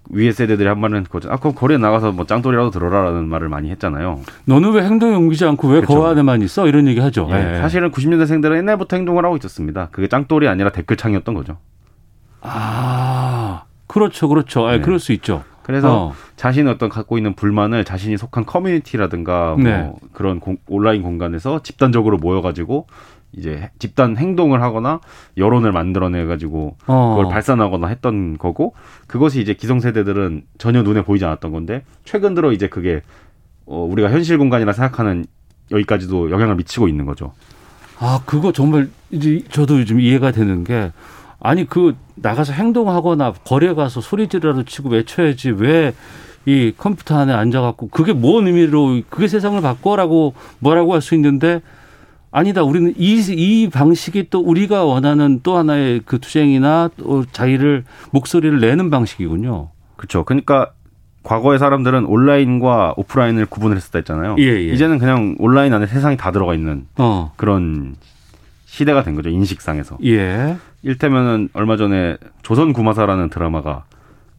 위에 0.10 0.32
세대들이 0.32 0.68
한 0.68 0.80
말은 0.80 1.04
그거죠. 1.04 1.32
아, 1.32 1.38
그럼 1.38 1.54
거리에 1.56 1.78
나가서 1.78 2.12
뭐 2.12 2.26
짱돌이라도 2.26 2.72
들어라라는 2.72 3.28
말을 3.28 3.50
많이 3.50 3.70
했잖아요. 3.70 4.22
너는 4.46 4.74
왜 4.74 4.84
행동에 4.84 5.16
옮기지 5.16 5.46
않고 5.46 5.68
왜 5.70 5.82
그렇죠. 5.82 6.00
거 6.00 6.10
안에만 6.10 6.42
있어? 6.42 6.68
이런 6.68 6.88
얘기 6.88 7.00
하죠. 7.00 7.28
예, 7.30 7.36
네. 7.36 7.58
사실은 7.60 7.92
90년대생들은 7.92 8.58
옛날부터 8.58 8.98
행동을 8.98 9.24
하고 9.24 9.38
있었습니다. 9.38 9.90
그게 9.92 10.08
짱돌이 10.08 10.48
아니라 10.48 10.72
댓글창이었던 10.72 11.34
거죠. 11.36 11.58
아, 12.42 13.64
그렇죠, 13.88 14.28
그렇죠. 14.28 14.70
네. 14.70 14.82
그럴 14.82 15.00
수 15.00 15.14
있죠. 15.14 15.44
그래서 15.64 16.08
어. 16.08 16.14
자신이 16.36 16.70
어떤 16.70 16.90
갖고 16.90 17.18
있는 17.18 17.34
불만을 17.34 17.86
자신이 17.86 18.18
속한 18.18 18.46
커뮤니티라든가 18.46 19.56
뭐 19.56 19.64
네. 19.64 19.92
그런 20.12 20.40
공, 20.40 20.58
온라인 20.68 21.04
공간에서 21.04 21.62
집단적으로 21.62 22.18
모여가지고 22.18 22.88
이제 23.34 23.70
집단 23.80 24.18
행동을 24.18 24.62
하거나 24.62 25.00
여론을 25.38 25.72
만들어내 25.72 26.26
가지고 26.26 26.76
어. 26.88 27.16
그걸 27.16 27.32
발산하거나 27.32 27.88
했던 27.88 28.38
거고 28.38 28.74
그것이 29.08 29.42
이제 29.42 29.54
기성세대들은 29.54 30.44
전혀 30.58 30.82
눈에 30.84 31.04
보이지 31.04 31.24
않았던 31.26 31.52
건데 31.52 31.84
최근 32.04 32.34
들어 32.34 32.52
이제 32.52 32.68
그게 32.68 33.02
어 33.66 33.88
우리가 33.90 34.10
현실 34.12 34.38
공간이라 34.38 34.74
생각하는 34.74 35.26
여기까지도 35.72 36.32
영향을 36.32 36.56
미치고 36.56 36.88
있는 36.88 37.06
거죠. 37.06 37.34
아 38.00 38.22
그거 38.26 38.52
정말 38.52 38.90
이제 39.12 39.44
저도 39.50 39.80
요즘 39.80 40.00
이해가 40.02 40.32
되는 40.32 40.64
게 40.64 40.92
아니 41.40 41.66
그 41.66 41.96
나가서 42.16 42.54
행동하거나 42.54 43.34
거리에 43.46 43.74
가서 43.74 44.02
소리지라도 44.02 44.64
치고 44.64 44.90
외쳐야지 44.90 45.52
왜 45.52 45.94
이 46.46 46.74
컴퓨터 46.76 47.20
안에 47.20 47.34
앉아갖고 47.34 47.90
그게 47.90 48.14
뭔 48.14 48.48
의미로 48.48 49.02
그게 49.10 49.28
세상을 49.28 49.62
바꿔라고 49.62 50.34
뭐라고 50.60 50.94
할 50.94 51.02
수 51.02 51.14
있는데 51.16 51.62
아니다. 52.32 52.64
우리는 52.64 52.94
이, 52.98 53.20
이 53.30 53.70
방식이 53.70 54.28
또 54.30 54.40
우리가 54.40 54.86
원하는 54.86 55.42
또 55.44 55.58
하나의 55.58 56.02
그 56.06 56.20
투쟁이나 56.20 56.90
또 56.98 57.26
자기를 57.26 57.84
목소리를 58.12 58.60
내는 58.60 58.90
방식이군요. 58.90 59.70
그렇죠. 59.98 60.24
그러니까 60.24 60.72
과거의 61.24 61.60
사람들은 61.60 62.06
온라인과 62.06 62.96
오프라인을 62.98 63.46
구분을 63.46 63.76
했었다 63.76 64.00
했잖아요. 64.00 64.38
예, 64.40 64.44
예. 64.44 64.74
이제는 64.74 64.98
그냥 64.98 65.36
온라인 65.40 65.74
안에 65.74 65.86
세상이 65.88 66.18
다 66.18 66.32
들어가 66.32 66.56
있는 66.56 66.88
어. 66.98 67.34
그런 67.36 67.96
시대가 68.66 69.04
된 69.04 69.16
거죠. 69.16 69.30
인식상에서. 69.30 69.98
예. 70.06 70.56
일테면은 70.84 71.50
얼마 71.54 71.78
전에 71.78 72.18
조선 72.42 72.74
구마사라는 72.74 73.30
드라마가 73.30 73.84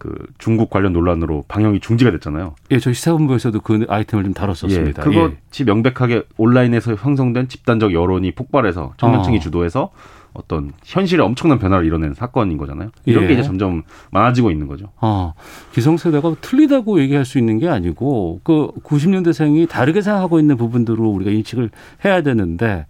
그 0.03 0.13
중국 0.39 0.69
관련 0.69 0.93
논란으로 0.93 1.45
방영이 1.47 1.79
중지가 1.79 2.11
됐잖아요. 2.11 2.57
예, 2.73 2.81
저희 2.81 2.93
시사본부에서도 2.93 3.61
그 3.61 3.87
아이템을 3.89 4.25
좀 4.25 4.35
다뤘었습니다. 4.35 5.01
예, 5.01 5.05
그것이 5.05 5.61
예. 5.61 5.65
명백하게 5.65 6.25
온라인에서 6.37 6.97
형성된 6.97 7.47
집단적 7.47 7.93
여론이 7.93 8.33
폭발해서 8.33 8.95
청년층이 8.97 9.37
어. 9.37 9.41
주도해서 9.41 9.91
어떤 10.35 10.73
현실에 10.83 11.23
엄청난 11.23 11.61
변화를 11.61 11.87
이뤄낸 11.87 12.15
사건인 12.15 12.57
거잖아요. 12.57 12.91
이런 13.05 13.25
예. 13.25 13.29
게 13.29 13.35
이제 13.35 13.45
점점 13.45 13.85
많아지고 14.11 14.51
있는 14.51 14.67
거죠. 14.67 14.87
아, 14.99 15.35
기성세대가 15.73 16.35
틀리다고 16.41 16.99
얘기할 17.01 17.25
수 17.25 17.39
있는 17.39 17.61
게 17.61 17.69
아니고 17.69 18.41
그 18.43 18.73
90년대생이 18.83 19.69
다르게 19.69 20.01
생각하고 20.01 20.41
있는 20.41 20.57
부분들로 20.57 21.11
우리가 21.11 21.31
인식을 21.31 21.71
해야 22.05 22.23
되는데 22.23 22.87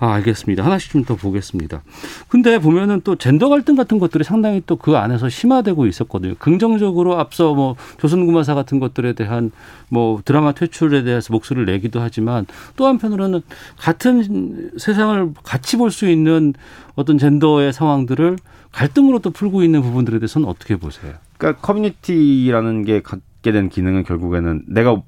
아, 0.00 0.14
알겠습니다. 0.14 0.64
하나씩 0.64 0.92
좀 0.92 1.04
더 1.04 1.14
보겠습니다. 1.14 1.82
근데 2.28 2.58
보면은 2.58 3.00
또 3.04 3.16
젠더 3.16 3.48
갈등 3.50 3.76
같은 3.76 3.98
것들이 3.98 4.24
상당히 4.24 4.62
또 4.66 4.76
그 4.76 4.96
안에서 4.96 5.28
심화되고 5.28 5.86
있었거든요. 5.86 6.34
긍정적으로 6.38 7.18
앞서 7.18 7.54
뭐 7.54 7.76
조선구마사 7.98 8.54
같은 8.54 8.80
것들에 8.80 9.12
대한 9.12 9.50
뭐 9.90 10.22
드라마 10.24 10.52
퇴출에 10.52 11.02
대해서 11.04 11.32
목소리를 11.34 11.66
내기도 11.70 12.00
하지만 12.00 12.46
또 12.76 12.86
한편으로는 12.86 13.42
같은 13.78 14.70
세상을 14.78 15.34
같이 15.42 15.76
볼 15.76 15.90
수 15.90 16.08
있는 16.08 16.54
어떤 16.94 17.18
젠더의 17.18 17.72
상황들을 17.74 18.36
갈등으로 18.72 19.18
또 19.18 19.30
풀고 19.30 19.62
있는 19.62 19.82
부분들에 19.82 20.18
대해서는 20.18 20.48
어떻게 20.48 20.76
보세요? 20.76 21.14
그러니까 21.36 21.60
커뮤니티라는 21.60 22.84
게 22.84 23.02
갖게 23.02 23.52
된 23.52 23.68
기능은 23.68 24.04
결국에는 24.04 24.62
내가 24.68 25.02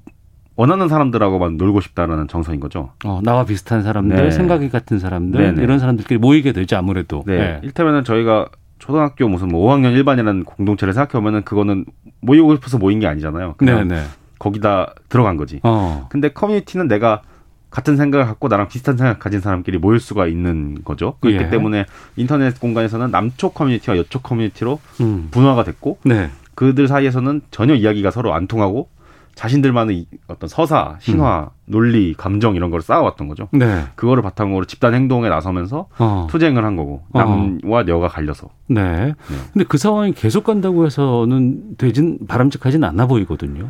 원하는 0.55 0.87
사람들하고만 0.87 1.57
놀고 1.57 1.81
싶다라는 1.81 2.27
정서인 2.27 2.59
거죠. 2.59 2.91
어, 3.05 3.21
나와 3.23 3.45
비슷한 3.45 3.81
사람들, 3.81 4.15
네. 4.15 4.31
생각이 4.31 4.69
같은 4.69 4.99
사람들, 4.99 5.41
네네. 5.41 5.63
이런 5.63 5.79
사람들끼리 5.79 6.19
모이게 6.19 6.51
되죠, 6.51 6.77
아무래도. 6.77 7.23
네. 7.25 7.37
네. 7.37 7.59
일테면은 7.63 8.03
저희가 8.03 8.49
초등학교 8.77 9.27
무슨 9.27 9.47
뭐 9.47 9.67
5학년 9.67 9.99
1반이라는 10.03 10.45
공동체를 10.45 10.93
생각해보면은 10.93 11.43
그거는 11.43 11.85
모이고 12.21 12.53
싶어서 12.55 12.77
모인 12.77 12.99
게 12.99 13.07
아니잖아요. 13.07 13.55
그냥 13.57 13.87
네네. 13.87 14.03
거기다 14.39 14.93
들어간 15.09 15.37
거지. 15.37 15.59
어. 15.63 16.07
근데 16.09 16.29
커뮤니티는 16.29 16.87
내가 16.87 17.21
같은 17.69 17.97
생각을 17.97 18.27
갖고 18.27 18.49
나랑 18.49 18.67
비슷한 18.67 18.97
생각 18.97 19.17
가진 19.17 19.39
사람끼리 19.39 19.79
모일 19.79 19.99
수가 19.99 20.27
있는 20.27 20.83
거죠. 20.83 21.15
그렇기 21.21 21.45
예. 21.45 21.49
때문에 21.49 21.85
인터넷 22.17 22.59
공간에서는 22.59 23.09
남쪽 23.09 23.55
커뮤니티와 23.55 23.97
여쪽 23.97 24.21
커뮤니티로 24.21 24.79
음. 25.01 25.29
분화가 25.31 25.63
됐고 25.63 25.97
네. 26.03 26.29
그들 26.53 26.87
사이에서는 26.87 27.41
전혀 27.49 27.73
이야기가 27.73 28.11
서로 28.11 28.33
안 28.33 28.45
통하고 28.45 28.89
자신들만의 29.35 30.05
어떤 30.27 30.47
서사, 30.47 30.97
신화, 30.99 31.49
음. 31.51 31.63
논리, 31.65 32.13
감정 32.13 32.55
이런 32.55 32.69
걸 32.71 32.81
쌓아왔던 32.81 33.27
거죠. 33.27 33.47
네. 33.51 33.83
그거를 33.95 34.21
바탕으로 34.23 34.65
집단 34.65 34.93
행동에 34.93 35.29
나서면서 35.29 35.87
어. 35.99 36.27
투쟁을 36.29 36.63
한 36.63 36.75
거고 36.75 37.03
어. 37.13 37.19
남과 37.19 37.79
어. 37.79 37.85
여가 37.87 38.07
갈려서. 38.07 38.49
네. 38.67 39.07
네. 39.07 39.13
근데 39.53 39.65
그 39.67 39.77
상황이 39.77 40.11
계속 40.13 40.43
간다고 40.43 40.85
해서는 40.85 41.75
되진 41.77 42.19
바람직하진 42.27 42.83
않아 42.83 43.07
보이거든요. 43.07 43.69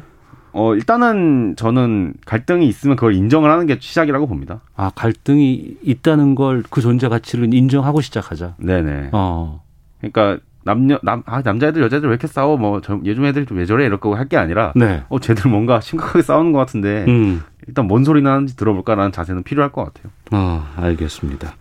어, 0.56 0.76
일단은 0.76 1.56
저는 1.58 2.14
갈등이 2.26 2.68
있으면 2.68 2.96
그걸 2.96 3.16
인정을 3.16 3.50
하는 3.50 3.66
게 3.66 3.78
시작이라고 3.80 4.28
봅니다. 4.28 4.62
아, 4.76 4.92
갈등이 4.94 5.78
있다는 5.82 6.36
걸 6.36 6.64
그 6.70 6.82
존재 6.82 7.08
가치를 7.08 7.54
인정하고 7.54 8.02
시작하자. 8.02 8.56
네네. 8.58 9.10
어. 9.14 9.64
그러니까 10.00 10.38
남녀 10.64 10.98
남 11.04 11.24
아 11.26 11.42
남자애들 11.44 11.82
여자애들 11.84 12.10
왜 12.10 12.14
이렇게 12.14 12.28
싸워 12.28 12.58
뭐 12.58 12.82
저, 12.82 13.00
요즘 13.06 13.26
애들 13.26 13.46
왜 13.52 13.66
저래 13.66 13.86
이럴 13.86 14.00
거고 14.00 14.16
할 14.16 14.28
게 14.28 14.38
아니라 14.38 14.72
네. 14.76 15.04
어 15.10 15.20
쟤들 15.20 15.50
뭔가 15.52 15.80
심각하게 15.82 16.22
싸우는 16.22 16.52
것 16.54 16.60
같은데 16.60 17.06
음. 17.08 17.44
일단 17.68 17.86
뭔 17.88 18.04
소리 18.04 18.22
나는지 18.22 18.56
들어볼까라는 18.56 19.12
자세는 19.12 19.44
필요할 19.44 19.72
것 19.72 19.84
같아요. 19.86 20.12
아 20.32 20.74
알겠습니다. 20.78 21.56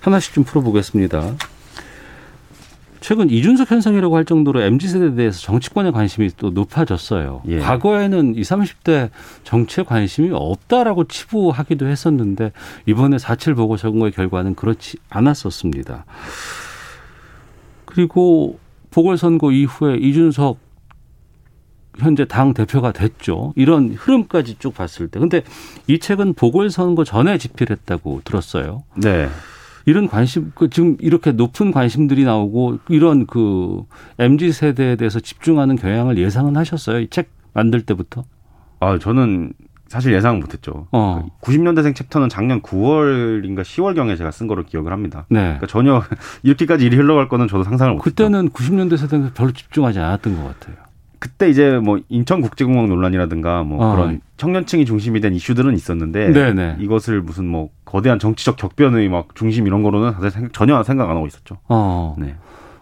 하나씩 0.00 0.32
좀 0.34 0.44
풀어보겠습니다. 0.44 1.34
최근 3.00 3.28
이준석 3.30 3.68
현상이라고 3.70 4.16
할 4.16 4.24
정도로 4.24 4.60
MZ 4.62 4.86
세대에 4.88 5.14
대해서 5.16 5.40
정치권의 5.40 5.90
관심이 5.90 6.30
또 6.36 6.50
높아졌어요. 6.50 7.42
예. 7.48 7.58
과거에는 7.58 8.36
20, 8.36 8.52
30대 8.58 9.10
정치에 9.42 9.82
관심이 9.82 10.30
없다라고 10.32 11.04
치부하기도 11.04 11.86
했었는데 11.88 12.52
이번에 12.86 13.16
4.7 13.16 13.56
보궐선거의 13.56 14.12
결과는 14.12 14.54
그렇지 14.54 14.98
않았었습니다. 15.10 16.04
그리고 17.92 18.58
보궐선거 18.90 19.52
이후에 19.52 19.96
이준석 19.96 20.58
현재 21.98 22.24
당 22.24 22.54
대표가 22.54 22.90
됐죠. 22.92 23.52
이런 23.54 23.92
흐름까지 23.92 24.56
쭉 24.58 24.74
봤을 24.74 25.08
때. 25.08 25.20
근데 25.20 25.42
이 25.86 25.98
책은 25.98 26.32
보궐선거 26.34 27.04
전에 27.04 27.36
집필했다고 27.36 28.22
들었어요. 28.24 28.84
네. 28.96 29.28
이런 29.84 30.08
관심, 30.08 30.52
그 30.54 30.70
지금 30.70 30.96
이렇게 31.00 31.32
높은 31.32 31.70
관심들이 31.70 32.24
나오고 32.24 32.78
이런 32.88 33.26
그 33.26 33.82
MZ 34.18 34.52
세대에 34.52 34.96
대해서 34.96 35.20
집중하는 35.20 35.76
경향을 35.76 36.16
예상은 36.16 36.56
하셨어요? 36.56 37.00
이 37.00 37.08
책 37.10 37.28
만들 37.52 37.82
때부터? 37.82 38.24
아, 38.80 38.98
저는 38.98 39.52
사실 39.92 40.14
예상 40.14 40.40
못했죠. 40.40 40.86
어. 40.90 41.28
90년대생 41.42 41.94
챕터는 41.94 42.30
작년 42.30 42.62
9월인가 42.62 43.60
10월경에 43.60 44.16
제가 44.16 44.30
쓴 44.30 44.46
거로 44.46 44.64
기억을 44.64 44.90
합니다. 44.90 45.26
네. 45.28 45.40
그러니까 45.40 45.66
전혀 45.66 46.02
이렇게까지 46.42 46.86
일이 46.86 46.96
흘러갈 46.96 47.28
거는 47.28 47.46
저도 47.46 47.62
상상을 47.62 47.92
못했죠. 47.92 48.10
그때는 48.10 48.48
90년대 48.48 48.96
세대는 48.96 49.34
별로 49.34 49.52
집중하지 49.52 49.98
않았던 49.98 50.36
것 50.36 50.44
같아요. 50.44 50.76
그때 51.18 51.50
이제 51.50 51.72
뭐 51.78 52.00
인천국제공항 52.08 52.88
논란이라든가 52.88 53.64
뭐 53.64 53.84
어. 53.84 53.94
그런 53.94 54.22
청년층이 54.38 54.86
중심이 54.86 55.20
된 55.20 55.34
이슈들은 55.34 55.74
있었는데 55.74 56.32
네네. 56.32 56.76
이것을 56.80 57.20
무슨 57.20 57.46
뭐 57.46 57.68
거대한 57.84 58.18
정치적 58.18 58.56
격변의 58.56 59.10
막 59.10 59.34
중심 59.34 59.66
이런 59.66 59.82
거로는 59.82 60.14
다들 60.14 60.30
생각, 60.30 60.54
전혀 60.54 60.82
생각 60.84 61.10
안 61.10 61.16
하고 61.16 61.26
있었죠. 61.26 61.58
어. 61.68 62.16
네. 62.18 62.34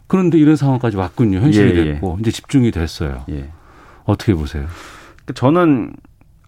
그런데 0.07 0.39
이런 0.39 0.55
상황까지 0.55 0.97
왔군요. 0.97 1.39
현실이 1.41 1.71
예, 1.71 1.81
예. 1.81 1.93
됐고 1.95 2.15
예. 2.19 2.21
이제 2.21 2.31
집중이 2.31 2.71
됐어요. 2.71 3.25
예. 3.31 3.49
어떻게 4.05 4.33
보세요? 4.33 4.67
그 5.25 5.35
저는 5.35 5.93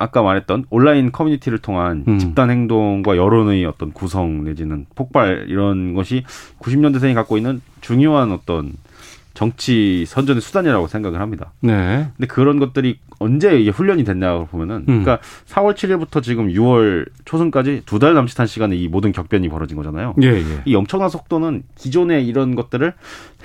아까 0.03 0.23
말했던 0.23 0.65
온라인 0.71 1.13
커뮤니티를 1.13 1.59
통한 1.59 2.05
음. 2.09 2.19
집단 2.19 2.51
행동과 2.51 3.17
여론의 3.17 3.65
어떤 3.65 3.93
구성 3.93 4.43
내지는 4.45 4.87
폭발 4.97 5.47
이런 5.49 5.95
것이 5.95 6.25
90년대생이 6.61 7.15
갖고 7.15 7.37
있는 7.37 7.63
중요한 7.81 8.33
어떤 8.33 8.73
정치 9.35 10.05
선전의 10.07 10.43
수단이라고 10.43 10.89
생각을 10.89 11.21
합니다. 11.21 11.53
네. 11.61 12.09
근데 12.17 12.27
그런 12.27 12.59
것들이 12.59 12.99
언제 13.19 13.59
이게 13.59 13.71
훈련이 13.71 14.05
됐냐고 14.05 14.47
보면은 14.47 14.77
음. 14.81 14.85
그러니까 15.05 15.21
4월 15.47 15.75
7일부터 15.75 16.23
지금 16.23 16.49
6월 16.49 17.09
초순까지 17.25 17.83
두 17.87 17.99
달 17.99 18.15
남짓한 18.15 18.47
시간에 18.49 18.75
이 18.77 18.89
모든 18.89 19.13
격변이 19.13 19.49
벌어진 19.49 19.77
거잖아요. 19.77 20.15
예, 20.23 20.27
예. 20.35 20.63
이 20.65 20.75
엄청난 20.75 21.09
속도는 21.09 21.63
기존의 21.77 22.27
이런 22.27 22.57
것들을 22.57 22.93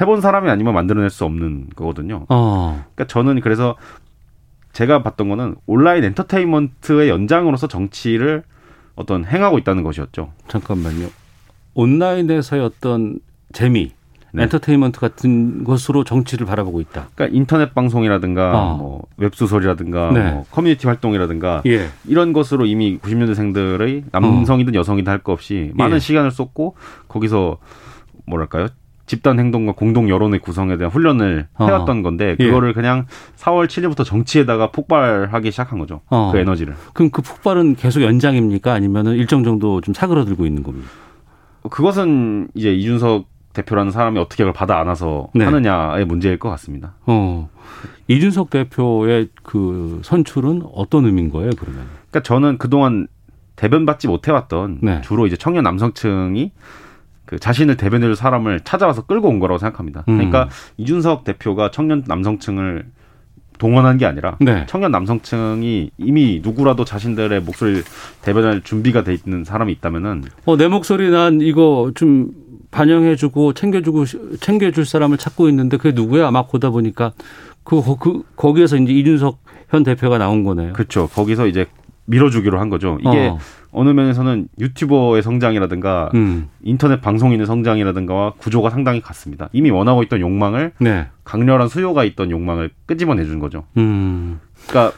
해본 0.01 0.21
사람이 0.21 0.49
아니면 0.49 0.73
만들어낼 0.73 1.09
수 1.11 1.23
없는 1.23 1.67
거거든요. 1.75 2.25
어. 2.29 2.83
그러니까 2.95 3.05
저는 3.05 3.39
그래서 3.41 3.75
제가 4.77 5.01
봤던 5.01 5.27
거는 5.29 5.55
온라인 5.65 6.03
엔터테인먼트의 6.03 7.09
연장으로서 7.09 7.67
정치를 7.67 8.43
어떤 8.95 9.25
행하고 9.25 9.57
있다는 9.57 9.81
것이었죠. 9.81 10.33
잠깐만요. 10.49 11.07
온라인에서의 11.73 12.61
어떤 12.61 13.19
재미, 13.53 13.93
네. 14.33 14.43
엔터테인먼트 14.43 14.99
같은 14.99 15.63
것으로 15.63 16.03
정치를 16.03 16.45
바라보고 16.45 16.79
있다. 16.79 17.07
그러니까 17.15 17.35
인터넷 17.35 17.73
방송이라든가 17.73 18.51
어. 18.53 18.77
뭐 18.77 19.01
웹소설이라든가 19.17 20.11
네. 20.11 20.31
뭐 20.31 20.45
커뮤니티 20.51 20.85
활동이라든가 20.85 21.63
예. 21.65 21.87
이런 22.05 22.31
것으로 22.31 22.67
이미 22.67 22.99
90년대생들의 22.99 24.03
남성이든 24.11 24.75
어. 24.75 24.79
여성이든 24.79 25.11
할 25.11 25.23
거 25.23 25.31
없이 25.33 25.71
많은 25.73 25.95
예. 25.95 25.99
시간을 25.99 26.29
쏟고 26.29 26.75
거기서 27.07 27.57
뭐랄까요? 28.27 28.67
집단 29.07 29.39
행동과 29.39 29.71
공동 29.71 30.09
여론의 30.09 30.41
구성에 30.41 30.77
대한 30.77 30.91
훈련을 30.91 31.47
어. 31.55 31.65
해왔던 31.65 32.03
건데 32.03 32.35
예. 32.39 32.45
그거를 32.45 32.69
예. 32.69 32.73
그냥 32.73 33.07
4월 33.37 33.67
7일부터 33.67 34.05
정치에다가 34.05 34.71
폭발하기 34.71 35.49
시작한 35.49 35.79
거죠. 35.79 36.01
어. 36.09 36.29
그 36.31 36.37
에너지를. 36.37 36.75
그럼 36.93 37.09
그 37.09 37.21
폭발은 37.21 37.75
계속 37.75 38.03
연장입니까? 38.03 38.73
아니면은 38.73 39.15
일정 39.15 39.43
정도 39.43 39.81
좀 39.81 39.93
사그러들고 39.93 40.45
있는 40.45 40.61
겁니까? 40.61 40.89
그것은 41.69 42.49
이제 42.53 42.73
이준석 42.73 43.25
대표라는 43.53 43.91
사람이 43.91 44.19
어떻게 44.19 44.43
그걸 44.43 44.53
받아 44.53 44.79
안아서 44.79 45.29
네. 45.33 45.45
하느냐의 45.45 46.05
문제일 46.05 46.37
것 46.37 46.49
같습니다. 46.49 46.93
어. 47.05 47.49
이준석 48.07 48.49
대표의 48.49 49.29
그 49.41 50.01
선출은 50.03 50.63
어떤 50.73 51.05
의미인 51.05 51.31
거예요, 51.31 51.51
그러면? 51.57 51.87
그러니까 52.09 52.21
저는 52.23 52.57
그동안 52.57 53.07
대변받지 53.55 54.07
못해왔던 54.07 54.79
네. 54.81 55.01
주로 55.01 55.25
이제 55.25 55.35
청년 55.35 55.63
남성층이 55.63 56.51
그 57.27 57.37
자신을 57.37 57.77
대변해줄 57.77 58.15
사람을 58.15 58.61
찾아와서 58.61 59.03
끌고 59.05 59.27
온 59.27 59.37
거라고 59.39 59.59
생각합니다. 59.59 60.03
음. 60.07 60.15
그러니까 60.17 60.49
이준석 60.77 61.23
대표가 61.25 61.69
청년 61.69 62.03
남성층을 62.07 62.85
동원한 63.59 63.97
게 63.97 64.05
아니라 64.05 64.37
네. 64.39 64.65
청년 64.67 64.91
남성층이 64.91 65.91
이미 65.97 66.39
누구라도 66.43 66.85
자신들의 66.85 67.41
목소리를 67.41 67.83
대변할 68.21 68.61
준비가 68.61 69.03
돼 69.03 69.13
있는 69.15 69.43
사람이 69.43 69.71
있다면은 69.73 70.23
어 70.45 70.57
내 70.57 70.67
목소리 70.67 71.09
난 71.09 71.41
이거 71.41 71.91
좀 71.95 72.31
반영해주고 72.71 73.53
챙겨주고 73.53 74.05
챙겨줄 74.39 74.85
사람을 74.85 75.17
찾고 75.17 75.49
있는데 75.49 75.77
그게 75.77 75.91
누구야? 75.93 76.31
막 76.31 76.49
보다 76.49 76.69
보니까 76.69 77.13
그, 77.63 77.81
그 77.99 78.23
거기에서 78.35 78.77
이제 78.77 78.93
이준석 78.93 79.39
현 79.69 79.83
대표가 79.83 80.17
나온 80.17 80.43
거네요. 80.43 80.73
그렇죠. 80.73 81.07
거기서 81.07 81.47
이제 81.47 81.65
밀어주기로 82.05 82.59
한 82.59 82.69
거죠. 82.69 82.97
이게 83.01 83.27
어. 83.27 83.39
느 83.83 83.89
면에서는 83.89 84.47
유튜버의 84.59 85.23
성장이라든가 85.23 86.11
음. 86.15 86.49
인터넷 86.63 87.01
방송인의 87.01 87.45
성장이라든가와 87.45 88.33
구조가 88.37 88.69
상당히 88.69 89.01
같습니다. 89.01 89.49
이미 89.53 89.69
원하고 89.69 90.03
있던 90.03 90.19
욕망을 90.19 90.71
네. 90.79 91.07
강렬한 91.23 91.67
수요가 91.67 92.03
있던 92.03 92.31
욕망을 92.31 92.69
끄집어내 92.85 93.25
준 93.25 93.39
거죠. 93.39 93.65
음. 93.77 94.39
그러니까 94.67 94.97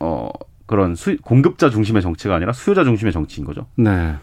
어 0.00 0.30
그런 0.66 0.94
수, 0.94 1.16
공급자 1.22 1.70
중심의 1.70 2.02
정치가 2.02 2.34
아니라 2.34 2.52
수요자 2.52 2.84
중심의 2.84 3.12
정치인 3.12 3.46
거죠. 3.46 3.66
네. 3.76 4.14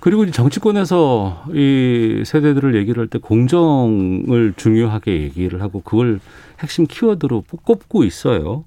그리고 0.00 0.30
정치권에서 0.30 1.46
이 1.54 2.22
세대들을 2.24 2.76
얘기를 2.76 3.00
할 3.00 3.08
때 3.08 3.18
공정을 3.18 4.54
중요하게 4.56 5.22
얘기를 5.22 5.60
하고 5.60 5.80
그걸 5.82 6.20
핵심 6.60 6.86
키워드로 6.86 7.44
꼽고 7.64 8.04
있어요. 8.04 8.64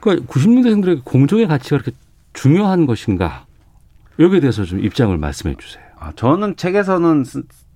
그러니까 0.00 0.26
90년대생들에게 0.32 1.00
공정의 1.04 1.48
가치가 1.48 1.78
그렇게 1.78 1.96
중요한 2.36 2.86
것인가? 2.86 3.46
여기에 4.18 4.40
대해서 4.40 4.64
좀 4.64 4.78
입장을 4.84 5.16
말씀해 5.16 5.56
주세요. 5.58 5.82
아, 5.98 6.12
저는 6.14 6.56
책에서는 6.56 7.24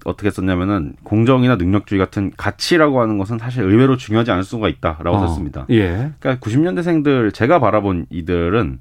어떻게 0.05 0.31
썼냐면은 0.31 0.95
공정이나 1.03 1.57
능력주의 1.57 1.99
같은 1.99 2.31
가치라고 2.37 3.01
하는 3.01 3.19
것은 3.19 3.39
사실 3.39 3.65
의외로 3.65 3.97
중요하지 3.97 4.31
않을 4.31 4.45
수가 4.45 4.69
있다라고 4.69 5.17
어, 5.17 5.27
썼습니다. 5.27 5.67
예. 5.71 6.13
그러니까 6.21 6.37
90년대생들 6.37 7.35
제가 7.35 7.59
바라본 7.59 8.07
이들은 8.11 8.81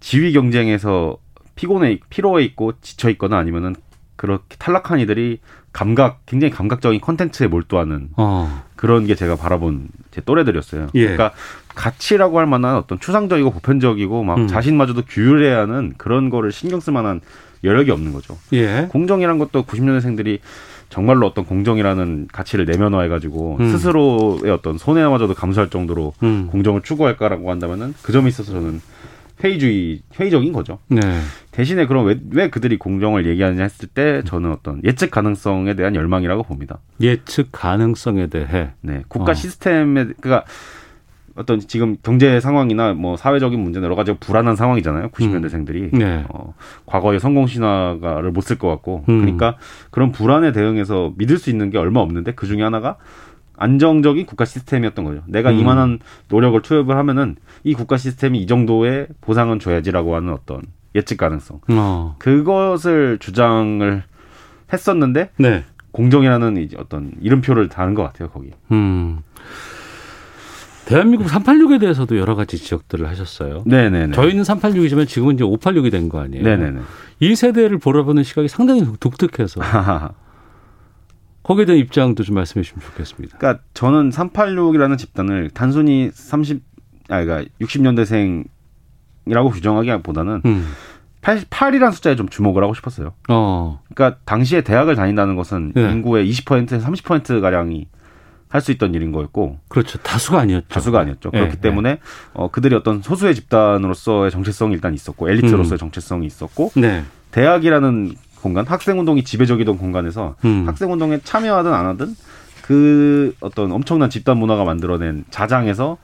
지위 0.00 0.32
경쟁에서 0.32 1.16
피곤해 1.56 1.98
피로해 2.10 2.44
있고 2.44 2.74
지쳐 2.80 3.10
있거나 3.10 3.38
아니면은 3.38 3.74
그렇게 4.16 4.56
탈락한 4.58 5.00
이들이 5.00 5.40
감각 5.72 6.26
굉장히 6.26 6.52
감각적인 6.52 7.00
컨텐츠에 7.00 7.46
몰두하는 7.46 8.10
어. 8.16 8.64
그런 8.80 9.04
게 9.04 9.14
제가 9.14 9.36
바라본 9.36 9.88
제 10.10 10.22
또래들이었어요. 10.22 10.88
예. 10.94 11.02
그러니까 11.02 11.32
가치라고 11.74 12.38
할 12.38 12.46
만한 12.46 12.76
어떤 12.76 12.98
추상적이고 12.98 13.50
보편적이고 13.50 14.24
막 14.24 14.38
음. 14.38 14.48
자신마저도 14.48 15.02
규율해야 15.06 15.58
하는 15.58 15.92
그런 15.98 16.30
거를 16.30 16.50
신경 16.50 16.80
쓸 16.80 16.94
만한 16.94 17.20
여력이 17.62 17.90
없는 17.90 18.14
거죠. 18.14 18.38
예. 18.54 18.88
공정이란 18.90 19.38
것도 19.38 19.64
90년대생들이 19.64 20.38
정말로 20.88 21.26
어떤 21.26 21.44
공정이라는 21.44 22.28
가치를 22.32 22.64
내면화해가지고 22.64 23.58
음. 23.60 23.70
스스로의 23.70 24.50
어떤 24.50 24.78
손해마저도 24.78 25.34
감수할 25.34 25.68
정도로 25.68 26.14
음. 26.22 26.48
공정을 26.50 26.80
추구할까라고 26.80 27.50
한다면은 27.50 27.92
그 28.00 28.12
점에 28.12 28.28
있어서 28.28 28.52
저는 28.52 28.80
회의주의 29.42 30.02
회의적인 30.18 30.52
거죠. 30.52 30.78
네. 30.88 31.00
대신에 31.50 31.86
그럼 31.86 32.06
왜, 32.06 32.20
왜 32.30 32.50
그들이 32.50 32.76
공정을 32.78 33.26
얘기하느냐 33.26 33.62
했을 33.62 33.88
때 33.88 34.22
저는 34.24 34.52
어떤 34.52 34.80
예측 34.84 35.10
가능성에 35.10 35.74
대한 35.74 35.94
열망이라고 35.94 36.42
봅니다. 36.44 36.78
예측 37.00 37.48
가능성에 37.52 38.28
대해 38.28 38.70
네 38.80 39.02
국가 39.08 39.32
어. 39.32 39.34
시스템에 39.34 40.06
그러니까 40.20 40.44
어떤 41.36 41.60
지금 41.60 41.96
경제 42.02 42.38
상황이나 42.40 42.92
뭐 42.92 43.16
사회적인 43.16 43.58
문제는 43.58 43.86
여러 43.86 43.94
가지 43.94 44.12
불안한 44.18 44.56
상황이잖아요. 44.56 45.08
90년대생들이 45.08 45.94
음. 45.94 45.98
네. 45.98 46.24
어, 46.28 46.54
과거의 46.86 47.20
성공 47.20 47.46
신화가를 47.46 48.32
못 48.32 48.42
쓸 48.44 48.58
것 48.58 48.68
같고 48.68 49.04
음. 49.08 49.20
그러니까 49.20 49.56
그런 49.90 50.12
불안에 50.12 50.52
대응해서 50.52 51.12
믿을 51.16 51.38
수 51.38 51.48
있는 51.48 51.70
게 51.70 51.78
얼마 51.78 52.00
없는데 52.00 52.32
그 52.32 52.46
중에 52.46 52.62
하나가 52.62 52.96
안정적인 53.60 54.26
국가 54.26 54.44
시스템이었던 54.44 55.04
거죠. 55.04 55.22
내가 55.28 55.50
음. 55.50 55.58
이만한 55.58 55.98
노력을 56.28 56.60
투입을 56.62 56.96
하면은 56.96 57.36
이 57.62 57.74
국가 57.74 57.96
시스템이 57.96 58.40
이 58.40 58.46
정도의 58.46 59.06
보상은 59.20 59.60
줘야지라고 59.60 60.16
하는 60.16 60.32
어떤 60.32 60.62
예측 60.94 61.18
가능성. 61.18 61.60
어. 61.68 62.16
그것을 62.18 63.18
주장을 63.20 64.02
했었는데 64.72 65.30
네. 65.38 65.64
공정이라는 65.92 66.56
이제 66.56 66.76
어떤 66.80 67.12
이름표를 67.20 67.68
다는 67.68 67.94
것 67.94 68.02
같아요 68.02 68.30
거기. 68.30 68.50
음. 68.72 69.18
대한민국 70.86 71.26
386에 71.28 71.78
대해서도 71.80 72.18
여러 72.18 72.34
가지 72.34 72.56
지적들을 72.58 73.06
하셨어요. 73.08 73.62
네네네. 73.66 74.12
저희는 74.14 74.42
386이지만 74.42 75.06
지금은 75.06 75.34
이제 75.34 75.44
586이 75.44 75.90
된 75.92 76.08
거 76.08 76.18
아니에요. 76.20 76.42
네네네. 76.42 76.80
이 77.20 77.34
세대를 77.36 77.78
보러보는 77.78 78.24
시각이 78.24 78.48
상당히 78.48 78.84
독특해서 78.98 79.60
거기에 81.50 81.64
대한 81.64 81.80
입장도 81.80 82.22
좀 82.22 82.36
말씀해 82.36 82.62
주시면 82.62 82.80
좋겠습니다. 82.84 83.38
그러니까 83.38 83.64
저는 83.74 84.10
386이라는 84.10 84.96
집단을 84.96 85.50
단순히 85.50 86.08
30, 86.12 86.62
아, 87.08 87.24
그러니까 87.24 87.50
60년대생이라고 87.60 89.52
규정하기보다는 89.52 90.42
음. 90.44 90.72
88이라는 91.22 91.92
숫자에 91.92 92.14
좀 92.14 92.28
주목을 92.28 92.62
하고 92.62 92.72
싶었어요. 92.74 93.14
어. 93.28 93.82
그러니까 93.92 94.20
당시에 94.26 94.60
대학을 94.60 94.94
다닌다는 94.94 95.34
것은 95.34 95.72
네. 95.74 95.90
인구의 95.90 96.30
20%에서 96.30 96.86
30% 96.86 97.40
가량이 97.40 97.88
할 98.48 98.60
수 98.60 98.70
있던 98.70 98.94
일인 98.94 99.10
거였고. 99.10 99.58
그렇죠. 99.68 99.98
다수가 99.98 100.38
아니었죠. 100.38 100.68
다수가 100.68 101.00
아니었죠. 101.00 101.30
네. 101.32 101.38
그렇기 101.40 101.56
네. 101.56 101.60
때문에 101.60 101.98
어, 102.32 102.48
그들이 102.48 102.76
어떤 102.76 103.02
소수의 103.02 103.34
집단으로서의 103.34 104.30
정체성이 104.30 104.74
일단 104.74 104.94
있었고 104.94 105.28
엘리트로서의 105.28 105.76
음. 105.76 105.78
정체성이 105.78 106.26
있었고 106.26 106.70
네. 106.76 107.02
대학이라는 107.32 108.14
공간, 108.40 108.66
학생운동이 108.66 109.24
지배적이던 109.24 109.78
공간에서 109.78 110.36
음. 110.44 110.66
학생운동에 110.66 111.20
참여하든 111.22 111.72
안 111.72 111.86
하든 111.86 112.14
그 112.62 113.34
어떤 113.40 113.72
엄청난 113.72 114.10
집단 114.10 114.38
문화가 114.38 114.64
만들어낸 114.64 115.24
자장에서 115.30 115.98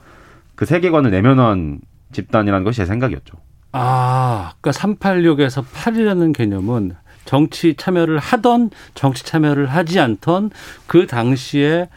그 0.55 0.65
세계관을 0.65 1.11
내면한 1.11 1.79
집단이라는 2.11 2.63
것이 2.63 2.77
제 2.77 2.85
생각이었죠. 2.85 3.37
아, 3.71 4.53
그러니까 4.61 4.81
386에서 4.81 5.63
8이라는 5.63 6.33
개념은 6.33 6.95
정치 7.25 7.75
참여를 7.75 8.17
하던 8.19 8.71
정치 8.95 9.23
참여를 9.25 9.67
하지 9.67 9.99
않던 9.99 10.49
그 10.87 11.05
당시에 11.05 11.89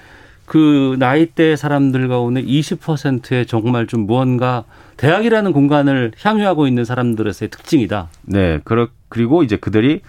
그 0.45 0.97
나이대 0.99 1.55
사람들 1.55 2.09
가운데 2.09 2.43
20%의 2.43 3.47
정말 3.47 3.86
좀 3.86 4.01
무언가 4.01 4.64
대학이라는 4.97 5.53
공간을 5.53 6.12
향유하고 6.20 6.66
있는 6.66 6.84
사람들에서의 6.84 7.51
특징이다. 7.51 8.09
네. 8.22 8.61
그리고 9.09 9.45
이제 9.45 9.57
그들이 9.57 10.03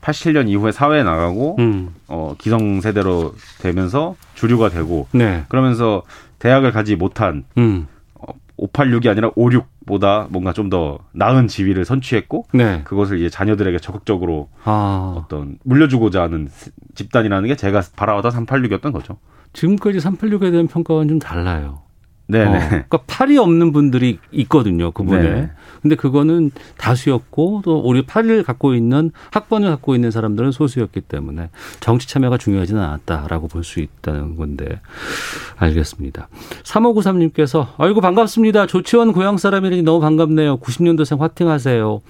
87년 0.00 0.48
이후에 0.48 0.72
사회에 0.72 1.02
나가고 1.02 1.56
음. 1.58 1.94
어, 2.08 2.34
기성 2.38 2.80
세대로 2.80 3.34
되면서 3.60 4.16
주류가 4.34 4.70
되고 4.70 5.06
네. 5.12 5.44
그러면서 5.48 6.02
대학을 6.38 6.72
가지 6.72 6.96
못한 6.96 7.44
음. 7.58 7.86
586이 8.58 9.08
아니라 9.08 9.30
56보다 9.30 10.26
뭔가 10.30 10.52
좀 10.52 10.70
더 10.70 10.98
나은 11.12 11.48
지위를 11.48 11.84
선취했고 11.84 12.46
네. 12.52 12.82
그것을 12.84 13.18
이제 13.18 13.28
자녀들에게 13.28 13.78
적극적으로 13.78 14.48
아. 14.64 15.14
어떤 15.16 15.58
물려주고자 15.64 16.22
하는 16.22 16.48
집단이라는 16.94 17.48
게 17.48 17.56
제가 17.56 17.82
바라보던 17.96 18.46
386이었던 18.46 18.92
거죠. 18.92 19.16
지금까지 19.52 19.98
386에 19.98 20.52
대한 20.52 20.68
평가는 20.68 21.08
좀 21.08 21.18
달라요. 21.18 21.80
네. 22.30 22.44
어, 22.44 22.52
그러니까 22.68 22.98
팔이 23.06 23.38
없는 23.38 23.72
분들이 23.72 24.18
있거든요. 24.32 24.90
그분에. 24.90 25.22
네. 25.22 25.50
근데 25.82 25.94
그거는 25.96 26.50
다수였고 26.76 27.62
또 27.64 27.78
우리 27.80 28.02
팔을 28.02 28.42
갖고 28.42 28.74
있는 28.74 29.10
학번을 29.30 29.70
갖고 29.70 29.94
있는 29.94 30.10
사람들은 30.10 30.52
소수였기 30.52 31.00
때문에 31.02 31.48
정치 31.80 32.06
참여가 32.08 32.36
중요하지는 32.36 32.82
않았다라고 32.82 33.48
볼 33.48 33.60
수 33.64 33.80
있다는 33.80 34.36
건데 34.36 34.80
알겠습니다. 35.56 36.28
3593님께서 36.64 37.68
아이고 37.78 38.00
반갑습니다. 38.00 38.66
조치원 38.66 39.12
고향 39.12 39.36
사람이라니 39.36 39.82
너무 39.82 40.00
반갑네요. 40.00 40.58
90년도생 40.58 41.18
화팅하세요. 41.18 42.00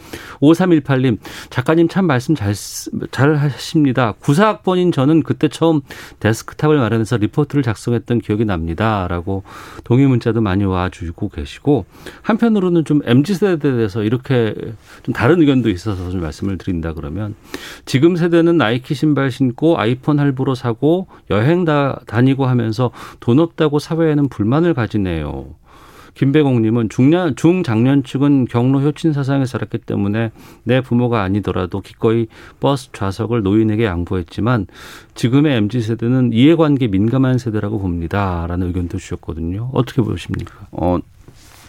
5318님 0.40 1.18
작가님 1.50 1.88
참 1.88 2.06
말씀 2.06 2.34
잘, 2.34 2.54
잘 3.10 3.34
하십니다. 3.36 4.14
94학번인 4.20 4.92
저는 4.92 5.22
그때 5.22 5.48
처음 5.48 5.80
데스크탑을 6.20 6.78
마련해서 6.78 7.16
리포트를 7.16 7.62
작성했던 7.62 8.20
기억이 8.20 8.44
납니다. 8.44 9.06
라고 9.08 9.42
동의 9.84 10.06
문자도 10.10 10.40
많이 10.40 10.64
와주고 10.64 11.30
계시고 11.30 11.86
한편으로는 12.22 12.84
좀 12.84 13.00
mz 13.04 13.34
세대에 13.34 13.72
대해서 13.72 14.02
이렇게 14.02 14.54
좀 15.02 15.14
다른 15.14 15.40
의견도 15.40 15.70
있어서 15.70 16.10
좀 16.10 16.20
말씀을 16.20 16.58
드린다 16.58 16.92
그러면 16.92 17.34
지금 17.86 18.16
세대는 18.16 18.56
나이키 18.58 18.94
신발 18.94 19.30
신고 19.30 19.78
아이폰 19.78 20.20
할부로 20.20 20.54
사고 20.54 21.06
여행 21.30 21.64
다 21.64 22.00
다니고 22.06 22.46
하면서 22.46 22.90
돈 23.20 23.38
없다고 23.38 23.78
사회에는 23.78 24.28
불만을 24.28 24.74
가지네요. 24.74 25.59
김배공님은 26.14 26.88
중년, 26.88 27.34
중장년층은 27.36 28.46
경로 28.46 28.80
효친 28.80 29.12
사상에 29.12 29.44
자랐기 29.44 29.78
때문에 29.78 30.30
내 30.64 30.80
부모가 30.80 31.22
아니더라도 31.22 31.80
기꺼이 31.80 32.26
버스 32.60 32.90
좌석을 32.92 33.42
노인에게 33.42 33.84
양보했지만 33.84 34.66
지금의 35.14 35.56
MZ 35.56 35.80
세대는 35.82 36.32
이해관계 36.32 36.88
민감한 36.88 37.38
세대라고 37.38 37.78
봅니다. 37.80 38.46
라는 38.48 38.68
의견도 38.68 38.98
주셨거든요. 38.98 39.70
어떻게 39.72 40.02
보십니까? 40.02 40.54
어, 40.72 40.98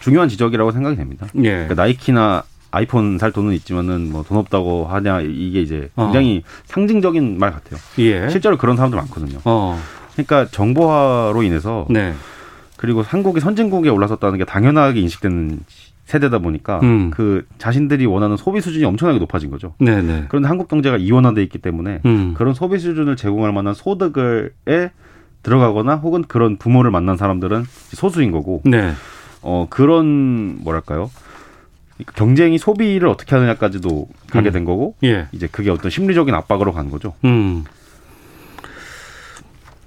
중요한 0.00 0.28
지적이라고 0.28 0.72
생각이 0.72 0.96
됩니다. 0.96 1.26
예. 1.36 1.50
그러니까 1.50 1.74
나이키나 1.74 2.42
아이폰 2.72 3.18
살 3.18 3.32
돈은 3.32 3.52
있지만은 3.54 4.10
뭐 4.10 4.22
돈 4.22 4.38
없다고 4.38 4.86
하냐 4.86 5.20
이게 5.20 5.60
이제 5.60 5.90
어. 5.94 6.04
굉장히 6.06 6.38
어. 6.44 6.48
상징적인 6.64 7.38
말 7.38 7.52
같아요. 7.52 7.78
예. 7.98 8.28
실제로 8.30 8.56
그런 8.56 8.76
사람들 8.76 8.98
많거든요. 8.98 9.38
어. 9.44 9.78
그러니까 10.14 10.46
정보화로 10.46 11.42
인해서 11.42 11.86
네. 11.90 12.14
그리고 12.82 13.00
한국이 13.00 13.38
선진국에 13.38 13.90
올라섰다는 13.90 14.38
게 14.38 14.44
당연하게 14.44 14.98
인식되는 15.02 15.60
세대다 16.06 16.40
보니까 16.40 16.80
음. 16.82 17.12
그 17.12 17.46
자신들이 17.58 18.06
원하는 18.06 18.36
소비 18.36 18.60
수준이 18.60 18.84
엄청나게 18.84 19.20
높아진 19.20 19.52
거죠. 19.52 19.74
네네. 19.78 20.02
네. 20.02 20.24
그런데 20.28 20.48
한국 20.48 20.66
경제가 20.66 20.96
이원화돼 20.96 21.44
있기 21.44 21.58
때문에 21.58 22.00
음. 22.04 22.34
그런 22.36 22.54
소비 22.54 22.80
수준을 22.80 23.14
제공할 23.14 23.52
만한 23.52 23.72
소득을에 23.72 24.90
들어가거나 25.44 25.94
혹은 25.94 26.24
그런 26.24 26.56
부모를 26.56 26.90
만난 26.90 27.16
사람들은 27.16 27.62
소수인 27.92 28.32
거고. 28.32 28.62
네. 28.64 28.94
어 29.42 29.68
그런 29.70 30.58
뭐랄까요? 30.64 31.08
경쟁이 32.16 32.58
소비를 32.58 33.06
어떻게 33.06 33.36
하느냐까지도 33.36 34.08
가게 34.28 34.50
음. 34.50 34.52
된 34.52 34.64
거고. 34.64 34.96
예. 35.04 35.28
이제 35.30 35.46
그게 35.46 35.70
어떤 35.70 35.88
심리적인 35.88 36.34
압박으로 36.34 36.72
간 36.72 36.90
거죠. 36.90 37.14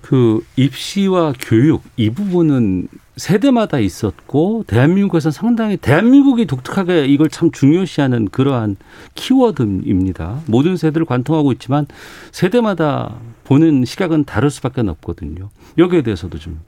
음. 0.06 0.16
그 0.16 0.45
입시와 0.56 1.34
교육 1.39 1.82
이 1.97 2.12
부분은 2.12 2.88
세대마다 3.18 3.80
있었고 3.80 4.66
대한민국에서 4.68 5.32
상당히 5.32 5.78
대한민국이 5.78 6.45
독특하게 6.45 7.06
이걸 7.08 7.30
참 7.30 7.49
중요시하는 7.49 8.28
그러한 8.30 8.76
키워드입니다. 9.16 10.41
모든 10.47 10.78
세대를 10.78 11.06
관통하고 11.06 11.53
있지만 11.53 11.88
세대마다 12.32 13.16
보는 13.45 13.86
시각은 13.86 14.26
다를 14.26 14.49
수밖에 14.49 14.82
없거든요. 14.82 15.49
여기에 15.78 16.03
대해서도 16.03 16.38
좀 16.38 16.60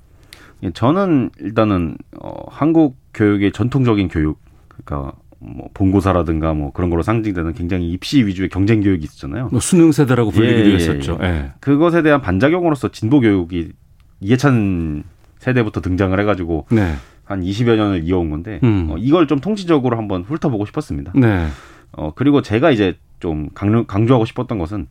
예, 0.64 0.72
저는 0.72 1.30
일단은 1.40 1.98
어 2.20 2.46
한국 2.50 2.96
교육의 3.14 3.52
전통적인 3.52 4.08
교육 4.08 4.40
그러니까 4.68 5.14
뭐 5.40 5.70
본고사라든가 5.74 6.54
뭐 6.54 6.72
그런 6.72 6.90
거로 6.90 7.04
상징되는 7.04 7.54
굉장히 7.54 7.92
입시 7.92 8.26
위주의 8.26 8.50
경쟁 8.50 8.82
교육이 8.82 9.04
있었잖아요. 9.04 9.50
뭐 9.52 9.60
수능 9.60 9.92
세대라고 9.92 10.32
불리기도 10.32 10.70
예, 10.70 10.72
예, 10.72 10.76
했었죠. 10.76 11.20
예. 11.22 11.52
그것에 11.60 12.02
대한 12.02 12.22
반작용으로서 12.22 12.90
진보 12.90 13.20
교육이 13.20 13.72
이해찬 14.20 15.04
세대부터 15.40 15.82
등장을 15.82 16.20
해가지고 16.20 16.66
네. 16.72 16.96
한 17.24 17.42
20여 17.42 17.76
년을 17.76 18.04
이어온 18.06 18.30
건데 18.30 18.60
음. 18.64 18.88
어, 18.90 18.96
이걸 18.98 19.28
좀 19.28 19.40
통치적으로 19.40 19.98
한번 19.98 20.24
훑어보고 20.24 20.66
싶었습니다. 20.66 21.14
네. 21.16 21.48
어 21.92 22.14
그리고 22.16 22.42
제가 22.42 22.72
이제 22.72 22.98
좀 23.20 23.50
강조, 23.54 23.86
강조하고 23.86 24.26
싶었던 24.26 24.58
것은 24.58 24.88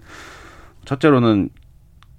첫째로는 0.84 1.50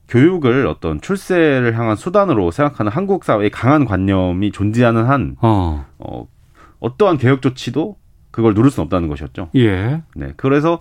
교육을 0.08 0.68
어떤 0.68 1.02
출세를 1.02 1.78
향한 1.78 1.96
수단으로 1.96 2.52
생각하는 2.52 2.92
한국 2.92 3.24
사회의 3.24 3.50
강한 3.50 3.86
관념이 3.86 4.52
존재하는 4.52 5.06
한 5.06 5.36
어. 5.42 5.86
어, 6.00 6.28
어떠한 6.80 7.18
개혁 7.18 7.42
조치도 7.42 7.98
그걸 8.38 8.54
누를 8.54 8.70
수는 8.70 8.84
없다는 8.86 9.08
것이었죠. 9.08 9.50
예. 9.56 10.04
네. 10.16 10.34
그래서 10.38 10.80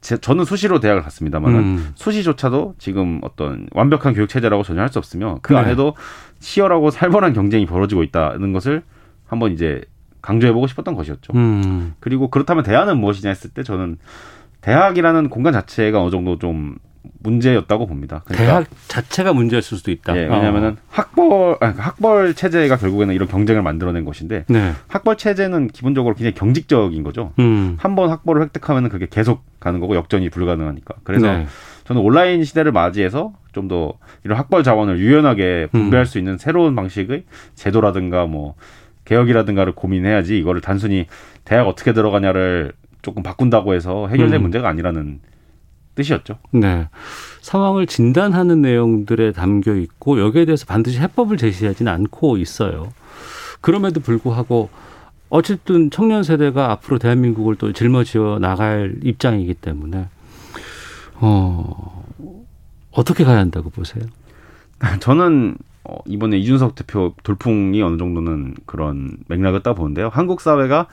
제, 0.00 0.16
저는 0.16 0.44
수시로 0.44 0.80
대학을 0.80 1.00
갔습니다만 1.02 1.54
음. 1.54 1.92
수시조차도 1.94 2.74
지금 2.78 3.20
어떤 3.22 3.68
완벽한 3.70 4.14
교육 4.14 4.28
체제라고 4.28 4.64
전혀 4.64 4.80
할 4.80 4.88
수 4.88 4.98
없으며 4.98 5.38
그 5.40 5.52
네. 5.52 5.60
안에도 5.60 5.94
치열하고 6.40 6.90
살벌한 6.90 7.34
경쟁이 7.34 7.66
벌어지고 7.66 8.02
있다는 8.02 8.52
것을 8.52 8.82
한번 9.28 9.52
이제 9.52 9.80
강조해보고 10.22 10.66
싶었던 10.66 10.96
것이었죠. 10.96 11.34
음. 11.36 11.94
그리고 12.00 12.30
그렇다면 12.30 12.64
대안은 12.64 12.98
무엇이냐 12.98 13.28
했을 13.28 13.50
때 13.50 13.62
저는 13.62 13.98
대학이라는 14.62 15.28
공간 15.28 15.52
자체가 15.52 16.02
어느 16.02 16.10
정도 16.10 16.36
좀 16.40 16.78
문제였다고 17.20 17.86
봅니다. 17.86 18.22
그러니까 18.24 18.46
대학 18.46 18.66
자체가 18.88 19.32
문제였을 19.32 19.78
수도 19.78 19.90
있다. 19.90 20.16
예, 20.16 20.22
왜냐하면은 20.22 20.70
어. 20.70 20.76
학벌 20.88 21.32
아니, 21.32 21.56
그러니까 21.58 21.82
학벌 21.82 22.34
체제가 22.34 22.76
결국에는 22.76 23.14
이런 23.14 23.28
경쟁을 23.28 23.62
만들어낸 23.62 24.04
것인데 24.04 24.44
네. 24.48 24.72
학벌 24.88 25.16
체제는 25.16 25.68
기본적으로 25.68 26.14
굉장히 26.14 26.34
경직적인 26.34 27.02
거죠. 27.02 27.32
음. 27.38 27.76
한번 27.78 28.10
학벌을 28.10 28.42
획득하면은 28.42 28.90
그게 28.90 29.06
계속 29.10 29.42
가는 29.60 29.80
거고 29.80 29.96
역전이 29.96 30.30
불가능하니까. 30.30 30.94
그래서 31.04 31.26
네. 31.26 31.46
저는 31.84 32.02
온라인 32.02 32.44
시대를 32.44 32.72
맞이해서 32.72 33.32
좀 33.52 33.68
더 33.68 33.94
이런 34.24 34.38
학벌 34.38 34.62
자원을 34.62 34.98
유연하게 34.98 35.68
분배할 35.72 36.04
음. 36.04 36.06
수 36.06 36.18
있는 36.18 36.38
새로운 36.38 36.76
방식의 36.76 37.24
제도라든가 37.56 38.26
뭐 38.26 38.54
개혁이라든가를 39.04 39.72
고민해야지 39.72 40.38
이거를 40.38 40.60
단순히 40.60 41.06
대학 41.44 41.66
어떻게 41.66 41.92
들어가냐를 41.92 42.72
조금 43.02 43.22
바꾼다고 43.22 43.74
해서 43.74 44.06
해결될 44.08 44.38
음. 44.38 44.42
문제가 44.42 44.68
아니라는 44.68 45.20
뜻이었죠. 45.98 46.38
네. 46.52 46.88
상황을 47.40 47.86
진단하는 47.86 48.62
내용들에 48.62 49.32
담겨 49.32 49.74
있고 49.74 50.20
여기에 50.20 50.44
대해서 50.44 50.64
반드시 50.64 50.98
해법을 51.00 51.36
제시하지는 51.36 51.90
않고 51.92 52.36
있어요. 52.36 52.92
그럼에도 53.60 54.00
불구하고 54.00 54.70
어쨌든 55.28 55.90
청년 55.90 56.22
세대가 56.22 56.70
앞으로 56.70 56.98
대한민국을 56.98 57.56
또 57.56 57.72
짊어지어 57.72 58.38
나갈 58.40 58.96
입장이기 59.02 59.54
때문에 59.54 60.08
어 61.16 62.04
어떻게 62.92 63.24
가야 63.24 63.38
한다고 63.38 63.70
보세요? 63.70 64.04
저는 65.00 65.56
어, 65.84 65.96
이번에 66.06 66.38
이준석 66.38 66.76
대표 66.76 67.14
돌풍이 67.24 67.82
어느 67.82 67.98
정도는 67.98 68.54
그런 68.66 69.16
맥락을 69.26 69.62
따 69.62 69.74
보는데요. 69.74 70.10
한국 70.12 70.40
사회가 70.40 70.86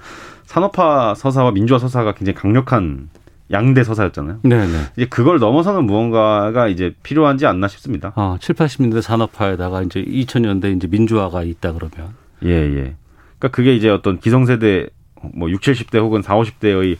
산업화 0.46 1.14
서사와 1.16 1.52
민주화 1.52 1.78
서사가 1.80 2.14
굉장히 2.14 2.36
강력한 2.36 3.10
양대 3.52 3.84
서사였잖아요. 3.84 4.40
네네. 4.44 4.80
이제 4.98 5.06
그걸 5.06 5.40
넘어서는 5.40 5.86
무언가가 5.86 6.68
이제 6.68 6.96
필요한지 7.04 7.46
않나 7.46 7.68
싶습니다. 7.68 8.12
아, 8.16 8.38
7, 8.42 8.56
80년대 8.56 9.02
산업화에다가 9.02 9.84
이제 9.84 10.04
2000년대 10.04 10.76
이제 10.76 10.88
민주화가 10.88 11.44
있다 11.44 11.74
그러면. 11.74 12.16
예, 12.44 12.50
예. 12.50 12.96
그러니까 13.38 13.50
그게 13.52 13.76
이제 13.76 13.90
어떤 13.90 14.20
기성세대 14.20 14.88
뭐 15.34 15.50
6, 15.50 15.62
70대 15.62 16.00
혹은 16.00 16.22
4, 16.22 16.36
50대의 16.36 16.98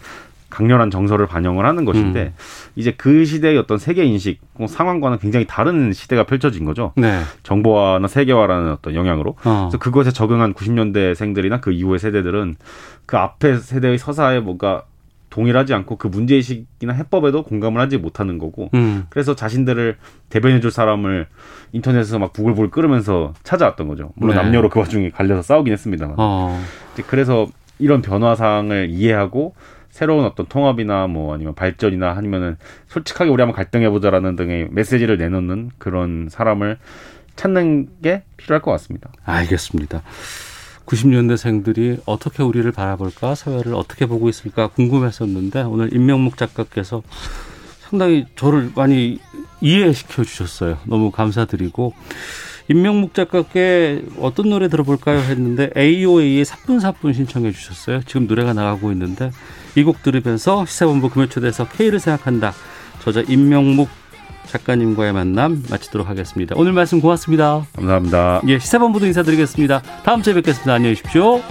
강렬한 0.50 0.90
정서를 0.90 1.28
반영을 1.28 1.66
하는 1.66 1.84
것인데 1.84 2.22
음. 2.28 2.34
이제 2.78 2.94
그 2.96 3.26
시대의 3.26 3.58
어떤 3.58 3.78
세계 3.78 4.06
인식 4.06 4.40
뭐 4.54 4.68
상황과는 4.68 5.20
굉장히 5.20 5.46
다른 5.46 5.92
시대가 5.92 6.24
펼쳐진 6.24 6.64
거죠. 6.64 6.94
네. 6.96 7.22
정보화나 7.44 8.08
세계화라는 8.08 8.72
어떤 8.72 8.96
영향으로. 8.96 9.36
어. 9.44 9.68
그래서 9.70 9.78
그것에 9.80 10.12
적응한 10.12 10.54
90년대생들이나 10.54 11.60
그 11.60 11.74
이후의 11.74 12.00
세대들은 12.00 12.56
그 13.06 13.18
앞에 13.18 13.58
세대의 13.58 13.98
서사에 13.98 14.40
뭔가 14.40 14.84
동일하지 15.30 15.74
않고 15.74 15.98
그 15.98 16.08
문제의식이나 16.08 16.94
해법에도 16.94 17.44
공감을 17.44 17.82
하지 17.82 17.98
못하는 17.98 18.38
거고 18.38 18.70
음. 18.74 19.06
그래서 19.10 19.36
자신들을 19.36 19.98
대변해줄 20.30 20.72
사람을 20.72 21.28
인터넷에서 21.72 22.20
막 22.20 22.34
부글부글 22.34 22.72
끓으면서 22.72 23.34
찾아왔던 23.44 23.88
거죠. 23.88 24.12
물론 24.16 24.36
네. 24.36 24.44
남녀로 24.44 24.70
그 24.70 24.80
와중에 24.80 25.10
갈려서 25.10 25.42
싸우긴 25.42 25.74
했습니다만. 25.74 26.16
어. 26.18 26.62
그래서 27.08 27.48
이런 27.80 28.02
변화상을 28.02 28.90
이해하고 28.90 29.56
새로운 29.90 30.26
어떤 30.26 30.46
통합이나 30.46 31.08
뭐 31.08 31.34
아니면 31.34 31.56
발전이나 31.56 32.12
아니면은 32.12 32.58
솔직하게 32.88 33.32
우리 33.32 33.42
한번 33.42 33.56
갈등해보자라는 33.56 34.36
등의 34.36 34.68
메시지를 34.72 35.18
내놓는 35.18 35.72
그런 35.78 36.28
사람을 36.30 36.78
찾는 37.36 37.88
게 38.02 38.24
필요할 38.38 38.62
것 38.62 38.72
같습니다. 38.72 39.10
알겠습니다. 39.24 40.02
90년대생들이 40.86 42.02
어떻게 42.06 42.44
우리를 42.44 42.70
바라볼까, 42.72 43.36
사회를 43.36 43.74
어떻게 43.74 44.06
보고 44.06 44.30
있을까 44.30 44.68
궁금했었는데 44.68 45.64
오늘 45.64 45.94
임명묵 45.94 46.38
작가께서 46.38 47.02
상당히 47.80 48.26
저를 48.36 48.72
많이 48.76 49.20
이해시켜 49.62 50.24
주셨어요. 50.24 50.78
너무 50.86 51.12
감사드리고 51.12 51.94
임명묵 52.68 53.14
작가께 53.14 54.06
어떤 54.20 54.50
노래 54.50 54.70
들어볼까요 54.70 55.20
했는데 55.20 55.70
AOA의 55.78 56.46
사뿐사뿐 56.46 57.14
신청해 57.14 57.52
주셨어요. 57.52 58.02
지금 58.04 58.26
노래가 58.28 58.54
나가고 58.54 58.92
있는데 58.92 59.32
이 59.76 59.84
곡 59.84 60.02
들으면서 60.04 60.66
시사본부 60.66 61.10
금요초대에서 61.10 61.68
K를 61.70 62.00
생각한다. 62.00 62.54
저자 63.04 63.22
임명묵 63.22 63.88
작가님과의 64.48 65.14
만남 65.14 65.64
마치도록 65.70 66.08
하겠습니다. 66.08 66.56
오늘 66.58 66.74
말씀 66.74 67.02
고맙습니다. 67.02 67.66
감사합니다. 67.76 68.42
예, 68.48 68.60
시사본부도 68.60 69.06
인사드리겠습니다. 69.06 69.82
다음 70.04 70.22
주에 70.22 70.34
뵙겠습니다. 70.34 70.74
안녕히 70.74 70.96
계십시오. 70.96 71.42